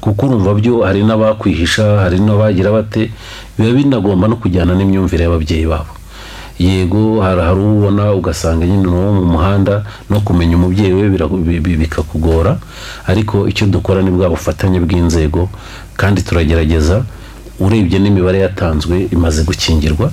kuko 0.00 0.26
urumva 0.26 0.54
byo 0.54 0.80
hari 0.84 1.04
n'abakwihisha 1.04 2.00
hari 2.00 2.20
n'abagira 2.20 2.70
bate 2.72 3.10
biba 3.58 3.72
binagomba 3.76 4.28
no 4.28 4.36
kujyana 4.36 4.72
n'imyumvire 4.74 5.24
y'ababyeyi 5.24 5.66
babo. 5.66 5.92
Yego 6.60 7.20
hari 7.24 7.60
ubona 7.60 8.12
ugasanga 8.12 8.66
nyine 8.68 8.84
uwo 8.88 9.12
mu 9.16 9.24
muhanda 9.32 9.84
no 10.10 10.20
kumenya 10.20 10.56
umubyeyi 10.60 10.92
we 10.92 11.08
bikakugora. 11.80 12.58
Ariko 13.08 13.48
icyo 13.48 13.66
dukora 13.66 14.02
ni 14.04 14.10
bwa 14.12 14.28
bufatanye 14.28 14.76
bw'inzego 14.84 15.48
kandi 15.96 16.20
turagerageza 16.22 17.02
urebye 17.60 17.98
n'imibare 17.98 18.38
yatanzwe 18.38 19.08
imaze 19.12 19.42
gukingirwa 19.44 20.10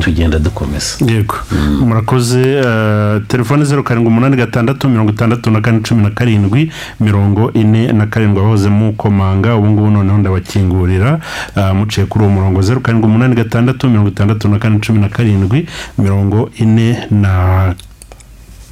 tugenda 0.00 0.38
dukomeza. 0.38 0.96
Yego. 1.06 1.34
Murakoze 1.80 2.40
eh, 2.42 3.20
telefone 3.28 3.64
zeru 3.64 3.82
karindwi 3.84 4.08
umunani 4.12 4.36
gatandatu 4.36 4.88
mirongo 4.88 5.10
itandatu 5.12 5.50
na 5.50 5.60
kane 5.60 5.80
cumi 5.80 6.02
na 6.02 6.10
karindwi 6.10 6.70
mirongo 7.00 7.52
ine 7.52 7.92
na 7.92 8.06
karindwi. 8.06 8.40
Abahoze 8.40 8.68
mukomanga 8.68 9.56
ubu 9.56 9.66
ngubu 9.66 9.90
noneho 9.90 10.18
ndabakingurira. 10.18 11.20
Ah, 11.56 11.74
muciye 11.74 12.06
kuri 12.06 12.24
uwo 12.24 12.32
murongo 12.34 12.62
zeru 12.62 12.80
karindwi 12.80 13.08
umunani 13.10 13.34
gatandatu 13.34 13.88
mirongo 13.88 14.08
itandatu 14.08 14.48
na 14.48 14.58
kane 14.58 14.78
cumi 14.78 15.00
na 15.00 15.08
karindwi 15.08 15.66
mirongo 15.98 16.50
ine 16.56 17.06
na 17.10 17.74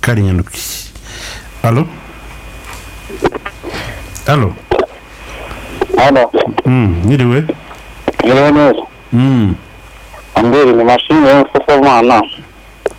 karindwi. 0.01 0.53
Alo 1.63 1.87
alo 4.27 4.55
hano 5.97 6.31
Mm, 6.67 6.95
mwiriwe 8.25 8.51
neza 8.53 8.83
ambere 10.35 10.73
ni 10.73 10.85
mashini 10.85 11.29
y'umufukamana 11.29 12.23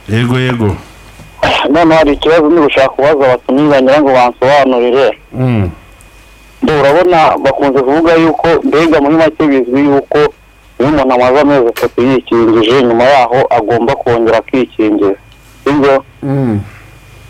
yego 0.09 0.39
yego 0.39 0.75
none 1.69 1.95
hari 1.95 2.13
ikibazo 2.13 2.49
ndi 2.49 2.61
gushaka 2.61 2.89
kubaza 2.89 3.25
abatumiza 3.25 3.81
ngira 3.81 4.01
ngo 4.01 4.11
bansobanurire 4.11 5.17
urabona 6.79 7.37
bakunze 7.37 7.79
kuvuga 7.81 8.13
yuko 8.13 8.47
mbega 8.63 9.01
muri 9.01 9.15
make 9.15 9.43
bizwi 9.47 9.81
yuko 9.85 10.17
iyo 10.79 10.89
umuntu 10.89 11.13
amaze 11.13 11.39
amezi 11.39 11.67
atatu 11.67 12.01
yikingije 12.01 12.83
nyuma 12.83 13.03
yaho 13.03 13.39
agomba 13.49 13.95
kongera 13.95 14.37
akikingiza 14.37 15.15
sibyo 15.63 16.03
mm, 16.23 16.59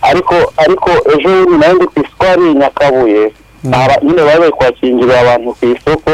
ariko 0.02 0.36
ariko 0.58 0.90
ejo 1.14 1.30
bundi 1.30 1.58
na 1.58 1.66
yo 1.68 1.74
ndi 1.74 1.86
ku 1.88 2.00
isoko 2.00 2.24
hari 2.26 2.54
nyakabuye 2.54 3.32
aba- 3.72 4.02
nyine 4.04 4.22
bari 4.24 4.40
bari 4.40 4.52
kwakingirira 4.52 5.20
abantu 5.22 5.54
ku 5.54 5.66
isoko 5.66 6.12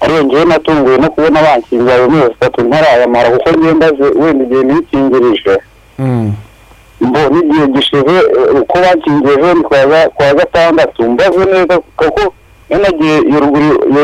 ariyo 0.00 0.24
ngewe 0.24 0.44
natunguwe 0.44 0.96
no 0.98 1.10
kubona 1.10 1.42
bankingira 1.42 1.94
ayo 1.94 2.10
mezi 2.10 2.32
atatu 2.36 2.60
ntarayamara 2.62 3.30
kuko 3.30 3.48
ngenda 3.58 3.86
wenda 4.20 4.44
igihe 4.44 4.62
nikingirije 4.62 5.54
mm. 5.98 6.32
mbo 7.00 7.18
n'igihe 7.32 7.66
gishize 7.66 8.16
eh, 8.38 8.60
uko 8.60 8.74
bakingiye 8.78 9.34
ejo 9.34 9.54
ni 9.54 9.62
kwa 9.62 9.86
ga- 9.86 10.08
kwa 10.08 10.34
gatandatu. 10.34 11.10
Mbaze 11.10 11.44
neza 11.52 11.78
kuko 11.78 12.22
iyo 12.70 12.78
nagiye 12.80 13.16
iyo 13.28 13.40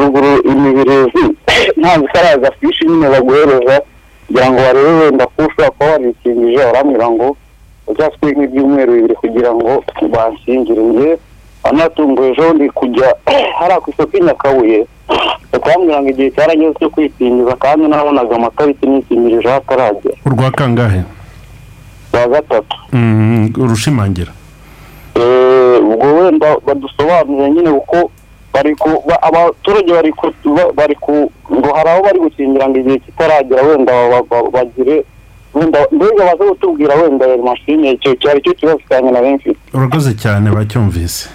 ruguru 0.01 0.43
imibirizi 0.51 1.25
ntabwo 1.81 2.05
ikaraza 2.09 2.51
fishi 2.61 2.87
nyine 2.89 3.09
baguhereza 3.09 3.83
kugira 4.27 4.51
ngo 4.51 4.59
barebe 4.61 4.91
wenda 5.01 5.27
ko 5.27 5.43
ushobora 5.47 5.71
kuba 5.71 5.91
warikingije 5.91 6.57
barambwira 6.57 7.11
ngo 7.11 7.37
uzaswe 7.87 8.27
nk'ibyumweru 8.33 8.93
bibiri 8.93 9.15
kugira 9.15 9.51
ngo 9.55 9.85
bankingire 10.15 10.83
njye 10.83 11.19
anatunguwe 11.69 12.29
ejo 12.31 12.53
ndi 12.53 12.71
kujya 12.71 13.09
hariya 13.59 13.81
ku 13.81 13.91
isoko 13.91 14.17
i 14.17 14.21
nyakabuye 14.21 14.87
bakambwira 15.53 16.01
ngo 16.03 16.09
igihe 16.11 16.31
cyarageze 16.31 16.75
cyo 16.79 16.91
kwikingiza 16.91 17.55
kandi 17.57 17.89
nabonaga 17.89 18.37
amatariki 18.37 18.87
nikingirijeho 18.87 19.55
ataragera 19.57 20.17
urwa 20.27 20.51
kangahe 20.51 21.03
rwa 22.13 22.29
gatatu. 22.29 22.77
Mm, 22.93 23.53
urushimangira? 23.59 24.33
Eh, 25.15 25.79
ubwo 25.85 26.15
wenda 26.15 26.57
badusobanurire 26.67 27.51
nyine 27.51 27.71
kuko 27.73 28.11
bari 28.53 28.75
ku 28.77 28.89
ba- 29.09 29.23
abaturage 29.23 29.93
bari 29.93 30.13
ku 30.13 30.27
ba- 30.57 30.73
bari 30.75 30.95
ku 30.95 31.31
ngo 31.53 31.69
hari 31.75 31.89
aho 31.91 32.03
bari 32.03 32.19
gukingira 32.19 32.69
ngo 32.69 32.79
igihe 32.79 32.99
kitaragera 32.99 33.63
wenda 33.63 33.93
ba- 34.11 34.23
ba- 34.31 34.51
bagire 34.51 35.05
wenda 35.55 35.87
mbega 35.93 36.25
baze 36.25 36.45
kutubwira 36.51 36.95
wenda 36.95 37.27
ayo 37.27 37.43
mashini 37.43 37.91
icyo 37.93 38.15
cyari 38.15 38.43
cyo 38.43 38.55
kibazo 38.55 38.79
cyane 38.89 39.11
na 39.11 39.21
benshi. 39.23 39.57
Urakoze 39.75 40.15
cyane 40.15 40.51
bacyumvise. 40.51 41.29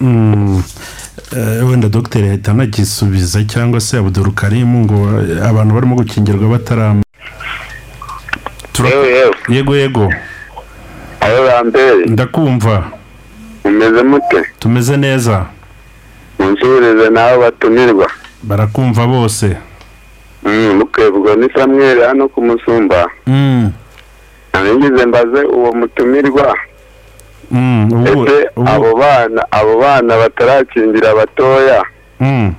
Mm, 0.00 0.58
eh, 0.58 0.62
wenda 1.40 1.88
dogiteri 1.88 2.28
ahita 2.28 2.50
anagisubiza 2.50 3.44
cyangwa 3.44 3.80
se 3.80 3.98
abuduru 3.98 4.32
karimu 4.32 4.78
ngo 4.84 5.20
eh, 5.22 5.46
abantu 5.48 5.74
barimo 5.74 5.94
gukingirwa 5.96 6.48
batarama 6.48 7.02
yego 9.48 9.76
yego. 9.76 10.12
Aho 11.20 11.46
bambere 11.46 12.06
ndakumva. 12.06 12.84
Mumeze 13.64 14.02
mute? 14.02 14.44
Tumeze 14.58 14.96
neza. 14.96 15.46
Munsubirize 16.38 17.10
nawe 17.10 17.38
batumirwa. 17.38 18.10
Barakumva 18.42 19.06
bose. 19.06 19.56
Mm, 20.44 20.76
mukebwa 20.78 21.36
ni 21.36 21.48
samweli 21.54 22.00
hano 22.00 22.28
ku 22.28 22.42
musumba. 22.42 23.08
Mm, 23.26 23.72
naringize 24.52 25.06
mbaze 25.06 25.42
uwo 25.42 25.72
mutumirwa. 25.72 26.56
Ese 27.54 28.50
ubu- 28.56 28.68
abo 28.68 28.94
bana 28.96 29.42
abo 29.50 29.78
bana 29.80 30.16
batarakingira 30.16 31.10
abatoya 31.10 31.82
Mm, 32.20 32.54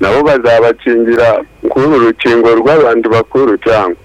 nabo 0.00 0.22
bazabakingira 0.24 1.40
kuri 1.68 1.86
uru 1.86 1.98
rukingo 2.08 2.48
rw'abantu 2.56 3.06
bakuru 3.10 3.56
cyangwa? 3.58 3.96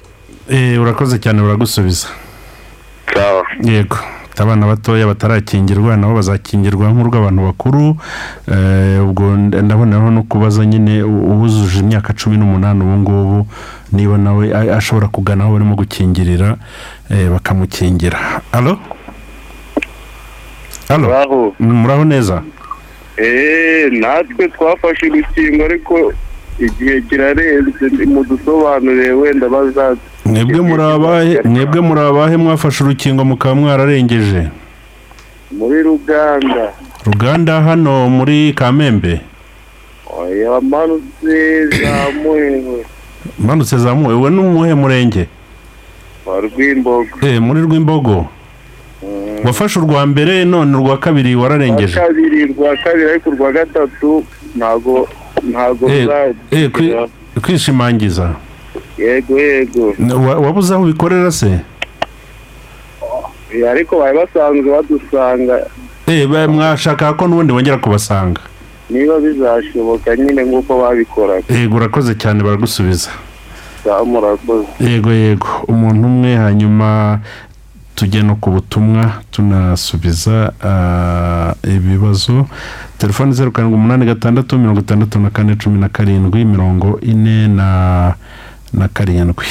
Eh, 0.50 0.82
urakoze 0.82 1.20
cyane 1.20 1.42
baragusubiza 1.42 2.08
sawa. 3.14 3.44
Yego. 3.64 3.98
Abana 4.42 4.66
batoya 4.68 5.06
batarakingirwa 5.08 5.98
nabo 5.98 6.16
bazakingirwa 6.16 6.90
nk'urw'abantu 6.92 7.42
bakuru. 7.46 7.96
Eh, 8.50 9.04
ubwo 9.04 9.38
nda- 9.38 9.62
ndabonaho 9.62 10.10
no 10.12 10.24
kubaza 10.24 10.66
nyine 10.66 11.04
u- 11.04 11.24
uwujuje 11.32 11.80
imyaka 11.80 12.14
cumi 12.14 12.38
n'umunani 12.38 12.82
ubu 12.82 12.98
ngubu 12.98 13.48
niba 13.92 14.18
nawe 14.18 14.50
ashobora 14.74 15.08
kugana 15.08 15.44
aho 15.44 15.54
barimo 15.54 15.76
gukingirira 15.76 16.58
eh, 17.10 17.30
bakamukingira. 17.30 18.42
Alo 18.52 18.80
halo 21.00 21.54
muraho 21.60 22.06
neza. 22.06 22.42
Eee 23.18 23.90
natwe 23.90 24.48
twafashe 24.48 25.06
urukingo 25.10 25.66
ariko 25.66 26.14
igihe 26.60 27.02
kirarenze 27.02 28.06
mudusobanurire 28.06 29.12
wenda 29.12 29.50
bazaza 29.50 29.98
mwebwe 30.26 30.62
muri 30.62 30.84
abahe 30.84 31.42
mwebwe 31.46 31.82
muri 31.82 32.02
abahe 32.02 32.38
mwafashe 32.38 32.84
urukingo 32.84 33.26
mukaba 33.26 33.56
mwararengeje. 33.56 34.48
Muri 35.52 35.84
ruganda. 35.84 36.72
Ruganda 37.06 37.62
hano 37.62 38.10
muri 38.10 38.54
kamembe. 38.54 39.22
Yamanutse 40.44 41.68
za 41.68 42.12
muhewe 42.24 42.86
manutse 43.40 43.78
zamuwe 43.78 44.14
we 44.16 44.30
n'umuhe 44.30 44.74
murenge? 44.74 45.28
Wa 46.26 46.40
rwimbogo. 46.42 47.08
Eh 47.22 47.42
muri 47.42 47.62
rwimbogo. 47.62 48.28
Wafashe 49.52 49.80
urwa 49.80 50.06
mbere 50.06 50.46
none 50.46 50.72
urwa 50.78 50.98
kabiri 50.98 51.36
wararengeje. 51.36 52.00
Kabiri 52.00 52.46
rwa 52.56 52.72
kabiri 52.78 53.10
ariko 53.10 53.30
urwa 53.30 53.52
gatatu 53.52 54.24
ntago 54.56 55.08
ntago 55.44 55.90
eh, 55.90 56.08
kwi- 56.72 56.88
ruzagera 56.92 57.08
kwishimangiza. 57.42 58.32
Yego 58.98 59.40
yego. 59.40 59.94
Wa- 60.28 60.40
wabuze 60.40 60.74
aho 60.74 60.84
ubikorera 60.84 61.32
se? 61.32 61.60
Eh, 63.54 63.70
ariko 63.70 64.00
bari 64.00 64.18
basanzwe 64.18 64.72
badusanga. 64.72 65.68
Eh 66.08 66.28
mwashaka 66.50 67.14
ko 67.14 67.28
n'ubundi 67.28 67.54
bongera 67.54 67.78
kubasanga. 67.78 68.42
Niba 68.90 69.20
bizashoboka 69.20 70.16
nyine 70.16 70.44
nk'uko 70.44 70.80
babikoraga. 70.82 71.54
Yego 71.54 71.76
urakoze 71.76 72.16
cyane 72.16 72.44
baragusubiza. 72.44 73.10
Yego 74.80 75.12
yego. 75.12 75.48
Umuntu 75.68 76.08
umwe 76.08 76.36
hanyuma 76.36 77.20
tujye 78.02 78.24
no 78.24 78.36
ku 78.36 78.50
butumwa 78.50 79.22
tunasubiza 79.32 80.54
ah, 80.64 81.54
ibibazo. 81.64 82.48
Telefoni 82.98 83.34
zeru 83.34 83.52
karindwi 83.52 83.78
umunani 83.78 84.06
gatandatu 84.06 84.58
mirongo 84.58 84.80
itandatu 84.80 85.20
na 85.20 85.30
kane 85.30 85.56
cumi 85.56 85.80
na 85.80 85.90
karindwi 85.90 86.46
mirongo 86.46 87.00
ine 87.02 87.48
na 87.48 88.14
na 88.74 88.88
karindwi. 88.88 89.46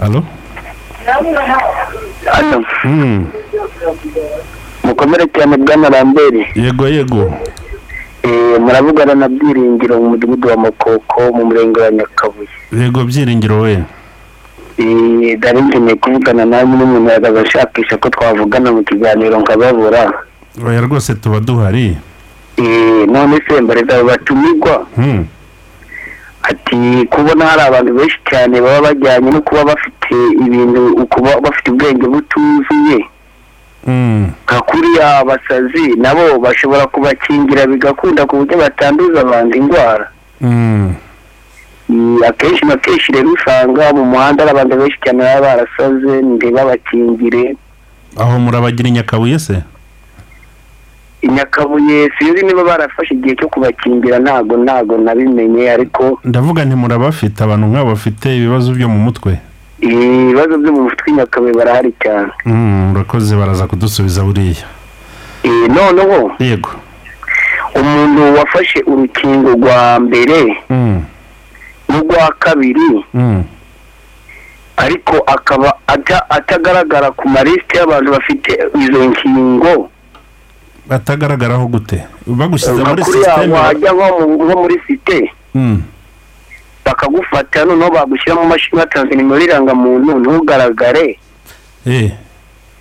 Alo? 0.00 0.22
Hano 2.32 2.64
Mm, 2.84 3.26
mukomere 4.84 5.26
cyane 5.34 5.56
bwana 5.56 5.88
ramberi 5.88 6.46
yego 6.54 6.88
yego. 6.88 7.34
Eh, 8.22 8.60
muravugana 8.60 9.14
na 9.14 9.28
byiringiro 9.28 10.00
mu 10.00 10.10
mudugudu 10.10 10.48
wa 10.48 10.56
makoko 10.56 11.32
mu 11.34 11.44
murenge 11.44 11.80
wa 11.80 11.90
nyakabuye. 11.90 12.48
Yego 12.72 13.04
byiringiro 13.04 13.60
we. 13.60 13.82
Nari 14.78 15.60
nkeneye 15.62 15.94
kuvugana 15.96 16.44
nawe 16.44 16.64
n'umuntu 16.64 17.10
yagaza 17.10 17.40
ashakisha 17.40 17.96
ko 17.96 18.08
twavugana 18.10 18.72
mu 18.72 18.82
kiganiro 18.82 19.38
nkababura 19.40 20.12
oya 20.66 20.80
rwose 20.80 21.14
tuba 21.14 21.40
duhari 21.40 21.96
none 23.06 23.38
se 23.48 23.60
mbareza 23.60 24.02
batumirwa 24.04 24.86
ati 26.42 27.06
kubona 27.10 27.46
hari 27.46 27.62
abantu 27.62 27.94
benshi 27.94 28.18
cyane 28.30 28.60
baba 28.60 28.80
bajyanye 28.90 29.30
no 29.30 29.40
kuba 29.40 29.64
bafite 29.64 30.14
ibintu 30.46 31.06
kuba 31.06 31.40
bafite 31.40 31.70
ubwenge 31.70 32.06
butuzuye 32.06 32.98
nka 34.44 34.58
kuriya 34.60 35.24
basazi 35.24 35.84
nabo 35.96 36.38
bashobora 36.38 36.86
kubakingira 36.86 37.66
bigakunda 37.66 38.26
ku 38.26 38.36
buryo 38.36 38.58
batanduza 38.58 39.20
abantu 39.20 39.56
indwara 39.56 40.06
akenshi 42.28 42.64
na 42.66 42.76
kenshi 42.76 43.12
rero 43.12 43.32
usanga 43.32 43.92
mu 43.92 44.04
muhanda 44.04 44.44
hari 44.44 44.50
abantu 44.56 44.76
benshi 44.76 44.98
cyane 45.04 45.18
baba 45.22 45.40
barasaze 45.40 46.22
ntibabakingire 46.22 47.56
aho 48.16 48.38
murabagira 48.38 48.88
i 48.88 48.92
nyakabuye 48.92 49.38
se? 49.38 49.62
I 51.22 51.28
nyakabuye 51.28 52.10
sinzi 52.18 52.42
niba 52.46 52.64
barafashe 52.64 53.14
igihe 53.14 53.36
cyo 53.36 53.48
kubakingira 53.48 54.18
ntago 54.18 54.56
ntago 54.56 54.98
nabimenye 54.98 55.70
ariko 55.70 56.18
ndavuga 56.24 56.64
nti 56.64 56.76
murabafite 56.76 57.44
abantu 57.44 57.66
nk'abo 57.66 57.90
bafite 57.90 58.26
ibibazo 58.36 58.72
byo 58.72 58.88
mu 58.88 58.98
mutwe. 58.98 59.38
ibibazo 59.80 60.58
byo 60.58 60.72
mu 60.72 60.82
mutwe 60.82 61.06
i 61.10 61.12
nyakabuye 61.12 61.52
barahari 61.52 61.92
cyane. 62.02 62.32
Mm, 62.46 62.92
urakoze 62.92 63.36
baraza 63.36 63.66
kudusubiza 63.66 64.22
buriya. 64.24 64.64
Eh, 65.42 65.68
noneho 65.68 66.32
yego. 66.38 66.70
umuntu 67.74 68.22
wafashe 68.38 68.78
urukingo 68.86 69.50
rwa 69.52 70.00
mbere 70.00 70.56
N'urwa 71.88 72.32
kabiri 72.38 73.04
mm. 73.14 73.42
ariko 74.76 75.16
akaba 75.26 75.74
ata- 75.86 76.26
atagaragara 76.30 77.10
ku 77.14 77.28
malisite 77.28 77.78
y'abantu 77.78 78.10
bafite 78.10 78.50
izo 78.80 79.00
nkingo 79.10 79.90
batagaragaraho 80.86 81.66
gute? 81.66 82.04
Bagushyize 82.26 82.82
muri 82.84 83.04
sisiteme 83.04 83.54
wajya 83.54 83.92
nko 83.92 84.06
mu- 84.20 84.44
nko 84.44 84.54
muri 84.62 84.76
site. 84.86 85.32
Mm, 85.54 85.82
bakagufata 86.84 87.64
noneho 87.64 87.90
bagushyira 87.90 88.34
mu 88.36 88.44
mashini 88.48 88.78
batanze 88.78 89.14
nimero 89.16 89.40
y'irangamuntu 89.40 90.18
ntugaragare. 90.20 91.18
Eh, 91.86 92.12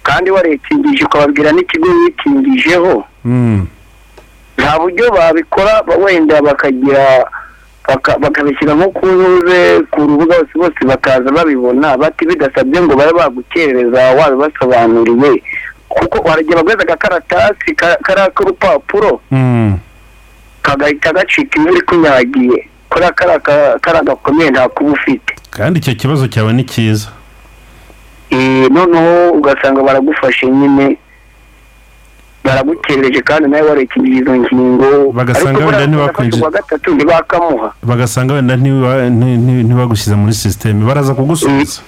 kandi 0.03 0.31
warekingije 0.31 1.05
ukababwira 1.05 1.51
n'ikigo 1.51 1.87
wikingijeho. 1.87 3.03
Mm. 3.25 3.67
nta 4.57 4.79
buryo 4.79 5.11
babikora 5.11 5.83
ba- 5.87 5.95
wenda 5.95 6.41
bakagira 6.41 6.99
baka- 7.23 7.42
bakabishyira 8.19 8.73
nko 8.75 8.89
ku 8.89 9.05
ntuze 9.07 9.81
ku 9.91 9.99
rubuga 10.01 10.35
hose 10.35 10.53
bose 10.55 10.79
bakaza 10.85 11.31
babibona 11.31 11.97
bati 11.97 12.25
bidasabye 12.25 12.81
ngo 12.81 12.95
babe 12.95 13.13
bagukerereza 13.13 14.01
wabibasobanuriye 14.17 15.43
kuko 15.89 16.17
waragiye 16.29 16.55
bagweza 16.55 16.81
agakaratasi 16.81 17.75
ka- 17.75 17.97
kariya 18.03 18.29
k'urupapuro 18.31 19.21
Mm. 19.31 19.77
kagahita 20.61 21.13
gacika 21.13 21.57
imvura 21.59 21.77
ikunyagiye 21.79 22.67
kuriya 22.89 23.11
kariya 23.11 23.39
ka- 23.39 23.77
kariya 23.81 24.03
gakomeye 24.03 24.49
nta 24.51 24.69
kuba 24.69 24.91
ufite. 24.91 25.33
Kandi 25.51 25.79
icyo 25.79 25.93
kibazo 25.95 26.27
cyawe 26.27 26.53
ni 26.53 26.63
cyiza. 26.63 27.09
Eh, 28.29 28.69
noneho 28.71 29.31
ugasanga 29.31 29.83
baragufashe 29.83 30.47
nyine. 30.47 30.97
Baragukerereje 32.43 33.21
kandi 33.21 33.49
nawe 33.49 33.69
warekingije 33.69 34.17
izo 34.21 34.35
ngingo. 34.35 35.11
Bagasanga 35.13 35.59
wenda 35.65 35.85
ntibakwinjira- 35.87 36.41
bagasanga 37.83 38.33
wenda 38.33 38.55
ntiba- 38.55 39.09
nti- 39.09 39.37
nti- 39.43 39.63
ntibagushyize 39.63 40.15
muri 40.15 40.33
sisiteme 40.33 40.85
baraza 40.85 41.13
kugusubiza. 41.13 41.81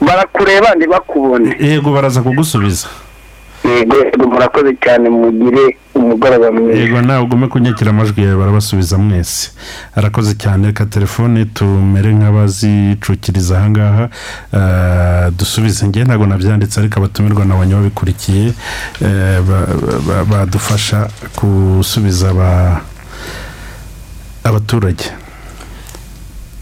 Barakureba 0.00 0.74
ntibakubone. 0.74 1.56
Yego 1.60 1.92
baraza 1.92 2.22
kugusubiza. 2.22 2.86
Yego 3.78 4.24
murakoze 4.32 4.76
cyane 4.84 5.08
mugire 5.08 5.76
umugoroba 5.94 6.52
mwiza. 6.52 6.78
Yego 6.80 7.00
nawe 7.02 7.22
ugume 7.22 7.46
kunyakira 7.48 7.90
amajwi 7.90 8.22
yawe 8.22 8.36
barabasubiza 8.36 8.98
mwese. 8.98 9.50
Arakoze 9.96 10.34
cyane 10.34 10.66
reka 10.66 10.86
telefone 10.86 11.44
tumere 11.44 12.14
nk'abazicukiriza 12.14 13.58
ahangaha. 13.58 14.08
Eh, 14.54 15.32
dusubize 15.38 15.86
njye 15.86 16.04
ntabwo 16.04 16.26
nabyanditse 16.26 16.80
ariko 16.80 16.98
abatumirwa 16.98 17.44
nabonye 17.44 17.74
babikurikiye. 17.74 18.46
Eh, 19.02 19.40
ba- 19.48 19.68
ba- 20.06 20.24
badufasha 20.24 21.08
gusubiza 21.38 22.30
aba- 22.30 22.80
abaturage. 24.44 25.04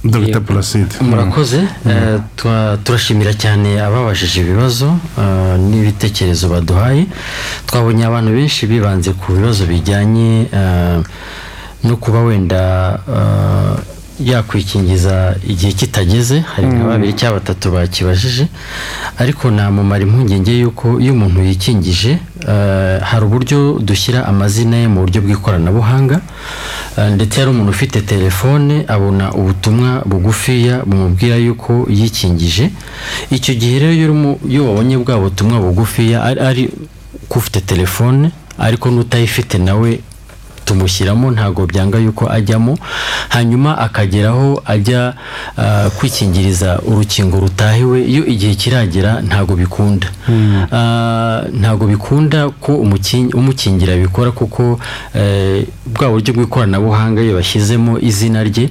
Dr 0.05 0.41
placide 0.41 0.95
murakoze. 1.01 1.59
Eh, 1.87 2.19
tua- 2.37 2.77
turashimira 2.85 3.33
cyane 3.35 3.81
ababajije 3.83 4.41
ibibazo 4.41 4.87
eh, 5.19 5.59
n'ibitekerezo 5.59 6.49
baduhaye. 6.49 7.07
Twabonye 7.67 8.05
abantu 8.07 8.31
benshi 8.33 8.67
bibanze 8.67 9.11
ku 9.13 9.33
bibazo 9.33 9.67
bijyanye 9.67 10.47
eh, 10.53 10.99
no 11.85 11.97
kuba 11.97 12.21
wenda 12.23 12.61
eh, 13.17 13.75
yakwikingiza 14.31 15.35
igihe 15.47 15.73
kitageze. 15.73 16.41
Hari 16.41 16.67
nka 16.67 16.85
babiri 16.85 17.13
cyangwa 17.13 17.39
batatu 17.41 17.71
bakibajije. 17.71 18.47
Ariko 19.19 19.51
namumara 19.51 20.03
impungenge 20.03 20.53
y'uko 20.59 21.01
iyo 21.01 21.13
umuntu 21.13 21.43
yikingije 21.43 22.11
eh, 22.13 22.19
hari 23.03 23.24
uburyo 23.24 23.79
dushyira 23.83 24.27
amazina 24.27 24.77
ye 24.77 24.88
mu 24.88 25.01
buryo 25.01 25.20
bw'ikoranabuhanga. 25.22 26.20
Eh, 26.98 27.11
ndetse 27.14 27.40
hari 27.40 27.51
umuntu 27.51 27.70
ufite 27.70 28.01
telefone 28.01 28.85
abona 28.88 29.33
ubutumwa 29.33 30.03
bugufiya 30.07 30.83
bumubwira 30.87 31.37
yuko 31.37 31.87
yikingije. 31.90 32.70
Icyo 33.31 33.55
gihe 33.55 33.79
rero 33.79 33.92
iyo 34.48 34.62
wabonye 34.68 34.96
bwa 34.98 35.18
butumwa 35.18 35.61
bugufiya 35.61 36.22
ari, 36.24 36.70
ufite 37.31 37.61
telefone 37.61 38.31
ariko 38.59 38.90
n'utayifite 38.90 39.59
nawe 39.59 40.01
tumushyiramo 40.68 41.31
ntabwo 41.31 41.64
byanga 41.66 41.98
yuko 41.98 42.28
ajyamo. 42.28 42.76
Hanyuma 43.28 43.78
akageraho 43.78 44.61
ajya 44.66 45.14
ah, 45.57 45.88
kwikingiriza 45.96 46.78
urukingo 46.87 47.40
rutahiwe. 47.40 48.04
Iyo 48.04 48.26
igihe 48.26 48.54
kiragera 48.54 49.20
ntabwo 49.24 49.57
bikunda. 49.57 50.07
Ah, 50.72 51.42
ntabwo 51.52 51.87
bikunda 51.87 52.48
ko 52.61 52.76
umukin- 52.76 53.33
umukingira 53.37 53.96
bikora 53.96 54.31
kuko 54.31 54.78
eh, 55.14 55.64
bwa 55.87 56.09
buryo 56.12 56.35
bw'ikoranabuhanga 56.35 57.22
iyo 57.22 57.35
bashyizemo 57.40 57.96
izina 58.00 58.44
rye 58.44 58.68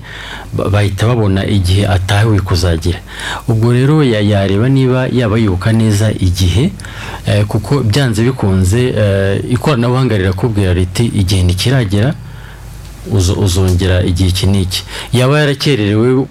ba- 0.54 0.70
bahita 0.70 1.08
babona 1.08 1.42
igihe 1.46 1.88
atahiwe 1.88 2.40
kuzagira. 2.46 3.00
Ubwo 3.48 3.74
rero 3.74 4.04
ya- 4.04 4.22
yareba 4.22 4.70
niba 4.70 5.08
yaba 5.10 5.38
yibuka 5.42 5.74
neza 5.74 6.12
igihe 6.14 6.72
eh, 7.26 7.46
kuko 7.46 7.82
byanze 7.82 8.22
bikunze 8.24 8.94
eh, 8.98 9.42
ikoranabuhanga 9.50 10.18
rirakubwira 10.18 10.74
riti 10.74 11.06
igihe 11.10 11.44
ntikiragera 11.44 11.87
uzo- 13.12 13.40
uzongera 13.40 14.04
igihe 14.04 14.30
iki 14.30 14.46
n'iki 14.48 14.84
yaba 15.14 15.40
yarakererewe 15.40 16.26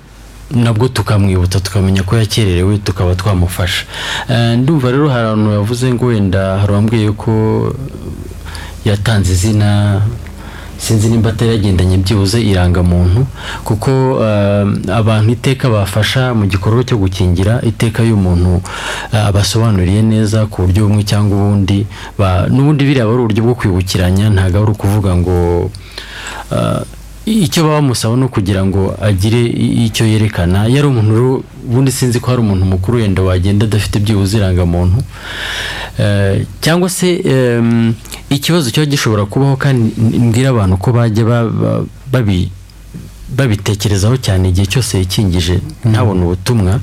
nabwo 0.50 0.88
tukamwibutsa 0.88 1.60
tukamenya 1.60 2.02
ko 2.02 2.16
yakererewe 2.16 2.78
tukaba 2.78 3.14
twamufasha. 3.14 3.84
Eh, 4.30 4.58
ndumva 4.58 4.90
rero 4.90 5.08
hari 5.08 5.26
abantu 5.26 5.50
bavuze 5.50 5.90
ngo 5.92 6.06
wenda 6.06 6.58
hari 6.60 6.72
uwambwiye 6.72 7.10
ko 7.12 7.32
yatanze 8.84 9.32
izina 9.32 10.00
sinzi 10.78 11.08
nimba 11.08 11.30
atari 11.30 11.50
yagendanye 11.50 11.96
byibuze 11.98 12.38
irangamuntu 12.42 13.26
kuko 13.64 13.90
eh, 14.22 14.66
abantu 14.92 15.28
iteka 15.32 15.68
bafasha 15.68 16.34
mu 16.34 16.46
gikorwa 16.46 16.84
cyo 16.84 16.96
gukingira 16.98 17.60
iteka 17.62 18.02
iyo 18.04 18.14
umuntu 18.14 18.62
eh, 19.12 19.26
abasobanuriye 19.26 20.02
neza 20.02 20.46
ku 20.46 20.62
buryo 20.66 20.86
bumwe 20.86 21.02
cyangwa 21.02 21.32
ubundi 21.36 21.86
n'ubundi 22.54 22.82
biriya 22.84 23.04
ari 23.08 23.20
uburyo 23.22 23.42
bwo 23.44 23.54
kwibukiranya 23.58 24.30
ntabwo 24.30 24.56
ari 24.62 24.70
ukuvuga 24.72 25.10
ngo 25.16 25.36
eh, 26.52 26.80
icyo 27.26 27.62
baba 27.62 27.74
bamusaba 27.82 28.16
ni 28.16 28.24
ukugira 28.24 28.64
ngo 28.64 28.94
agire 29.02 29.42
icyo 29.86 30.06
yerekana. 30.06 30.68
Iyo 30.68 30.78
ari 30.78 30.88
umuntu 30.88 31.42
ubundi 31.66 31.90
sinzi 31.92 32.20
ko 32.20 32.30
hari 32.30 32.40
umuntu 32.40 32.64
mukuru 32.64 32.98
wenda 32.98 33.22
wagenda 33.22 33.66
adafite 33.66 33.98
byibuze 33.98 34.36
irangamuntu 34.38 35.02
Eh, 35.98 36.44
cyangwa 36.60 36.88
se 36.90 37.08
ikibazo 38.30 38.70
kiba 38.70 38.86
gishobora 38.86 39.24
kubaho 39.24 39.56
kandi 39.56 39.96
mbwira 40.00 40.48
abantu 40.52 40.76
ko 40.76 40.92
bajya 40.92 41.24
ba- 41.24 41.48
ba- 41.48 41.84
babi 42.12 42.50
babitekerezaho 43.28 44.16
cyane 44.16 44.48
igihe 44.48 44.66
cyose 44.66 44.98
yikingije 44.98 45.60
ntabone 45.84 46.22
ubutumwa. 46.24 46.80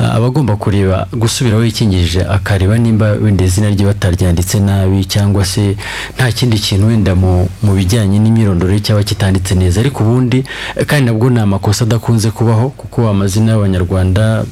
Ah, 0.00 0.14
aba 0.16 0.26
agomba 0.26 0.56
kureba 0.56 1.06
gusubiraho 1.12 1.64
yikingije 1.64 2.20
akareba 2.24 2.78
nimba 2.78 3.06
wenda 3.18 3.44
izina 3.44 3.68
rye 3.70 3.86
bataryanditse 3.86 4.60
nabi 4.60 5.04
cyangwa 5.04 5.44
se 5.44 5.76
nta 6.16 6.32
kindi 6.32 6.58
kintu 6.58 6.86
wenda 6.86 7.14
mu 7.14 7.48
bijyanye 7.74 8.18
n'imyirondoro 8.18 8.78
cyaba 8.78 9.02
kitanditse 9.02 9.54
neza. 9.54 9.80
Ariko 9.80 10.04
ubundi 10.04 10.44
kandi 10.86 11.04
nabwo 11.10 11.30
ni 11.30 11.40
amakosa 11.40 11.84
adakunze 11.84 12.30
kubaho 12.30 12.68
kuko 12.70 13.08
amazina 13.08 13.52
y'abanyarwanda 13.52 14.44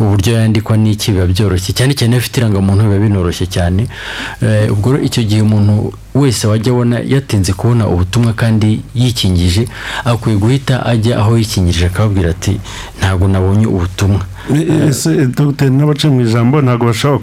uburyo 0.00 0.32
yandikwa 0.38 0.76
n'iki 0.76 1.12
biba 1.12 1.26
byoroshye. 1.26 1.72
Cyane 1.72 1.94
cyane 1.94 2.16
afite 2.16 2.36
irangamuntu 2.40 2.84
biba 2.84 2.98
binoroshye 2.98 3.46
cyane. 3.46 3.86
Eh, 4.42 4.72
ubwo 4.72 4.98
icyo 4.98 5.22
gihe 5.22 5.40
umuntu 5.42 5.92
wese 6.14 6.46
wajya 6.46 6.72
abona 6.72 6.96
yatinze 7.04 7.52
kubona 7.52 7.88
ubutumwa 7.88 8.32
kandi 8.32 8.80
yikingije 8.94 9.68
akwiye 10.04 10.36
guhita 10.38 10.86
ajya 10.86 11.18
aho 11.18 11.38
yikingirije 11.38 11.86
akababwira 11.86 12.30
ati 12.30 12.60
ntabwo 12.98 13.28
nabonye 13.28 13.66
ubutumwa. 13.66 14.20
Ese 14.88 15.26
dogiteri 15.26 15.70
n'abace 15.70 16.08
mu 16.08 16.20
ijambo 16.20 16.60
ntabwo 16.62 16.86
bashobora 16.86 17.20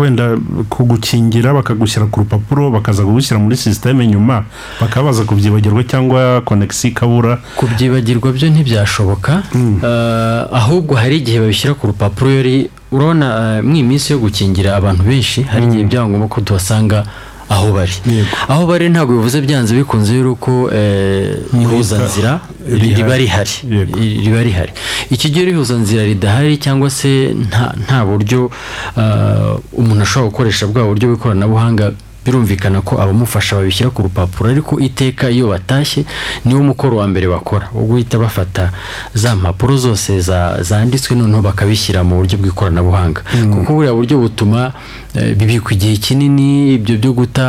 wenda 0.00 0.36
kugukingira 0.68 1.54
bakagushyira 1.54 2.06
ku 2.06 2.20
rupapuro 2.20 2.70
bakaza 2.70 3.02
kugushyira 3.02 3.40
muri 3.40 3.56
sisiteme 3.56 4.06
nyuma 4.06 4.44
bakaba 4.80 5.06
baza 5.06 5.24
kubyibagirwa 5.24 5.82
cyangwa 5.84 6.40
konegisi 6.44 6.88
ikabura 6.88 7.38
kubyibagirwa 7.56 8.32
byo 8.32 8.48
ntibyashoboka. 8.50 9.42
Eh, 9.54 10.42
ahubwo 10.60 10.94
hari 10.94 11.16
igihe 11.16 11.40
babishyira 11.40 11.74
ku 11.74 11.86
rupapuro 11.86 12.30
yari 12.30 12.70
urabona 12.92 13.58
eh, 13.58 13.64
mu 13.64 13.82
minsi 13.82 14.12
yo 14.12 14.18
gukingira 14.18 14.76
abantu 14.76 15.02
benshi 15.02 15.42
hari 15.42 15.64
igihe 15.66 15.84
byaba 15.84 16.08
ngombwa 16.08 16.28
ko 16.28 16.40
tuhasanga 16.40 17.04
aho 17.48 17.72
bari. 17.72 17.92
Aho 18.48 18.66
bari 18.66 18.88
ntabwo 18.88 19.16
bivuze 19.16 19.40
byanze 19.40 19.74
bikunze 19.76 20.14
yuko 20.16 20.70
eh, 20.72 21.40
rihari. 21.52 22.40
Riba 22.68 23.16
rihari. 23.16 23.50
riba 24.24 24.42
rihari 24.42 24.72
iki 25.10 25.30
gihe 25.30 25.50
ihuzanzira 25.50 26.04
ridahari 26.04 26.56
cyangwa 26.56 26.90
se 26.90 27.34
nta 27.86 28.04
buryo 28.04 28.50
ah, 28.96 29.56
umuntu 29.72 30.02
ashobora 30.02 30.30
gukoresha 30.30 30.66
bwa 30.66 30.84
buryo 30.88 31.08
bw'ikoranabuhanga 31.08 31.92
birumvikana 32.26 32.80
ko 32.80 32.96
abamufasha 33.02 33.56
babishyira 33.56 33.90
ku 33.90 34.02
rupapuro 34.02 34.50
ariko 34.50 34.80
iteka 34.80 35.30
iyo 35.30 35.48
batashye 35.48 36.04
niwo 36.44 36.62
mukoro 36.62 36.96
wa 36.96 37.08
mbere 37.08 37.28
bakora. 37.28 37.68
Wo 37.74 37.82
guhita 37.86 38.18
bafata 38.18 38.70
za 39.14 39.36
mpapuro 39.36 39.76
zose 39.76 40.20
za- 40.20 40.62
zanditswe 40.62 41.16
noneho 41.16 41.42
bakabishyira 41.42 42.04
mu 42.04 42.16
buryo 42.16 42.38
bw'ikoranabuhanga. 42.38 43.20
Kuko 43.52 43.72
buriya 43.74 43.94
buryo 43.94 44.18
butuma 44.18 44.72
eh, 45.14 45.36
bibikwa 45.36 45.72
igihe 45.72 45.96
kinini 45.96 46.74
ibyo 46.74 46.98
byo 46.98 47.12
guta 47.12 47.44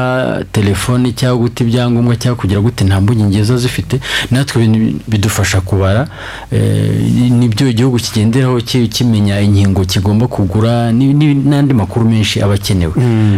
telefone 0.52 1.12
cyangwa 1.14 1.38
guta 1.50 1.64
ibyangombwa 1.64 2.16
cyangwa 2.16 2.38
kugira 2.42 2.62
gute 2.62 2.84
nta 2.86 3.02
mbugenge 3.02 3.44
ziba 3.44 3.58
zifite 3.58 4.00
natwe 4.32 4.68
bidufasha 5.08 5.62
kubara 5.62 6.08
eh, 6.52 7.32
ni 7.32 7.48
byo 7.50 7.68
igihugu 7.70 7.98
kigenderaho 7.98 8.62
ki- 8.62 8.88
kimenya 8.88 9.40
inkingo 9.42 9.86
kigomba 9.86 10.28
kugura 10.28 10.92
n'andi 10.92 11.74
makuru 11.74 12.06
menshi 12.10 12.42
aba 12.42 12.54
akenewe. 12.54 12.94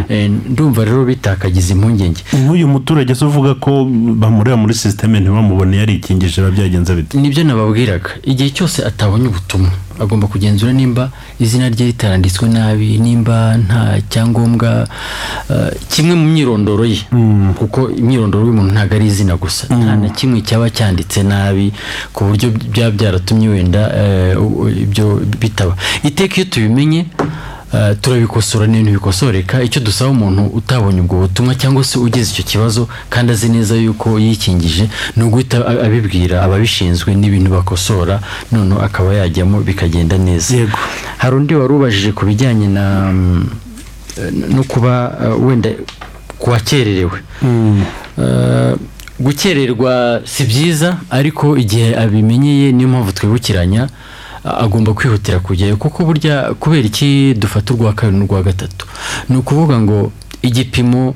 Eh, 0.08 0.30
ndumva 0.50 0.84
rero 0.84 1.04
bitakagiza 1.28 1.72
impungenge. 1.74 2.22
Nk'uyu 2.32 2.68
muturage 2.68 3.14
se 3.14 3.24
uvuga 3.24 3.54
ko 3.54 3.84
bamureba 3.90 4.56
muri 4.56 4.74
sisiteme 4.74 5.20
ntibamubone 5.20 5.76
yarikingije 5.76 6.40
biba 6.40 6.50
byagenze 6.50 6.94
bite? 6.94 7.18
Nibyo 7.18 7.44
nababwiraga. 7.44 8.10
Igihe 8.22 8.50
cyose 8.50 8.84
atabonye 8.84 9.28
ubutumwa 9.28 9.70
agomba 10.00 10.26
kugenzura 10.26 10.72
nimba 10.72 11.10
izina 11.40 11.68
rye 11.68 11.86
ritaranditswe 11.86 12.48
nabi 12.48 12.98
nimba 12.98 13.58
nta 13.58 13.98
cyangombwa 14.08 14.86
eh, 15.50 15.74
kimwe 15.90 16.14
mu 16.14 16.26
myirondoro 16.32 16.84
ye. 16.86 17.00
Kuko 17.58 17.90
imyirondoro 17.90 18.46
y'umuntu 18.46 18.72
ntabwo 18.72 18.94
ari 18.94 19.06
izina 19.06 19.36
gusa. 19.36 19.66
Nta 19.66 19.96
na 19.96 20.08
kimwe 20.08 20.40
cyaba 20.46 20.70
cyanditse 20.70 21.22
nabi 21.22 21.72
ku 22.14 22.24
buryo 22.24 22.48
byaba 22.72 22.90
byaratumye 22.96 23.48
wenda 23.48 23.82
eh, 24.00 24.38
ibyo 24.82 25.20
bitaba. 25.40 25.74
Iteka 26.06 26.34
iyo 26.36 26.46
tubimenye 26.50 27.06
turabikosora 28.00 28.66
ni 28.66 28.80
ibintu 28.80 28.92
bikosoreka 29.00 29.62
icyo 29.62 29.80
dusaba 29.80 30.10
umuntu 30.10 30.42
utabonye 30.46 31.00
ubwo 31.00 31.16
butumwa 31.20 31.54
cyangwa 31.54 31.84
se 31.84 31.98
ugize 31.98 32.30
icyo 32.32 32.44
kibazo 32.44 32.88
kandi 33.10 33.32
azi 33.32 33.48
neza 33.48 33.74
yuko 33.76 34.18
yikingije 34.18 34.88
ni 35.16 35.22
uguhita 35.24 35.66
abibwira 35.66 36.42
ababishinzwe 36.42 37.14
n'ibintu 37.14 37.50
bakosora 37.50 38.20
noneho 38.52 38.80
akaba 38.82 39.14
yajyamo 39.14 39.60
bikagenda 39.60 40.18
neza. 40.18 40.56
Yego. 40.56 40.78
hari 41.18 41.36
undi 41.36 41.54
wari 41.54 41.72
ubajije 41.74 42.12
ku 42.12 42.24
bijyanye 42.26 42.68
na 42.68 42.84
mm, 43.12 43.46
eh, 44.18 44.32
no 44.54 44.62
kuba 44.64 45.18
eh, 45.24 45.44
wenda 45.46 45.70
ku 46.38 46.50
wakererewe. 46.50 47.18
Eh, 48.18 48.74
gukererwa 49.20 50.20
si 50.24 50.44
byiza 50.44 50.96
ariko 51.10 51.56
igihe 51.56 51.96
abimenyeye 51.96 52.72
niyo 52.72 52.88
mpamvu 52.88 53.12
twibukiranya 53.12 53.88
agomba 54.58 54.94
kwihutira 54.94 55.38
kujyayo 55.40 55.76
kuko 55.76 56.04
burya 56.04 56.54
kubera 56.60 56.86
iki 56.86 57.34
dufata 57.34 57.74
urwa 57.74 57.92
kabiri 57.92 58.18
n'urwa 58.18 58.42
gatatu? 58.42 58.86
Ni 59.28 59.36
ukuvuga 59.36 59.80
ngo 59.80 60.12
igipimo 60.42 61.14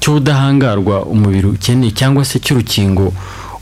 cy'ubudahangarwa 0.00 1.06
umubiri 1.06 1.46
ukeneye 1.46 1.92
cyangwa 1.94 2.24
se 2.24 2.38
cy'urukingo 2.38 3.12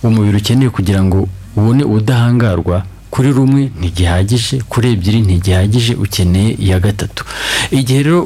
umubiri 0.03 0.37
ukeneye 0.39 0.71
kugira 0.71 1.03
ngo 1.05 1.29
ubone 1.57 1.85
ubudahangarwa 1.85 2.83
kuri 3.11 3.33
rumwe 3.33 3.71
ntigihagije 3.79 4.63
kuri 4.71 4.87
ebyiri 4.95 5.21
ntigihagije 5.27 5.93
ukeneye 5.95 6.51
iya 6.65 6.79
gatatu. 6.81 7.25
Igihe 7.71 8.03
rero 8.03 8.21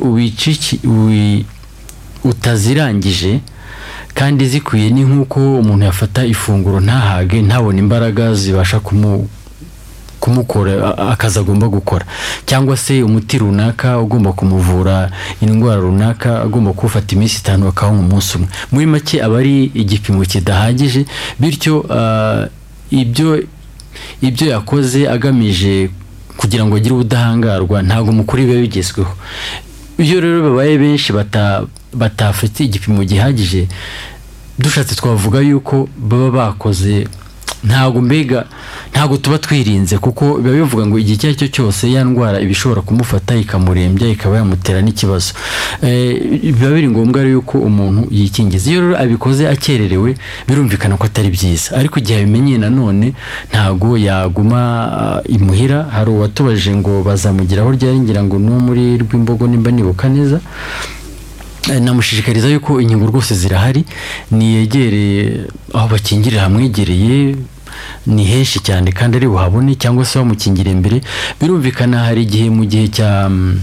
utazirangije 2.24 3.40
kandi 4.14 4.46
zikwiye 4.48 4.90
ni 4.90 5.02
nk'uko 5.04 5.58
umuntu 5.60 5.84
yafata 5.84 6.20
ifunguro 6.26 6.80
ntahage 6.80 7.42
ntabone 7.42 7.78
imbaraga 7.78 8.34
zibasha 8.34 8.80
kumu 8.80 9.28
kumukora 10.24 10.96
akazi 11.12 11.38
agomba 11.38 11.68
gukora. 11.68 12.06
Cyangwa 12.48 12.76
se 12.76 13.02
umuti 13.02 13.38
runaka 13.38 14.00
ugomba 14.00 14.32
kumuvura 14.32 15.10
indwara 15.44 15.80
runaka 15.80 16.40
agomba 16.42 16.72
kuwufata 16.72 17.12
iminsi 17.14 17.38
itanu 17.44 17.68
akawunywa 17.68 18.00
umunsi 18.08 18.36
umwe. 18.36 18.48
Muri 18.72 18.86
make 18.86 19.20
aba 19.22 19.38
ari 19.38 19.64
igipimo 19.76 20.24
kidahagije 20.24 21.04
bityo 21.40 21.84
ibyo 22.90 23.44
ibyo 24.22 24.46
yakoze 24.48 25.08
agamije 25.08 25.90
kugira 26.36 26.64
ngo 26.64 26.76
agire 26.76 26.94
ubudahangarwa 26.94 27.82
ntabwo 27.82 28.12
mukuru 28.12 28.42
biba 28.42 28.60
bigezweho. 28.64 29.12
Iyo 29.98 30.20
rero 30.20 30.42
babaye 30.50 30.78
benshi 30.78 31.12
bata- 31.12 31.62
batafite 31.92 32.64
igipimo 32.64 33.04
gihagije 33.04 33.68
dushatse 34.58 34.94
twavuga 34.94 35.38
yuko 35.40 35.88
baba 35.98 36.30
bakoze 36.30 37.06
ntabwo 37.64 38.00
mbega 38.00 38.44
ntabwo 38.92 39.16
tuba 39.16 39.38
twirinze 39.38 39.98
kuko 39.98 40.38
biba 40.38 40.54
bivuga 40.56 40.86
ngo 40.86 40.98
igihe 40.98 41.14
icyo 41.16 41.28
ari 41.28 41.36
cyo 41.40 41.48
cyose 41.48 41.88
ya 41.92 42.04
ndwara 42.04 42.40
iba 42.40 42.50
ishobora 42.52 42.80
kumufata 42.84 43.32
ikamurembya 43.36 44.08
ikaba 44.08 44.36
yamutera 44.36 44.82
n'ikibazo. 44.82 45.32
Eh, 45.82 46.20
biba 46.54 46.70
biri 46.70 46.88
ngombwa 46.88 47.22
rero 47.22 47.32
yuko 47.40 47.58
umuntu 47.58 48.06
yikingiza. 48.10 48.70
Iyo 48.70 48.80
rero 48.80 48.94
abikoze 48.98 49.48
akererewe 49.48 50.14
birumvikana 50.48 50.96
ko 50.96 51.04
atari 51.08 51.30
byiza. 51.32 51.76
Ariko 51.76 51.98
igihe 51.98 52.18
abimenyeye 52.20 52.58
nanone 52.58 53.12
ntabwo 53.50 53.96
yaguma 53.98 54.60
ah, 55.00 55.20
imuhira. 55.28 55.88
Hari 55.90 56.10
uwatubajije 56.10 56.76
ngo 56.76 57.02
bazamugiraho 57.02 57.72
ryari 57.72 57.98
ngira 58.00 58.22
ngo 58.22 58.36
ni 58.38 58.50
muri 58.66 58.84
rw'imbogo 59.02 59.46
nimba 59.48 59.70
nibuka 59.70 60.08
neza. 60.08 60.38
Eh, 61.72 61.80
namushishikariza 61.80 62.48
yuko 62.48 62.80
inkingo 62.80 63.06
rwose 63.08 63.34
zirahari. 63.34 63.84
Niyegere 64.30 65.04
aho 65.74 65.88
bakingirira 65.88 66.42
hamwegereye 66.42 67.36
ni 68.06 68.24
henshi 68.24 68.60
cyane 68.60 68.92
kandi 68.92 69.16
ari 69.16 69.28
buhabone 69.28 69.74
cyangwa 69.74 70.04
se 70.04 70.18
bamukingire 70.18 70.70
imbere. 70.70 71.00
Birumvikana 71.40 72.04
hari 72.08 72.22
igihe 72.22 72.50
mu 72.50 72.64
gihe 72.64 72.88
cya 72.88 73.28
mm, 73.28 73.60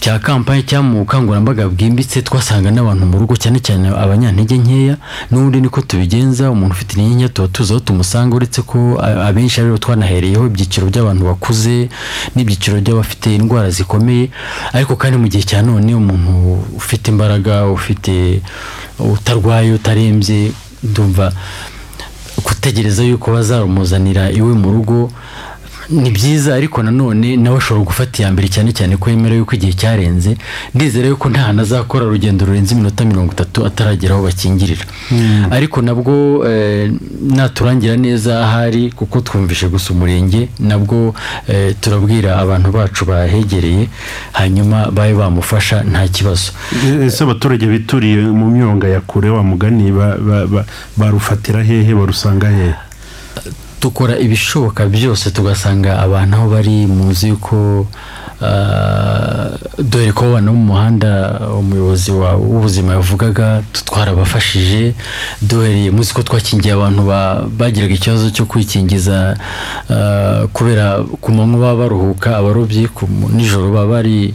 cya 0.00 0.18
kampani 0.18 0.62
cyangwa 0.64 0.90
mu 0.90 0.98
bukangurambaga 1.04 1.68
bwimbitse 1.68 2.22
twasanga 2.22 2.70
n'abantu 2.70 3.04
mu 3.06 3.16
rugo 3.20 3.36
cyane 3.36 3.60
cyane 3.60 3.88
abanyantege 3.92 4.56
nkeya 4.58 4.96
n'ubundi 5.30 5.60
niko 5.60 5.80
tubigenza 5.84 6.50
umuntu 6.50 6.72
ufite 6.72 6.92
intege 6.96 7.14
nke 7.14 7.28
tuba 7.28 7.48
tuzi 7.48 7.72
aho 7.72 7.80
tumusanga 7.80 8.36
uretse 8.36 8.62
ko 8.62 8.96
abenshi 9.00 9.60
ari 9.60 9.70
bo 9.70 9.78
twanahereyeho 9.78 10.46
ibyiciro 10.46 10.86
by'abantu 10.88 11.22
bakuze 11.28 11.88
n'ibyiciro 12.34 12.80
by'abafite 12.80 13.28
indwara 13.36 13.68
zikomeye. 13.70 14.30
Ariko 14.72 14.96
kandi 14.96 15.16
mu 15.20 15.28
gihe 15.28 15.44
cya 15.44 15.60
none 15.62 15.92
umuntu 15.94 16.64
ufite 16.80 17.12
imbaraga 17.12 17.68
ufite 17.68 18.40
utarwaye 18.98 19.72
utarembye 19.72 20.52
ndumva 20.82 21.32
gutegereza 22.40 23.02
yuko 23.04 23.30
bazarumuzanira 23.32 24.30
iwe 24.30 24.52
mu 24.54 24.70
rugo 24.70 25.10
ni 25.90 26.10
byiza 26.10 26.54
ariko 26.54 26.82
nanone 26.82 27.36
nawe 27.36 27.58
ashobora 27.58 27.84
gufata 27.84 28.22
iya 28.22 28.30
mbere 28.32 28.48
cyane 28.48 28.70
cyane 28.72 28.96
ko 28.96 29.10
yemera 29.10 29.34
yuko 29.34 29.54
igihe 29.54 29.72
cyarenze. 29.72 30.36
Ndizera 30.74 31.08
yuko 31.08 31.28
nta 31.28 31.40
hantu 31.50 31.62
azakora 31.62 32.04
urugendo 32.06 32.46
rurenze 32.46 32.74
iminota 32.74 33.04
mirongo 33.04 33.32
itatu 33.32 33.66
ataragera 33.66 34.14
aho 34.14 34.22
bakingirira. 34.24 34.84
Ariko 35.50 35.82
nabwo 35.82 36.46
eh, 36.48 36.92
naturangira 37.30 37.96
neza 37.96 38.44
ahari 38.44 38.90
kuko 38.90 39.20
twumvishe 39.20 39.68
gusa 39.68 39.92
umurenge 39.92 40.48
nabwo 40.58 41.14
eh, 41.48 41.74
turabwira 41.80 42.38
abantu 42.38 42.70
bacu 42.72 43.04
bahegereye 43.04 43.88
hanyuma 44.32 44.90
babe 44.90 45.14
bamufasha 45.14 45.82
nta 45.82 46.08
kibazo. 46.08 46.52
Ese 47.06 47.24
abaturage 47.24 47.66
bituriye 47.66 48.16
mu 48.30 48.50
myonga 48.50 48.88
ya 48.88 49.00
kure 49.00 49.30
wa 49.30 49.42
mugani 49.42 49.90
ba- 49.92 50.18
ba- 50.18 50.46
ba- 50.46 50.66
barufatira 50.96 51.62
hehe 51.62 51.94
barusanga 51.94 52.48
hehe? 52.48 52.74
Dukora 53.80 54.18
ibishoboka 54.18 54.86
byose 54.86 55.30
tugasanga 55.30 55.98
abantu 55.98 56.36
aho 56.36 56.46
bari 56.50 56.86
muzi 56.86 57.28
yuko 57.28 57.86
ah, 58.42 59.50
dore 59.78 60.12
ko 60.12 60.24
bo 60.24 60.40
mu 60.40 60.52
muhanda 60.72 61.40
umuyobozi 61.58 62.10
wa- 62.12 62.36
w'ubuzima 62.36 62.92
yavugaga 62.92 63.62
twarabafashije 63.72 64.94
duhereye 65.42 65.90
muzi 65.90 66.12
ko 66.14 66.22
twakingiye 66.22 66.74
abantu 66.74 67.02
ba- 67.06 67.44
bagiraga 67.58 67.94
ikibazo 67.94 68.30
cyo 68.30 68.44
kwikingiza 68.46 69.36
ah, 69.90 70.46
kubera 70.52 71.04
ku 71.20 71.32
manywa 71.32 71.58
baba 71.60 71.76
baruhuka 71.88 72.36
abarobyi 72.36 72.88
nijoro 73.32 73.68
baba 73.72 73.86
bari 74.00 74.34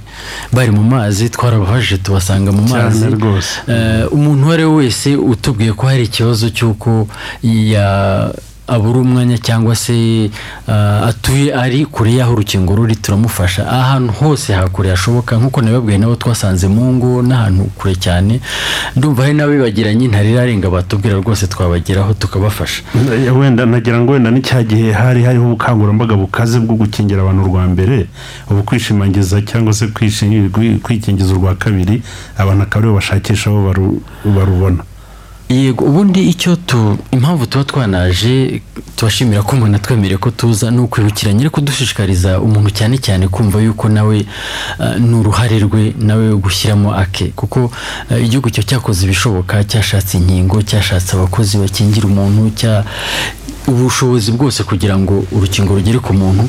bari 0.53 0.71
mu 0.71 0.83
mazi 0.83 1.29
twarabafashije 1.29 1.97
tubasanga 1.97 2.51
mu 2.51 2.61
mazi. 2.61 3.05
Eh, 3.67 4.05
umuntu 4.13 4.43
uwo 4.45 4.53
ari 4.53 4.63
we 4.65 4.73
wese 4.75 5.15
utubwiye 5.15 5.73
ko 5.73 5.87
hari 5.87 6.03
ikibazo 6.03 6.49
cy'uko 6.49 7.07
ya 7.43 8.29
abura 8.67 8.99
umwanya 8.99 9.37
cyangwa 9.37 9.75
se 9.75 10.29
ah, 10.67 11.05
atuye 11.09 11.53
ari 11.53 11.85
kure 11.85 12.11
y'aho 12.13 12.33
urukingo 12.33 12.75
ruri 12.75 12.95
turamufasha. 12.95 13.67
Ahantu 13.69 14.13
hose 14.13 14.53
hakure 14.53 14.89
hashoboka 14.89 15.37
nk'uko 15.37 15.61
nabibabwiye 15.61 15.97
nabo 15.97 16.15
twasanze 16.15 16.67
mu 16.67 16.93
ngo 16.93 17.21
n'ahantu 17.21 17.63
kure 17.77 17.95
cyane. 17.95 18.39
Ndumva 18.95 19.21
hari 19.23 19.33
n'abibagiranye 19.33 20.07
ntarirarenga 20.07 20.69
batubwira 20.69 21.15
rwose 21.21 21.47
twabageraho 21.47 22.13
tukabafasha. 22.13 22.83
Eh, 23.13 23.37
wenda 23.37 23.65
nagira 23.65 23.99
ngo 23.99 24.11
wenda 24.11 24.31
n'icya 24.31 24.63
gihe 24.63 24.91
hari 24.91 25.23
hariho 25.23 25.45
ubukangurambaga 25.45 26.15
bukaze 26.15 26.59
bwo 26.59 26.75
gukingira 26.75 27.21
abantu 27.21 27.41
urwa 27.45 27.67
mbere 27.67 28.07
ubu 28.49 28.63
kwishimangiza 28.63 29.41
cyangwa 29.41 29.73
se 29.73 29.87
kwikingiza 30.83 31.33
urwa 31.33 31.55
kabiri 31.55 32.01
abantu 32.37 32.63
akaba 32.63 32.79
ari 32.81 32.87
bo 32.89 32.95
bashakisha 32.95 33.49
aho 33.49 33.59
baru- 33.67 34.01
barubona. 34.25 34.83
Yego 35.49 35.85
ubundi 35.85 36.21
icyo 36.29 36.55
tu 36.55 36.97
impamvu 37.11 37.45
tuba 37.45 37.63
twanaje 37.63 38.61
tubashimira 38.95 39.43
ko 39.43 39.55
umuntu 39.55 39.75
atwemereye 39.77 40.17
ko 40.17 40.31
tuza 40.31 40.71
ni 40.71 40.79
ukwibukiranya 40.81 41.39
ariko 41.41 41.61
dushishikariza 41.61 42.39
umuntu 42.41 42.69
cyane 42.77 42.97
cyane 42.97 43.27
kumva 43.27 43.61
yuko 43.61 43.89
nawe 43.89 44.25
ah, 44.79 44.95
ni 44.99 45.15
uruhare 45.15 45.59
rwe 45.59 45.93
nawe 45.99 46.25
gushyiramo 46.35 46.89
ake. 46.95 47.25
Kuko 47.35 47.71
ah, 48.11 48.17
igihugu 48.17 48.49
cyo 48.49 48.63
cyakoze 48.63 49.05
ibishoboka 49.05 49.63
cyashatse 49.63 50.17
inkingo 50.17 50.61
cyashatse 50.69 51.13
abakozi 51.15 51.57
bakingira 51.61 52.05
umuntu 52.07 52.49
cya 52.59 52.83
ubushobozi 53.67 54.31
bwose 54.31 54.63
kugira 54.63 54.97
ngo 54.97 55.25
urukingo 55.31 55.73
rugere 55.75 55.99
ku 55.99 56.13
muntu 56.13 56.43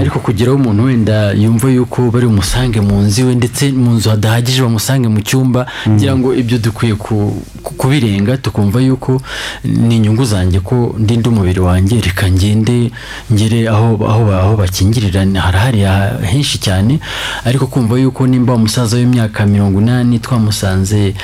ariko 0.00 0.18
kugeraho 0.24 0.56
umuntu 0.56 0.84
wenda 0.84 1.32
yumva 1.32 1.68
yuko 1.70 2.10
bari 2.10 2.26
bumusange 2.26 2.80
mu 2.80 2.96
nzu 3.04 3.20
iwe 3.20 3.34
ndetse 3.34 3.72
mu 3.72 3.90
nzu 3.96 4.10
hadahagije 4.10 4.62
bamusange 4.62 5.08
mu 5.08 5.20
cyumba 5.20 5.66
ngira 5.88 6.16
ngo 6.16 6.32
ibyo 6.34 6.58
dukwiye 6.58 6.94
ku- 6.94 7.36
ku- 7.62 7.74
kubirenga 7.76 8.36
tukumva 8.40 8.80
yuko 8.80 9.20
ni 9.64 9.96
inyungu 9.96 10.24
zanjye 10.24 10.60
ko 10.60 10.94
ndinda 10.98 11.28
umubiri 11.30 11.60
wanjye 11.60 12.00
reka 12.00 12.30
ngende 12.32 12.90
ngere 13.32 13.68
aho 13.68 14.00
aho 14.08 14.22
ba- 14.24 14.40
aho 14.42 14.56
bakingirira. 14.56 15.20
Harahari 15.44 15.80
ha- 15.84 16.18
henshi 16.24 16.58
cyane 16.58 17.00
ariko 17.44 17.66
kumva 17.66 17.98
yuko 18.00 18.26
nimba 18.26 18.54
umusaza 18.54 18.96
w'imyaka 18.96 19.46
mirongo 19.46 19.80
inani 19.80 20.18
twamusanze 20.18 21.14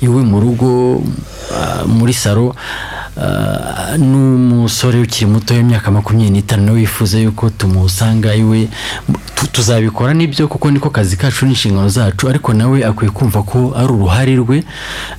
iwe 0.00 0.22
mu 0.22 0.38
rugo 0.40 1.02
ah, 1.50 1.82
muri 1.86 2.14
saro 2.14 2.54
ah, 2.54 3.01
n'umusore 3.98 5.00
ukiri 5.00 5.26
muto 5.30 5.54
w'imyaka 5.54 5.90
makumyabiri 5.90 6.30
n'itanu 6.30 6.62
nawe 6.66 6.78
wifuza 6.80 7.18
yuko 7.18 7.50
tumusanga 7.50 8.34
iwe 8.34 8.68
tu- 9.34 9.46
tuzabikora 9.52 10.14
ni 10.14 10.26
byo 10.26 10.48
kuko 10.48 10.70
niko 10.70 10.90
kazi 10.90 11.16
kacu 11.16 11.46
n'inshingano 11.46 11.88
zacu 11.88 12.28
ariko 12.28 12.52
nawe 12.52 12.84
akwiye 12.84 13.10
kumva 13.10 13.42
ko 13.42 13.72
ari 13.76 13.92
uruhare 13.92 14.34
rwe 14.36 14.64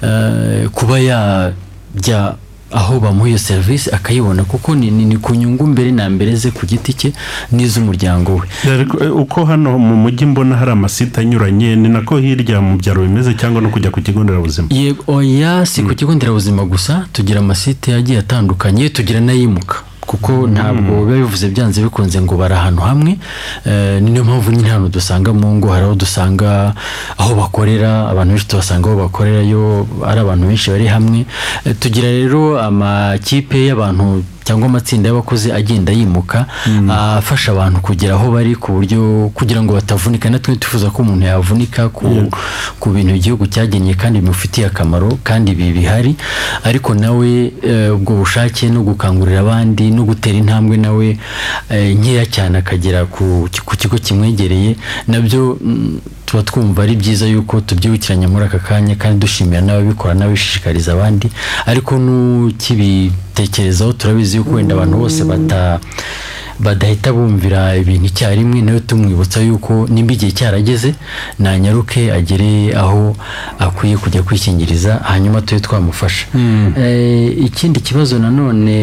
eh, 0.01 0.69
kuba 0.69 0.99
yajya 0.99 2.35
aho 2.74 2.99
bamuha 2.99 3.30
iyo 3.30 3.38
serivisi 3.38 3.89
akayibona. 3.91 4.43
Kuko 4.43 4.76
ni, 4.76 4.91
ni, 4.91 5.05
ni 5.05 5.17
ku 5.17 5.36
nyungu 5.36 5.67
mbere 5.67 5.91
na 5.91 6.09
mbere 6.09 6.36
ze 6.36 6.51
ku 6.51 6.65
giti 6.65 6.93
cye 6.93 7.13
n'iz'umuryango 7.51 8.41
we. 8.41 9.09
Uko 9.09 9.45
hano 9.45 9.78
mu 9.80 9.95
mujyi 9.95 10.26
mbona 10.26 10.55
hari 10.57 10.71
amasite 10.71 11.17
anyuranye 11.21 11.76
ni 11.76 11.89
nako 11.89 12.17
hirya 12.17 12.61
mu 12.61 12.78
byaro 12.78 13.01
bimeze 13.01 13.34
cyangwa 13.34 13.61
no 13.61 13.69
kujya 13.69 13.91
ku 13.91 14.01
kigo 14.01 14.24
nderabuzima? 14.24 14.67
Oya 15.07 15.65
si 15.65 15.84
ku 15.84 15.95
kigo 15.95 16.15
nderabuzima 16.15 16.65
gusa 16.65 17.05
tugira 17.13 17.39
amasite 17.39 17.93
agiye 17.95 18.19
atandukanye 18.19 18.89
tugira 18.89 19.19
n'ayimuka. 19.19 19.76
Kuko 20.14 20.45
ntabwo 20.47 21.05
biba 21.09 21.26
bivuze 21.26 21.49
byanze 21.49 21.82
bikunze 21.82 22.22
ngo 22.22 22.38
bari 22.38 22.53
ahantu 22.53 22.82
hamwe 22.86 23.18
Eh, 23.66 23.97
ni 24.01 24.11
niyo 24.11 24.24
mpamvu 24.24 24.51
nyine 24.51 24.70
hano 24.70 24.88
dusanga 24.89 25.34
mu 25.34 25.57
ngo 25.57 25.68
hari 25.74 25.86
aho 25.86 25.95
dusanga 25.95 26.74
aho 27.18 27.36
bakorera 27.36 28.09
abantu 28.11 28.30
benshi 28.34 28.47
tubasanga 28.47 28.89
aho 28.89 28.97
bakorerayo 29.09 29.88
ari 30.05 30.20
abantu 30.20 30.47
benshi 30.47 30.70
bari 30.70 30.88
hamwe. 30.88 31.26
Eh, 31.66 31.76
tugira 31.80 32.07
rero 32.11 32.61
amakipe 32.61 33.57
y'abantu 33.68 34.24
cyangwa 34.43 34.67
amatsinda 34.67 35.09
y'abakozi 35.09 35.51
agenda 35.51 35.91
yimuka 35.91 36.45
afasha 36.89 37.51
abantu 37.51 37.79
kugera 37.81 38.15
aho 38.15 38.31
bari 38.31 38.55
ku 38.55 38.71
buryo 38.71 39.29
kugira 39.33 39.63
ngo 39.63 39.73
batavunika. 39.73 40.29
Natwe 40.29 40.55
twifuza 40.55 40.89
ko 40.89 41.01
umuntu 41.01 41.25
yavunika 41.25 41.89
ku, 41.89 42.89
bintu 42.93 43.15
igihugu 43.15 43.47
cyagennye 43.47 43.93
kandi 43.93 44.19
bimufitiye 44.19 44.67
akamaro 44.67 45.17
kandi 45.23 45.51
ibi 45.51 45.71
bihari. 45.71 46.15
Ariko 46.63 46.93
nawe 46.95 47.51
eh, 47.63 47.95
ubwo 47.95 48.13
bushake 48.15 48.69
no 48.69 48.81
gukangurira 48.83 49.39
abandi 49.39 49.91
no 49.91 50.03
gutera 50.03 50.37
intambwe 50.37 50.77
nawe 50.77 51.17
eh, 51.69 51.95
nkeya 51.97 52.25
cyane 52.25 52.57
akagera 52.57 53.05
ku, 53.05 53.47
ku 53.65 53.73
kigo 53.77 53.97
kimwegereye. 53.97 54.75
Nabyo 55.07 55.57
mm, 55.61 55.99
tuba 56.34 56.43
twumva 56.43 56.81
ari 56.84 56.95
byiza 56.97 57.25
yuko 57.29 57.61
tubyibukiranya 57.61 58.25
muri 58.27 58.45
aka 58.49 58.57
kanya 58.59 58.95
kandi 58.97 59.19
dushimira 59.21 59.61
n'ababikora 59.61 60.13
n'abishishikariza 60.17 60.89
abandi. 60.97 61.29
Ariko 61.69 61.93
n'ukibitekerezaho 62.01 63.93
turabizi 63.93 64.38
yuko 64.41 64.51
wenda 64.57 64.73
abantu 64.73 64.97
bose 64.97 65.21
bata 65.29 65.77
badahita 66.59 67.13
bumvira 67.13 67.77
ibintu 67.77 68.05
icyarimwe 68.09 68.61
nawe 68.65 68.79
tumwibutsa 68.81 69.41
yuko 69.45 69.86
nimba 69.93 70.13
igihe 70.13 70.31
cyarageze 70.34 70.95
nanyaruke 71.39 72.09
agere 72.17 72.73
aho 72.81 73.13
akwiye 73.59 73.97
kujya 74.01 74.23
kwikingiriza 74.25 74.91
hanyuma 75.05 75.41
tube 75.45 75.61
twamufasha 75.61 76.25
Eh, 76.81 77.45
ikindi 77.45 77.79
kibazo 77.79 78.17
nanone 78.19 78.75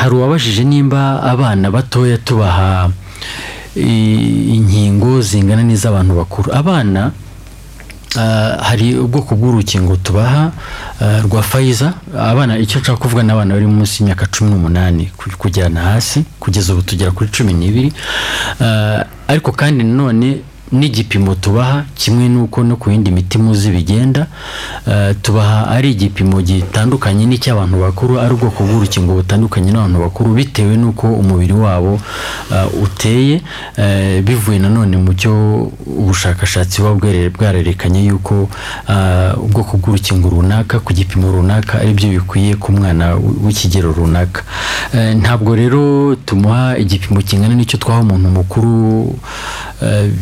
hari 0.00 0.12
uwabajije 0.14 0.64
nimba 0.64 1.22
abana 1.22 1.70
batoya 1.70 2.18
tubaha 2.18 2.90
inkingo 3.78 5.20
zingana 5.20 5.62
n'iz'abantu 5.62 6.14
bakuru. 6.16 6.52
Abana 6.54 7.12
ah, 8.16 8.56
hari 8.62 8.96
ubwoko 8.98 9.34
bw'urukingo 9.36 9.96
tubaha 9.96 10.50
ah, 11.00 11.20
rwa 11.22 11.42
fayiza 11.42 11.92
abana 12.18 12.58
icyo 12.58 12.80
nshaka 12.80 12.98
kuvuga 12.98 13.22
ni 13.22 13.32
abana 13.32 13.54
bari 13.54 13.66
munsi 13.66 14.02
y'imyaka 14.02 14.26
cumi 14.26 14.50
n'umunani 14.50 15.10
ku- 15.16 15.30
kujyana 15.38 15.80
hasi 15.80 16.24
kugeza 16.40 16.72
ubu 16.72 16.82
tugera 16.82 17.10
kuri 17.10 17.30
cumi 17.30 17.52
n'ibiri. 17.54 17.92
Ah, 18.60 19.04
ariko 19.28 19.52
kandi 19.52 19.84
nanone 19.84 20.40
n'igipimo 20.72 21.34
tubaha 21.34 21.84
kimwe 21.96 22.28
n'uko 22.28 22.64
no 22.64 22.76
ku 22.76 22.90
yindi 22.90 23.10
miti 23.10 23.38
muzi 23.38 23.70
bigenda 23.70 24.26
eh, 24.86 25.14
tubaha 25.22 25.68
ari 25.68 25.90
igipimo 25.90 26.42
gitandukanye 26.42 27.26
n'icy'abantu 27.26 27.80
bakuru 27.80 28.20
ari 28.20 28.34
ubwoko 28.34 28.62
bw'urukingo 28.64 29.14
butandukanye 29.14 29.72
n'abantu 29.72 29.98
bakuru 30.00 30.28
bitewe 30.34 30.76
n'uko 30.76 31.06
umubiri 31.06 31.52
wabo 31.52 32.00
eh, 32.52 32.66
uteye 32.84 33.40
eh, 33.76 34.22
bivuye 34.22 34.58
nanone 34.58 34.96
mu 34.96 35.14
cyo 35.14 35.32
ubushakashatsi 35.86 36.82
buba 36.82 36.94
bwarerekanye 37.34 38.04
yuko 38.04 38.48
ubwoko 39.36 39.76
bw'urukingo 39.76 40.28
runaka 40.28 40.80
ku 40.80 40.92
gipimo 40.92 41.32
runaka 41.32 41.80
ari 41.80 41.92
byo 41.94 42.08
bikwiye 42.10 42.56
ku 42.56 42.72
mwana 42.72 43.14
w'ikigero 43.16 43.92
runaka. 43.92 44.42
Ntabwo 44.94 45.54
rero 45.56 46.14
tumuha 46.26 46.78
igipimo 46.78 47.20
kingana 47.22 47.54
n'icyo 47.54 47.78
twaha 47.78 48.00
umuntu 48.00 48.28
mukuru 48.28 48.72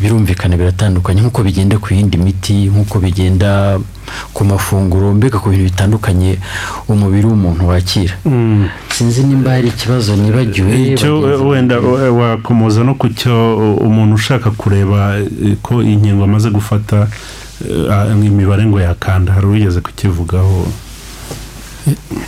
birumvikana 0.01 0.57
biratandukanye 0.57 1.21
nk'uko 1.21 1.43
bigenda 1.43 1.77
ku 1.81 1.93
yindi 1.93 2.17
miti 2.17 2.69
nk'uko 2.69 2.99
bigenda 2.99 3.79
ku 4.33 4.45
mafunguro 4.45 5.13
mbega 5.13 5.39
ku 5.39 5.49
bintu 5.49 5.65
bitandukanye 5.73 6.37
umubiri 6.87 7.25
w'umuntu 7.27 7.67
wakira. 7.67 8.13
Sinzi 8.93 9.23
nimba 9.23 9.51
hari 9.51 9.67
ikibazo 9.67 10.15
nibagiwe 10.15 10.93
icyo 10.93 11.21
bagenzi 11.21 11.43
wenda 11.43 11.75
banjye. 11.81 12.09
wakomoza 12.09 12.83
no 12.83 12.93
ku 12.95 13.09
cyo 13.09 13.33
umuntu 13.81 14.13
ushaka 14.15 14.51
kureba 14.51 15.17
eh, 15.17 15.57
ko 15.61 15.81
inkingo 15.83 16.23
amaze 16.23 16.49
gufata 16.49 17.07
eh, 17.65 17.91
ah, 17.93 18.05
imibare 18.13 18.65
ngo 18.65 18.79
yakanda 18.79 19.33
hari 19.33 19.45
uwigeze 19.47 19.81
kukivugaho? 19.81 20.67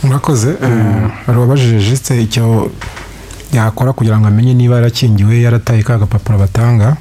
Murakoze 0.02 0.50
eh, 0.50 1.10
hari 1.26 1.38
uwabajije 1.38 1.78
jisite 1.78 2.22
icyo 2.22 2.70
yakora 3.52 3.92
kugira 3.92 4.18
ngo 4.18 4.26
amenye 4.28 4.54
niba 4.54 4.74
yarakingiwe 4.76 5.40
yarataye 5.42 5.82
ka 5.82 5.98
gapapuro 5.98 6.38
batanga. 6.38 6.96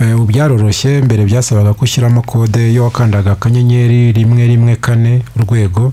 Eh, 0.00 0.14
ubu 0.14 0.24
byaroroshye 0.26 1.00
mbere 1.02 1.24
byasabaga 1.24 1.72
ko 1.74 1.84
ushyiramo 1.84 2.22
kode 2.22 2.70
iyo 2.72 2.84
wakandaga 2.84 3.32
akanyenyeri 3.32 4.12
rimwe 4.12 4.46
rimwe 4.46 4.76
kane 4.76 5.22
urwego. 5.36 5.92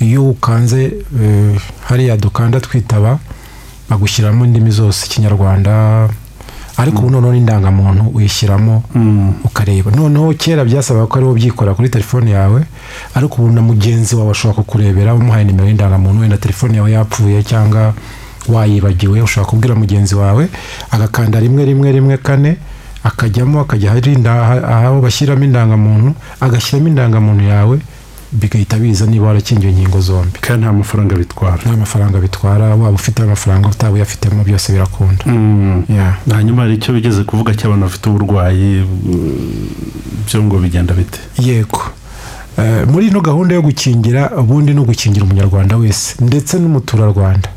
Iyo 0.00 0.30
ukanze 0.30 0.84
eh, 1.22 1.56
hariya 1.88 2.16
dukanda 2.16 2.60
twitaba 2.60 3.18
bagushyiramo 3.90 4.44
indimi 4.44 4.70
zose 4.70 5.06
ikinyarwanda. 5.06 6.08
Ariko 6.76 6.98
ubu 6.98 7.10
noneho 7.10 7.32
n'indangamuntu 7.32 8.04
uyishyiramo 8.14 8.82
ukareba. 9.44 9.90
Noneho 9.96 10.34
kera 10.36 10.64
byasabaga 10.64 11.06
ko 11.06 11.16
ari 11.18 11.26
wo 11.26 11.32
byikora 11.34 11.74
kuri 11.74 11.88
telefone 11.88 12.30
yawe 12.30 12.60
ariko 13.14 13.42
ubu 13.42 13.52
na 13.52 13.62
mugenzi 13.62 14.12
wawe 14.16 14.30
ashobora 14.30 14.60
kukurebera 14.60 15.14
umuhaye 15.14 15.44
nimero 15.44 15.68
y'indangamuntu 15.68 16.20
wenda 16.20 16.36
telefone 16.36 16.76
yawe 16.76 16.92
yapfuye 16.92 17.42
cyangwa 17.42 17.94
wayibagiwe 18.48 19.20
ushobora 19.22 19.50
kubwira 19.50 19.74
mugenzi 19.74 20.14
wawe 20.14 20.48
agakanda 20.90 21.40
rimwe 21.40 21.64
rimwe 21.64 21.92
rimwe 21.92 22.16
kane 22.16 22.56
akajyamo 23.04 23.60
akajya 23.60 23.92
aho 24.68 25.00
bashyiramo 25.00 25.44
indangamuntu 25.44 26.14
agashyiramo 26.40 26.88
indangamuntu 26.88 27.44
yawe 27.44 27.78
bigahita 28.32 28.76
biza 28.78 29.06
niba 29.06 29.26
warakingiwe 29.26 29.72
inkingo 29.72 30.00
zombi. 30.00 30.38
Kandi 30.40 30.64
nta 30.66 30.72
mafaranga 30.72 31.14
bitwara. 31.16 31.56
Nta 31.66 31.76
mafaranga 31.76 32.18
bitwara 32.18 32.64
waba 32.64 32.90
ufite 32.90 33.22
amafaranga 33.22 33.68
utaba 33.68 33.92
uyafitemo 33.92 34.44
byose 34.44 34.72
birakunda. 34.72 35.24
Yeah. 35.88 36.16
hanyuma 36.30 36.62
hari 36.62 36.74
icyo 36.74 36.92
bigeze 36.94 37.24
kuvuga 37.24 37.54
cy'abantu 37.54 37.82
bafite 37.86 38.06
uburwayi 38.10 38.84
byo 40.26 40.42
ngo 40.42 40.58
bigenda 40.58 40.94
bite? 40.94 41.18
Yego. 41.38 41.82
Eh, 42.58 42.86
muri 42.88 43.06
ino 43.06 43.20
gahunda 43.20 43.54
yo 43.54 43.62
gukingira 43.62 44.30
ubundi 44.36 44.74
ni 44.74 44.80
ugukingira 44.80 45.24
umunyarwanda 45.24 45.76
wese 45.76 46.16
ndetse 46.20 46.58
n'umuturarwanda. 46.58 47.48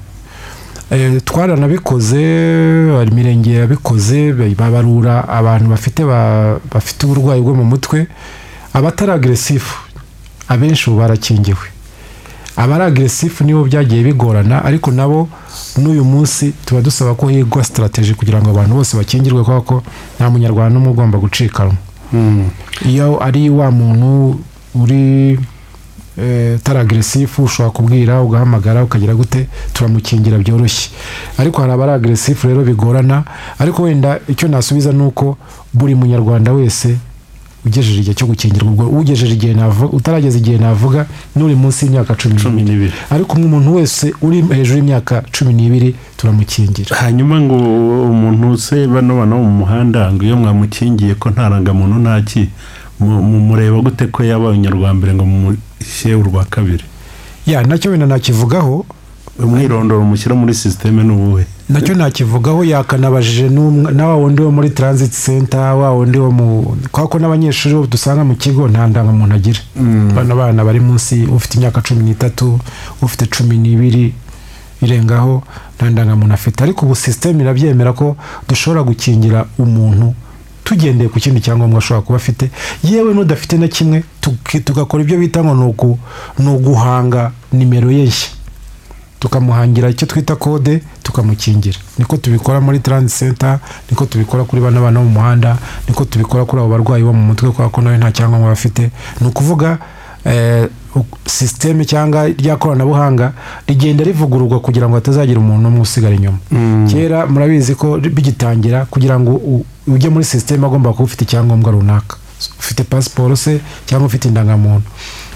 Twaranabikoze 1.25 2.21
hari 2.97 3.11
imirenge 3.11 3.51
yabikoze 3.53 4.33
babarura 4.57 5.27
abantu 5.29 5.69
bafite 5.69 6.01
ba- 6.05 6.59
bafite 6.73 7.05
uburwayi 7.05 7.41
bwo 7.41 7.53
mu 7.55 7.63
mutwe 7.65 8.07
abatari 8.73 9.11
agresifu 9.11 9.77
abenshi 10.47 10.89
ubu 10.89 10.99
barakingiwe. 10.99 11.67
Abari 12.57 12.83
agresifu 12.83 13.43
nibo 13.43 13.63
byagiye 13.63 14.03
bigorana 14.03 14.65
ariko 14.65 14.91
nabo 14.91 15.29
n'uyu 15.77 16.03
munsi 16.03 16.53
tuba 16.65 16.81
dusaba 16.81 17.15
ko 17.15 17.27
higwa 17.29 17.63
sitarateji 17.63 18.13
kugira 18.13 18.41
ngo 18.41 18.49
abantu 18.49 18.75
bose 18.75 18.97
bakingirwe 18.97 19.43
kubera 19.43 19.61
ko 19.61 19.83
nta 20.17 20.29
munyarwanda 20.29 20.73
n'umwe 20.73 20.91
ugomba 20.91 21.17
gucikanwa 21.21 21.75
iyo 22.85 23.21
ari 23.23 23.49
wa 23.49 23.71
muntu 23.71 24.39
uri 24.75 25.33
eh, 25.33 25.39
utari 26.55 26.79
agresifu 26.79 27.43
ushobora 27.43 27.71
kubwira 27.73 28.21
ugahamagara 28.21 28.83
ukagira 28.83 29.15
gute 29.15 29.47
turamukingira 29.73 30.37
byoroshye. 30.37 30.89
Ariko 31.37 31.61
hari 31.61 31.73
abari 31.73 31.91
agresifu 31.91 32.47
rero 32.47 32.63
bigorana 32.63 33.23
ariko 33.59 33.83
wenda 33.83 34.19
icyo 34.27 34.47
nasubiza 34.47 34.91
ni 34.91 35.03
uko 35.03 35.37
buri 35.73 35.95
munyarwanda 35.95 36.53
wese 36.53 36.97
ugejeje 37.65 37.99
igihe 37.99 38.13
cyo 38.15 38.27
gukingirwa 38.27 38.69
ubwo 38.71 38.85
ugejeje 38.87 39.33
igihe 39.33 39.53
navuga 39.53 39.91
utarageza 39.97 40.37
igihe 40.37 40.57
navuga 40.57 41.05
n'uri 41.35 41.55
munsi 41.55 41.85
y'imyaka 41.85 42.15
cumi 42.15 42.63
n'ibiri. 42.63 42.93
Ariko 43.11 43.35
umuntu 43.35 43.75
wese 43.75 44.13
uri 44.21 44.41
hejuru 44.47 44.77
y'imyaka 44.79 45.23
cumi 45.31 45.53
n'ibiri 45.53 45.95
turamukingira. 46.17 46.95
Hanyuma 46.95 47.35
ngo 47.41 47.55
umuntu 48.11 48.57
se 48.57 48.87
bano 48.87 49.19
bana 49.19 49.35
bo 49.35 49.43
mu 49.43 49.51
muhanda 49.67 50.07
ngo 50.13 50.23
iyo 50.23 50.37
mwamukingiye 50.39 51.15
ko 51.19 51.29
nta 51.29 51.49
rangamuntu 51.51 51.99
mu- 51.99 52.47
mureba 52.99 53.81
gute 53.81 54.07
ko 54.07 54.23
yabaye 54.23 54.51
umunyarwambere 54.53 55.13
ngo 55.13 55.25
mumushyire 55.25 56.15
urwa 56.15 56.45
kabiri? 56.45 56.83
Ya 57.45 57.63
na 57.63 57.77
cyo 57.77 57.91
wenda 57.91 58.05
nakivugaho. 58.05 58.85
Umwirondoro 59.39 60.03
mushyira 60.03 60.35
muri 60.35 60.53
sisiteme 60.53 61.03
ni 61.03 61.11
uwuhe? 61.13 61.45
Nacyo 61.69 61.95
nakivugaho 61.95 62.63
yakanabajije 62.63 63.49
na 63.49 64.07
wa 64.07 64.15
wundi 64.15 64.41
wo 64.41 64.51
muri 64.51 64.69
transit 64.69 65.11
center 65.13 65.59
wa 65.59 65.91
wundi 65.93 66.17
wo 66.19 66.31
mu 66.31 66.75
kubera 66.91 67.07
ko 67.07 67.19
n'abanyeshuri 67.19 67.75
bo 67.75 67.87
dusanga 67.87 68.23
mu 68.23 68.35
kigo 68.35 68.67
nta 68.67 68.87
ndangamuntu 68.87 69.35
agira. 69.35 69.59
Bano 70.15 70.35
bana 70.35 70.63
bari 70.65 70.79
munsi 70.79 71.23
ufite 71.23 71.55
imyaka 71.55 71.81
cumi 71.81 72.03
n'itatu 72.03 72.59
ufite 73.01 73.25
cumi 73.31 73.57
n'ibiri 73.57 74.13
irengaho 74.81 75.43
nta 75.77 75.89
ndangamuntu 75.89 76.33
afite. 76.33 76.61
Ariko 76.63 76.85
ubu 76.85 76.95
sisiteme 76.95 77.43
irabyemera 77.43 77.93
ko 77.93 78.17
dushobora 78.49 78.83
gukingira 78.83 79.45
umuntu 79.57 80.13
tugendeye 80.69 81.09
ku 81.09 81.19
kindi 81.19 81.41
cyangombwa 81.41 81.77
ashobora 81.81 82.05
kuba 82.05 82.17
afite. 82.17 82.49
Yewe 82.83 83.13
n'udafite 83.13 83.57
na 83.57 83.67
kimwe 83.67 84.03
tugakora 84.65 85.03
ibyo 85.03 85.17
bita 85.17 85.41
ngo 85.43 85.97
ni 86.39 86.47
uguhanga 86.49 87.31
nimero 87.51 87.89
ye 87.91 88.05
nshya. 88.05 88.29
Tukamuhangira 89.19 89.89
icyo 89.89 90.07
twita 90.07 90.35
kode 90.35 90.81
tukamukingira. 91.03 91.77
Niko 91.97 92.17
tubikora 92.17 92.61
muri 92.61 92.79
transit 92.79 93.19
center 93.19 93.59
niko 93.89 94.05
tubikora 94.05 94.43
kuri 94.43 94.61
bano 94.61 94.81
bana 94.81 94.99
bo 94.99 95.05
mu 95.05 95.11
muhanda 95.11 95.57
niko 95.87 96.05
tubikora 96.05 96.45
kuri 96.45 96.61
abo 96.61 96.69
barwayi 96.69 97.03
bo 97.03 97.13
mu 97.13 97.33
mutwe 97.33 97.49
kubera 97.51 97.69
ko 97.69 97.81
nawe 97.81 97.97
nta 97.97 98.11
cyangombwa 98.11 98.49
bafite 98.49 98.91
ni 99.21 99.27
ukuvuga 99.27 99.77
eh, 100.25 100.69
sisiteme 101.25 101.85
cyangwa 101.85 102.27
rya 102.29 102.55
koranabuhanga 102.57 103.33
rigenda 103.67 104.03
rivugururwa 104.03 104.59
kugira 104.59 104.87
ngo 104.87 104.95
hatazagira 104.95 105.39
umuntu 105.39 105.61
n'umwe 105.63 105.81
usigara 105.81 106.15
inyuma. 106.15 106.37
Kera 106.87 107.25
murabizi 107.27 107.75
ko 107.75 107.97
bigitangira 107.97 108.85
kugira 108.85 109.19
ngo 109.19 109.31
u- 109.89 109.93
ujye 109.93 110.09
muri 110.09 110.25
sisiteme 110.25 110.65
agomba 110.67 110.93
kuba 110.93 111.03
ufite 111.03 111.21
icyangombwa 111.23 111.71
runaka. 111.71 112.17
Ufite 112.59 112.83
pasiporo 112.83 113.35
se 113.35 113.59
cyangwa 113.85 114.07
ufite 114.07 114.25
indangamuntu. 114.27 114.85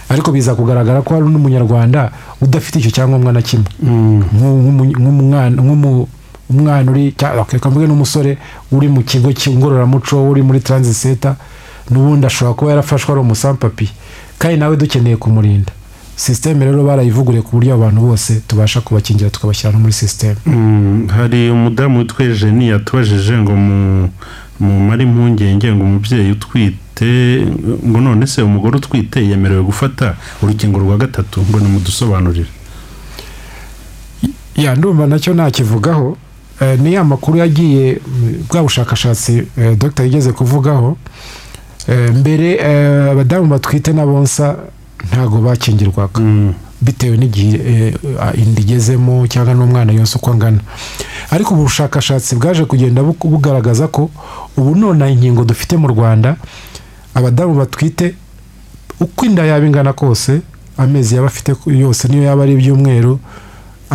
Ariko 0.09 0.31
biza 0.31 0.55
kugaragara 0.55 1.01
ko 1.01 1.13
hari 1.13 1.25
n'umunyarwanda 1.25 2.11
udafite 2.41 2.79
icyo 2.79 2.91
cyangombwa 2.91 3.31
na 3.33 3.41
kimwe. 3.41 3.65
Nk'umu- 3.83 4.95
nk'umwana 4.99 6.91
uri 6.91 7.15
reka 7.51 7.69
mvuge 7.69 7.87
n'umusore 7.87 8.37
uri 8.71 8.87
mu 8.87 9.01
kigo 9.03 9.29
ngororamuco 9.31 10.29
uri 10.29 10.41
muri 10.41 10.59
transit 10.59 10.95
center 11.01 11.35
n'ubundi 11.89 12.25
ashobora 12.27 12.53
kuba 12.53 12.71
yarafashwe 12.71 13.11
ari 13.11 13.21
umusampapi 13.21 13.89
kandi 14.39 14.57
nawe 14.59 14.77
dukeneye 14.77 15.17
kumurinda. 15.17 15.71
Sisiteme 16.15 16.65
rero 16.65 16.83
barayivuguriye 16.83 17.41
ku 17.41 17.51
buryo 17.57 17.73
abantu 17.73 18.01
bose 18.01 18.41
tubasha 18.47 18.81
kubakingira 18.81 19.29
tukabashyira 19.29 19.73
no 19.73 19.79
muri 19.79 19.93
sisiteme 19.93 20.35
Mm, 20.45 21.07
hari 21.09 21.49
umudamu 21.49 21.99
witwa 21.99 22.25
jeni 22.27 22.69
yatubajije 22.69 23.37
ngo 23.37 23.55
mu 23.55 24.09
mumare 24.59 25.03
impungenge 25.03 25.71
ngo 25.75 25.83
umubyeyi 25.83 26.31
utwite 26.31 27.45
ngo 27.87 28.01
none 28.01 28.27
se 28.27 28.41
umugore 28.41 28.77
utwite 28.77 29.27
yemerewe 29.27 29.63
gufata 29.63 30.15
urukingo 30.41 30.79
rwa 30.79 30.97
gatatu 30.97 31.41
ngo 31.49 31.59
nimudusobanurire. 31.59 32.49
Ya 34.55 34.75
ndumva 34.75 35.07
na 35.07 35.19
cyo 35.19 35.33
nakivugaho. 35.33 36.17
Eh, 36.61 36.79
ni 36.79 36.93
ya 36.93 37.03
makuru 37.03 37.37
yagiye 37.37 37.99
mm, 38.07 38.45
bwa 38.49 38.63
bushakashatsi 38.63 39.43
eh, 39.57 39.77
dr. 39.77 40.03
yigeze 40.03 40.31
kuvugaho. 40.31 40.97
Eh, 41.87 42.13
mbere 42.15 42.59
abadamu 43.11 43.47
batwite 43.47 43.93
n'abonsa 43.93 44.55
ntago 45.11 45.37
bakingirwaga. 45.41 46.21
Bitewe 46.83 47.17
n'igihe 47.17 47.55
eh, 47.69 47.93
inda 48.37 48.61
igezemo 48.61 49.27
cyangwa 49.27 49.53
n'umwana 49.53 49.91
yose 49.93 50.17
uko 50.19 50.31
angana. 50.31 50.59
Ariko 51.31 51.53
ubu 51.53 51.63
bushakashatsi 51.63 52.35
bwaje 52.35 52.65
kugenda 52.65 53.01
bu- 53.03 53.17
bugaragaza 53.29 53.87
ko 53.87 54.09
ubu 54.57 54.75
none 54.75 55.11
inkingo 55.13 55.43
dufite 55.47 55.77
mu 55.77 55.87
rwanda 55.87 56.35
abadamu 57.15 57.53
batwite 57.55 58.15
uko 58.99 59.25
inda 59.25 59.45
yaba 59.45 59.65
ingana 59.65 59.93
kose 59.93 60.41
amezi 60.77 61.15
yaba 61.15 61.27
afite 61.27 61.55
yose 61.65 62.07
niyo 62.07 62.23
yaba 62.23 62.43
ari 62.43 62.53
ibyumweru 62.53 63.19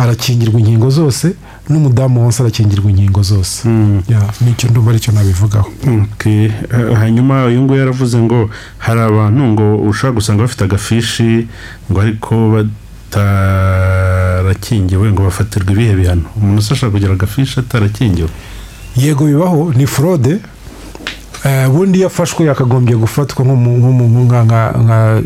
arakingirwa 0.01 0.59
inkingo 0.59 0.89
zose 0.89 1.27
n'umudamu 1.69 2.23
wose 2.25 2.41
arakingirwa 2.43 2.89
inkingo 2.91 3.23
zose. 3.23 3.69
Ya, 4.07 4.21
ni 4.41 4.53
cyo 4.57 4.69
ndumva 4.69 4.89
ari 4.91 4.99
cyo 4.99 5.11
nabivugaho. 5.13 5.69
Eh, 6.25 6.51
hanyuma 7.01 7.45
uyu 7.45 7.61
nguyu 7.61 7.79
yaravuze 7.79 8.17
ngo 8.17 8.49
hari 8.77 8.99
abantu 9.01 9.41
ngo 9.43 9.75
ushobora 9.89 10.15
gusanga 10.15 10.41
bafite 10.43 10.63
agafishi 10.63 11.47
ngo 11.91 12.01
ariko 12.01 12.33
batarakingiwe 13.09 15.11
ngo 15.11 15.23
bafatirwe 15.23 15.71
ibihe 15.73 15.95
bihano. 15.95 16.23
Umuntu 16.37 16.59
ashobora 16.73 16.91
kugira 16.91 17.13
agafishi 17.13 17.59
atarakingiwe? 17.59 18.29
Yego 18.95 19.25
bibaho 19.25 19.73
ni 19.77 19.85
forode 19.87 20.39
ubundi 21.69 21.97
iyo 21.97 22.07
afashwe 22.07 22.45
yakagombye 22.45 22.95
gufatwa 22.95 23.45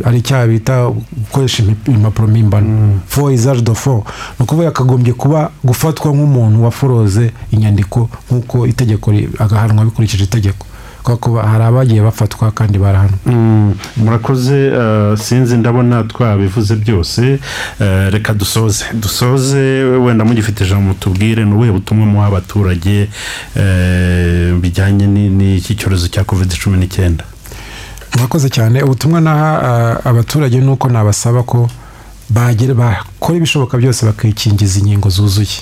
ari 0.05 0.18
icyaha 0.18 0.47
bita 0.47 0.89
gukoresha 1.18 1.64
impapuro 1.88 2.28
mpimbano. 2.28 2.99
Fo 3.07 3.32
izage 3.32 3.61
do 3.61 3.74
fo 3.76 4.03
ni 4.39 4.43
ukuvuga 4.43 4.66
yakagombye 4.66 5.14
kuba 5.14 5.49
gufatwa 5.64 6.11
nk'umuntu 6.14 6.64
waforoze 6.64 7.32
inyandiko 7.51 8.09
nk'uko 8.30 8.68
itegeko 8.68 9.11
agahanwa 9.39 9.86
bikurikije 9.86 10.24
itegeko. 10.24 10.66
Kuko 11.04 11.41
hari 11.41 11.64
abagiye 11.64 12.01
bafatwa 12.01 12.51
kandi 12.51 12.78
barahanwa 12.80 13.18
Mm, 13.26 13.74
murakoze 13.97 14.68
eh, 14.68 15.18
sinzi 15.18 15.58
ndabona 15.58 16.04
twabivuze 16.04 16.76
byose 16.76 17.39
Eh, 17.80 18.12
reka 18.12 18.34
dusoze. 18.34 18.86
Dusoze 18.93 19.84
wenda 19.84 20.26
mugifite 20.26 20.64
ijambo 20.64 20.88
mutubwire 20.88 21.45
ni 21.45 21.54
ubuhe 21.54 21.72
butumwa 21.72 22.06
muha 22.06 22.28
abaturage 22.28 23.10
eh, 23.56 24.54
bijyanye 24.62 25.08
ni- 25.08 25.30
n'iki 25.30 25.76
cyorezo 25.76 26.08
cya 26.08 26.24
covid 26.24 26.51
cumi 26.64 26.78
n'icyenda? 26.78 27.24
Murakoze 28.16 28.49
cyane. 28.49 28.84
Ubutumwa 28.84 29.22
naha 29.22 29.49
ah, 29.62 30.10
abaturage 30.10 30.58
ni 30.60 30.68
uko 30.70 30.89
nabasaba 30.89 31.43
ko 31.43 31.70
bagera 32.30 32.74
bakora 32.74 33.38
ibishoboka 33.38 33.78
byose 33.78 34.06
bakikingiza 34.06 34.80
inkingo 34.80 35.10
zuzuye. 35.10 35.60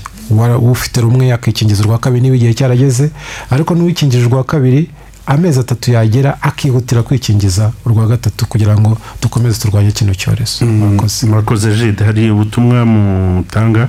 Ufite 0.61 1.01
rumwe 1.01 1.27
yakikingiza 1.27 1.83
urwa 1.83 1.97
kabiri 1.99 2.21
niba 2.21 2.35
igihe 2.35 2.53
cyarageze 2.53 3.09
ariko 3.49 3.75
n'uwikingije 3.75 4.25
urwa 4.25 4.43
kabiri 4.43 4.89
amezi 5.25 5.59
atatu 5.59 5.91
yagera 5.91 6.37
akihutira 6.41 7.03
kwikingiza 7.03 7.71
urwa 7.85 8.07
gatatu 8.07 8.45
kugira 8.45 8.77
ngo 8.79 8.97
dukomeze 9.21 9.59
turwanye 9.61 9.91
kino 9.91 10.13
cyorezo. 10.15 10.65
Murakoze. 10.65 11.25
murakoze 11.27 11.75
jide 11.75 12.03
hari 12.03 12.31
ubutumwa 12.31 12.85
mutanga? 12.85 13.87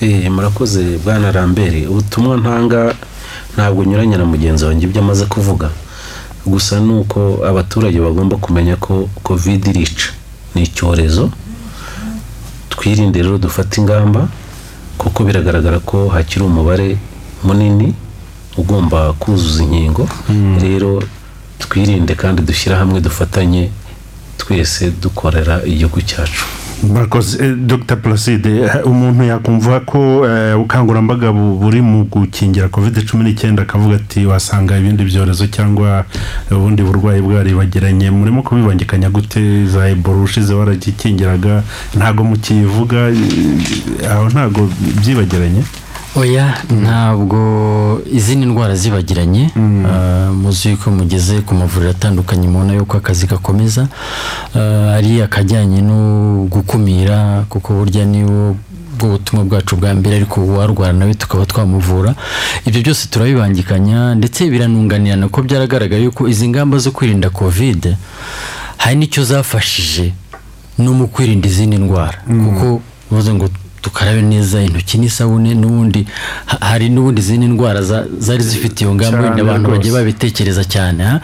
Eh, 0.00 0.30
murakoze 0.30 0.98
bwana 1.04 1.32
rambere 1.32 1.86
ubutumwa 1.86 2.36
ntanga 2.36 2.94
ntabwo 3.54 3.82
unyuranye 3.82 4.16
na 4.16 4.24
mugenzi 4.24 4.64
wanjye 4.64 4.86
ibyo 4.86 5.00
amaze 5.02 5.24
kuvuga. 5.26 5.70
Gusa 6.46 6.80
ni 6.80 6.92
uko 6.92 7.44
abaturage 7.46 8.00
bagomba 8.00 8.36
kumenya 8.36 8.76
ko 8.76 9.08
covid 9.22 9.66
irica. 9.66 10.08
Ni 10.54 10.62
icyorezo. 10.62 11.30
Twirinde 12.68 13.22
rero 13.22 13.38
dufate 13.38 13.80
ingamba 13.80 14.28
kuko 14.98 15.24
biragaragara 15.24 15.78
ko 15.78 16.08
hakiri 16.08 16.44
umubare 16.44 16.96
munini 17.44 17.94
ugomba 18.60 19.12
kuzuza 19.12 19.62
inkingo. 19.62 20.08
Rero 20.60 21.02
twirinde 21.58 22.14
kandi 22.14 22.42
dushyire 22.42 22.76
hamwe 22.76 23.00
dufatanye 23.00 23.70
twese 24.38 24.90
dukorera 25.02 25.60
igihugu 25.64 26.00
cyacu. 26.02 26.44
Murakoze 26.82 27.44
Eh, 27.44 27.54
dr. 27.56 27.96
Placide 27.96 28.48
eh, 28.64 28.86
umuntu 28.86 29.24
yakumva 29.24 29.80
ko 29.80 30.24
eh, 30.28 30.56
ubukangurambaga 30.56 31.28
bu- 31.32 31.58
buri 31.60 31.80
mu 31.82 32.04
gukingira 32.08 32.68
covid 32.72 33.04
cumi 33.04 33.24
n'icyenda 33.24 33.62
akavuga 33.62 33.96
ati 34.00 34.24
wasanga 34.26 34.78
ibindi 34.80 35.04
byorezo 35.04 35.44
cyangwa 35.52 36.04
ubundi 36.50 36.80
burwayi 36.82 37.20
bwaribagiranye 37.20 38.08
murimo 38.10 38.40
kubibangikanya 38.42 39.10
gute? 39.12 39.66
Za 39.68 39.88
ebola 39.92 40.22
ushize 40.24 40.54
waragikingiraga 40.54 41.62
ntabwo 41.96 42.24
mukivuga 42.24 43.12
aho 44.10 44.24
ntabwo 44.32 44.60
byibagiranye 45.04 45.62
oya 46.16 46.54
ntabwo 46.70 47.38
izindi 48.12 48.46
ndwara 48.46 48.74
zibagiranye 48.74 49.50
Ah, 49.86 50.32
muzi 50.32 50.76
ko 50.76 50.90
mugeze 50.90 51.40
ku 51.46 51.54
mavuriro 51.54 51.90
atandukanye 51.90 52.48
mubona 52.48 52.72
yuko 52.74 52.96
akazi 52.96 53.26
gakomeza 53.26 53.88
Ah, 54.54 54.94
ari 54.98 55.22
akajyanye 55.22 55.80
no 55.82 56.46
gukumira 56.50 57.44
kuko 57.48 57.74
burya 57.74 58.04
niwo 58.04 58.56
bwo 58.98 59.08
butumwa 59.16 59.44
bwacu 59.44 59.76
bwa 59.76 59.94
mbere 59.94 60.16
ariko 60.16 60.40
uwarwara 60.44 60.92
nawe 60.92 61.14
tukaba 61.14 61.46
twamuvura. 61.46 62.14
Ibyo 62.66 62.80
byose 62.82 63.08
turabibangikanya 63.08 64.14
ndetse 64.14 64.44
biranunganirana 64.50 65.28
ko 65.32 65.40
byaragaragaye 65.42 66.02
yuko 66.04 66.28
izi 66.28 66.48
ngamba 66.48 66.78
zo 66.78 66.90
kwirinda 66.92 67.30
kovide 67.30 67.96
hari 68.76 68.96
n'icyo 69.00 69.24
zafashije 69.24 70.12
no 70.78 70.92
mu 70.92 71.08
kwirinda 71.08 71.48
izindi 71.48 71.78
ndwara. 71.80 72.18
Kuko 72.28 72.82
bivuze 73.10 73.32
ngo 73.34 73.48
dukarabe 73.82 74.22
neza 74.22 74.62
intoki 74.62 74.98
n'isabune 74.98 75.54
n'ubundi 75.54 76.06
ha- 76.46 76.58
hari 76.60 76.88
n'ubundi 76.88 77.20
izindi 77.20 77.46
ndwara 77.46 77.82
za- 77.82 78.04
zari 78.18 78.42
zifite 78.42 78.80
iyo 78.84 78.90
wenda 79.24 79.42
abantu 79.42 79.70
bagiye 79.70 79.92
babitekereza 79.94 80.64
cyane 80.64 81.04
ha? 81.04 81.20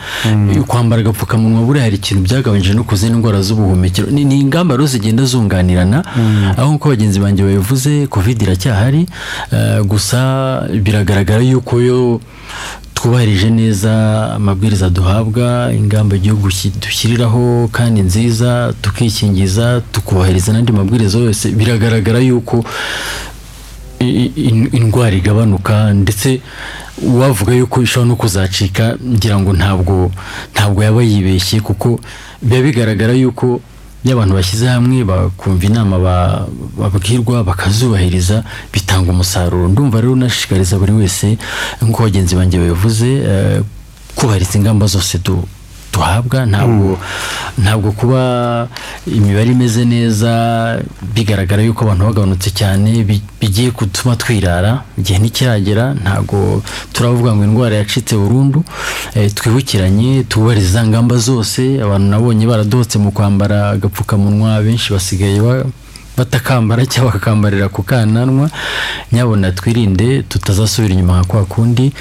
kwambara 0.67 1.01
agapfukamunwa 1.03 1.63
buriya 1.67 1.85
hari 1.85 1.97
ikintu 1.97 2.23
byagabanyije 2.23 2.73
no 2.75 2.85
ku 2.85 2.97
zindi 2.97 3.19
ndwara 3.19 3.43
z'ubuhumekero. 3.43 4.09
Ni, 4.11 4.25
ingamba 4.41 4.75
rero 4.77 4.87
zigenda 4.87 5.25
zunganirana 5.25 6.05
aho 6.57 6.69
nk'uko 6.73 6.89
bagenzi 6.89 7.21
banjye 7.21 7.43
babivuze 7.45 8.07
covid 8.07 8.43
iracyahari 8.43 9.07
eh, 9.53 9.81
gusa 9.85 10.19
biragaragara 10.83 11.43
yuko 11.43 11.81
yo 11.81 12.21
twubahirije 13.07 13.51
neza 13.51 13.93
amabwiriza 14.35 14.91
duhabwa 14.91 15.71
ingamba 15.79 16.17
igihugu 16.17 16.49
dushyiriraho 16.83 17.69
kandi 17.73 18.01
nziza 18.03 18.75
tukikingiza 18.83 19.67
tukubahiriza 19.93 20.51
n'andi 20.53 20.73
mabwiriza 20.73 21.19
yose 21.19 21.45
biragaragara 21.59 22.19
yuko 22.19 22.65
indwara 24.79 25.15
igabanuka 25.17 25.95
ndetse 25.95 26.41
uwavuga 27.03 27.53
yuko 27.55 27.77
ishobora 27.83 28.09
no 28.11 28.17
kuzacika 28.17 28.85
ngira 29.15 29.39
ngo 29.41 29.51
ntabwo 29.53 30.11
ntabwo 30.55 30.79
yaba 30.83 31.03
yibeshye 31.03 31.61
kuko 31.63 32.01
biba 32.43 32.61
bigaragara 32.67 33.13
yuko 33.15 33.61
iyo 34.07 34.15
abantu 34.17 34.35
bashyize 34.35 34.67
hamwe 34.67 35.05
bakumva 35.05 35.67
inama 35.67 35.99
ba- 35.99 36.47
babwirwa 36.79 37.45
bakazubahiriza 37.45 38.45
bitanga 38.73 39.11
umusaruro. 39.11 39.69
Ndumva 39.69 40.01
rero 40.01 40.13
unashishikariza 40.13 40.79
buri 40.79 40.93
wese 40.93 41.39
nk'uko 41.83 42.03
bagenzi 42.03 42.35
banjye 42.39 42.59
babivuze 42.59 43.09
eh, 43.31 43.61
kubahiriza 44.15 44.59
ingamba 44.59 44.87
zose 44.87 45.19
du 45.19 45.43
duhabwa 45.97 46.45
ntabwo 46.47 46.99
ntabwo 47.59 47.89
kuba 47.97 48.21
imibare 49.09 49.51
imeze 49.57 49.85
neza 49.85 50.31
bigaragara 51.15 51.63
yuko 51.65 51.85
abantu 51.89 52.05
bagabanutse 52.05 52.51
cyane 52.53 53.01
bi- 53.09 53.23
bigiye 53.41 53.71
gutuma 53.73 54.13
twirara 54.17 54.85
igihe 55.01 55.19
ntikiragera 55.19 55.95
ntabwo 56.03 56.61
turavuga 56.93 57.33
ngo 57.35 57.45
indwara 57.49 57.77
yacitse 57.81 58.13
burundu. 58.17 58.61
Eh, 59.17 59.33
twibukiranye 59.35 60.25
tubahirize 60.29 60.69
za 60.77 60.85
ngamba 60.87 61.17
zose 61.17 61.81
abantu 61.85 62.07
nabonye 62.13 62.45
baradohotse 62.47 62.99
mu 63.01 63.11
kwambara 63.17 63.71
agapfukamunwa 63.81 64.61
benshi 64.63 64.93
basigaye 64.93 65.41
ba- 65.41 65.65
batakambara 66.17 66.87
cyangwa 66.91 67.13
bakakambarira 67.13 67.69
ku 67.69 67.83
kananwa 67.83 68.51
nyabona 69.13 69.53
twirinde 69.53 70.23
tutazasubira 70.23 70.95
inyuma 70.95 71.21
nka 71.21 71.25
kwa 71.25 71.45
kundi 71.45 71.93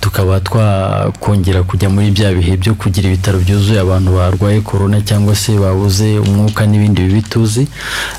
tukaba 0.00 0.40
twakongera 0.40 1.62
kujya 1.62 1.88
muri 1.88 2.10
bya 2.10 2.32
bihe 2.32 2.56
byo 2.56 2.74
kugira 2.74 3.08
ibitaro 3.08 3.38
byuzuye 3.38 3.80
abantu 3.80 4.16
barwaye 4.16 4.60
korona 4.60 5.00
cyangwa 5.00 5.34
se 5.34 5.52
babuze 5.58 6.18
umwuka 6.18 6.66
n'ibindi 6.66 7.02
bibi 7.02 7.22
tuzi 7.22 7.68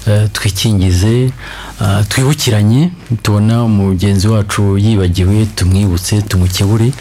Eh, 0.08 0.28
twikingize 0.34 1.32
twibukiranye 2.10 2.90
tubona 3.22 3.68
mugenzi 3.68 4.28
wacu 4.28 4.78
yibagiwe 4.78 5.46
tumwibutse 5.56 6.22
tumukebure. 6.22 6.92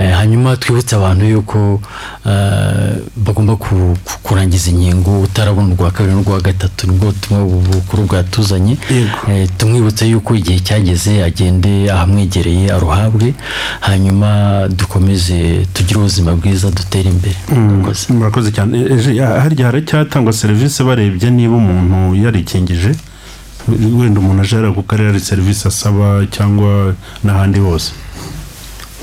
Eh, 0.00 0.14
hanyuma 0.16 0.56
twibutse 0.56 0.96
abantu 0.96 1.24
yuko 1.24 1.80
eh, 2.26 2.96
bagomba 3.16 3.56
ku- 3.56 3.96
ku- 4.04 4.18
kurangiza 4.22 4.70
inkingo 4.70 5.20
utarabona 5.20 5.74
urwa 5.74 5.90
kabiri 5.90 6.14
n'urwa 6.14 6.40
gatatu 6.40 6.86
ni 6.90 6.98
bwo 6.98 7.12
bu- 7.30 7.62
bukuru 7.70 8.02
bwatuzanye. 8.06 8.76
Eh, 9.30 9.48
tumwibutse 9.58 10.06
yuko 10.08 10.34
igihe 10.34 10.58
cyageze 10.60 11.22
agende 11.24 11.90
ahamwegereye 11.92 12.72
aruhabwe. 12.72 13.34
Hanyuma 13.80 14.68
dukomeze 14.68 15.66
tugire 15.72 15.98
ubuzima 16.00 16.32
bwiza 16.36 16.70
dutere 16.70 17.10
imbere. 17.10 17.36
Murakoze. 17.54 18.12
murakoze 18.12 18.50
cyane. 18.52 18.74
Ya- 19.14 19.40
harya 19.40 19.66
haracyatangwa 19.66 20.32
serivisi 20.32 20.82
barebye 20.84 21.30
niba 21.30 21.54
umuntu 21.56 22.14
yarikingije? 22.24 22.92
Wenda 23.68 24.20
umuntu 24.20 24.42
aje 24.42 24.56
yareba 24.56 24.74
ku 24.74 24.82
karere 24.82 25.08
hari 25.10 25.20
serivisi 25.20 25.68
asaba 25.68 26.26
cyangwa 26.30 26.94
n'ahandi 27.24 27.58
hose. 27.60 27.92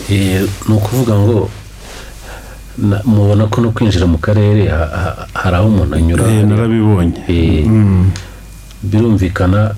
Eh, 0.10 0.42
ni 0.68 0.74
ukuvuga 0.76 1.14
ngo 1.20 1.50
na- 2.78 3.02
mubona 3.06 3.48
ko 3.48 3.62
no 3.62 3.72
kwinjira 3.72 4.06
mu 4.08 4.18
karere 4.18 4.68
ha- 4.70 4.90
ha- 5.02 5.28
hari 5.34 5.56
aho 5.56 5.68
umuntu 5.68 5.96
anyura. 5.96 6.24
Eh, 6.32 6.44
narabibonye. 6.48 7.14
Eh, 7.28 7.68
birumvikana 8.84 9.76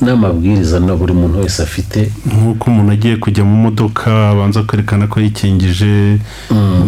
n'amabwiriza 0.00 0.80
na 0.80 0.96
buri 0.96 1.12
muntu 1.12 1.38
wese 1.40 1.62
afite. 1.62 2.10
Nk'uko 2.26 2.70
umuntu 2.70 2.92
agiye 2.92 3.16
kujya 3.16 3.44
mu 3.44 3.56
modoka 3.56 4.30
abanza 4.30 4.62
kwerekana 4.66 5.06
ko 5.06 5.20
yikingije 5.20 6.18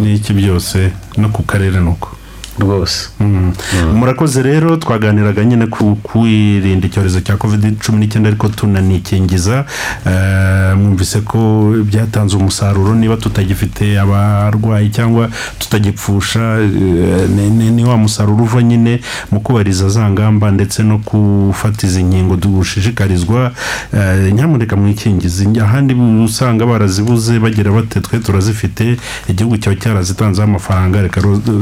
n'iki 0.01 0.33
byose 0.33 0.91
no 1.17 1.29
ku 1.29 1.43
karere 1.43 1.79
nuko. 1.79 2.16
Rwose. 2.59 3.09
Mm. 3.19 3.53
murakoze 3.95 4.41
rero 4.43 4.77
twaganiraga 4.77 5.43
nyine 5.45 5.67
ku 5.67 5.95
kwirinda 6.03 6.87
icyorezo 6.87 7.21
cya 7.21 7.37
covid 7.37 7.77
cumi 7.79 7.97
n'icyenda 7.99 8.29
ariko 8.29 8.47
tunanikingiza. 8.49 9.65
Eh, 10.05 10.77
mwumvise 10.77 11.21
ko 11.21 11.73
byatanze 11.85 12.35
umusaruro 12.37 12.95
niba 12.95 13.17
tutagifite 13.17 13.99
abarwayi 13.99 14.89
cyangwa 14.89 15.29
tutagipfusha 15.59 16.59
eh, 16.59 17.29
ni- 17.29 17.83
wa 17.83 17.97
musaruro 17.97 18.43
uva 18.43 18.61
nyine 18.63 18.99
mu 19.31 19.39
kubariza 19.39 19.89
za 19.89 20.09
ngamba 20.09 20.51
ndetse 20.51 20.83
no 20.83 20.97
gufata 20.97 21.87
izi 21.87 22.03
nkingo 22.03 22.35
dushishikarizwa. 22.35 23.51
Eh, 23.93 24.33
nyamuneka 24.33 24.75
mwikingize. 24.75 25.47
Ahandi 25.61 25.93
usanga 26.25 26.65
barazibuze 26.65 27.39
bagira 27.39 27.71
bate 27.71 28.01
twe 28.01 28.19
turazifite 28.19 28.97
igihugu 29.29 29.57
cyawe 29.57 29.75
cyarazitanzeho 29.75 30.47
amafaranga 30.47 31.01
reka 31.01 31.21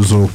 zo 0.10 0.30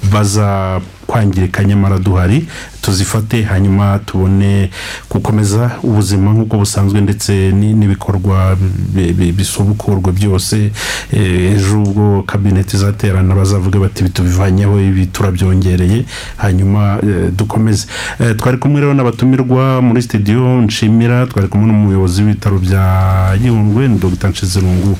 kubaza 0.00 0.80
kwangirika 1.06 1.64
nyamara 1.64 1.98
duhari 1.98 2.46
tuzifate 2.82 3.42
hanyuma 3.42 3.98
tubone 4.06 4.70
gukomeza 5.10 5.70
ubuzima 5.82 6.30
nk'uko 6.32 6.56
busanzwe 6.58 7.00
ndetse 7.00 7.32
ni- 7.52 7.74
n'ibikorwa 7.74 8.56
bi- 8.94 9.12
bi- 9.12 9.32
bisubukurwa 9.32 10.12
byose 10.12 10.70
Eh, 11.12 11.54
ejo 11.56 11.82
ubwo 11.82 12.22
kabineti 12.22 12.76
izaterana 12.76 13.34
bazavuga 13.34 13.78
bati 13.78 14.00
"Ibi 14.00 14.10
tubivanyeho 14.10 14.80
ibi 14.80 15.06
turabyongereye 15.06 16.04
hanyuma 16.36 16.98
eh, 17.02 17.30
dukomeze. 17.36 17.86
Eh, 18.20 18.36
twari 18.36 18.58
kumwe 18.58 18.80
rero 18.80 18.94
n'abatumirwa 18.94 19.82
muri 19.82 20.02
studio 20.02 20.60
nshimira 20.62 21.26
twari 21.26 21.48
kumwe 21.48 21.66
n'umuyobozi 21.66 22.22
w'ibitaro 22.22 22.58
bya 22.58 22.84
gihundwe 23.42 23.88
ni 23.88 23.98
dr. 23.98 24.28
Nshizirungu 24.28 24.98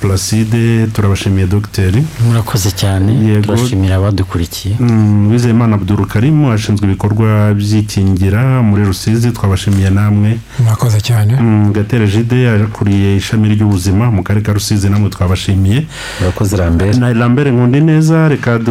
placide. 0.00 0.86
Turabashimiye 0.92 1.46
dogiteri 1.46 2.02
murakoze 2.26 2.70
cyane. 2.70 3.40
Turashimira 3.42 3.96
abadukurikiye. 3.96 4.76
Mm, 4.80 5.28
Uwizeyimana 5.42 5.74
Abdul 5.76 6.06
Karim 6.06 6.44
ashinzwe 6.54 6.86
ibikorwa 6.86 7.54
by'ikingira 7.54 8.62
muri 8.62 8.84
Rusizi 8.84 9.30
twabashimiye 9.32 9.90
namwe. 9.90 10.38
Murakoze 10.58 11.00
cyane. 11.00 11.34
Mm, 11.40 11.72
Gatera 11.72 12.06
Jide 12.06 12.48
akuriye 12.50 13.16
ishami 13.16 13.48
ry'ubuzima 13.54 14.10
mu 14.10 14.22
karere 14.22 14.44
ka 14.46 14.52
Rusizi 14.52 14.86
namwe 14.90 15.10
twabashimiye. 15.10 15.86
Murakoze 16.20 16.56
rambere 16.56 16.94
na 16.94 17.10
Lambert 17.14 17.48
Nkundi 17.50 17.80
neza 17.80 18.28
reka 18.28 18.58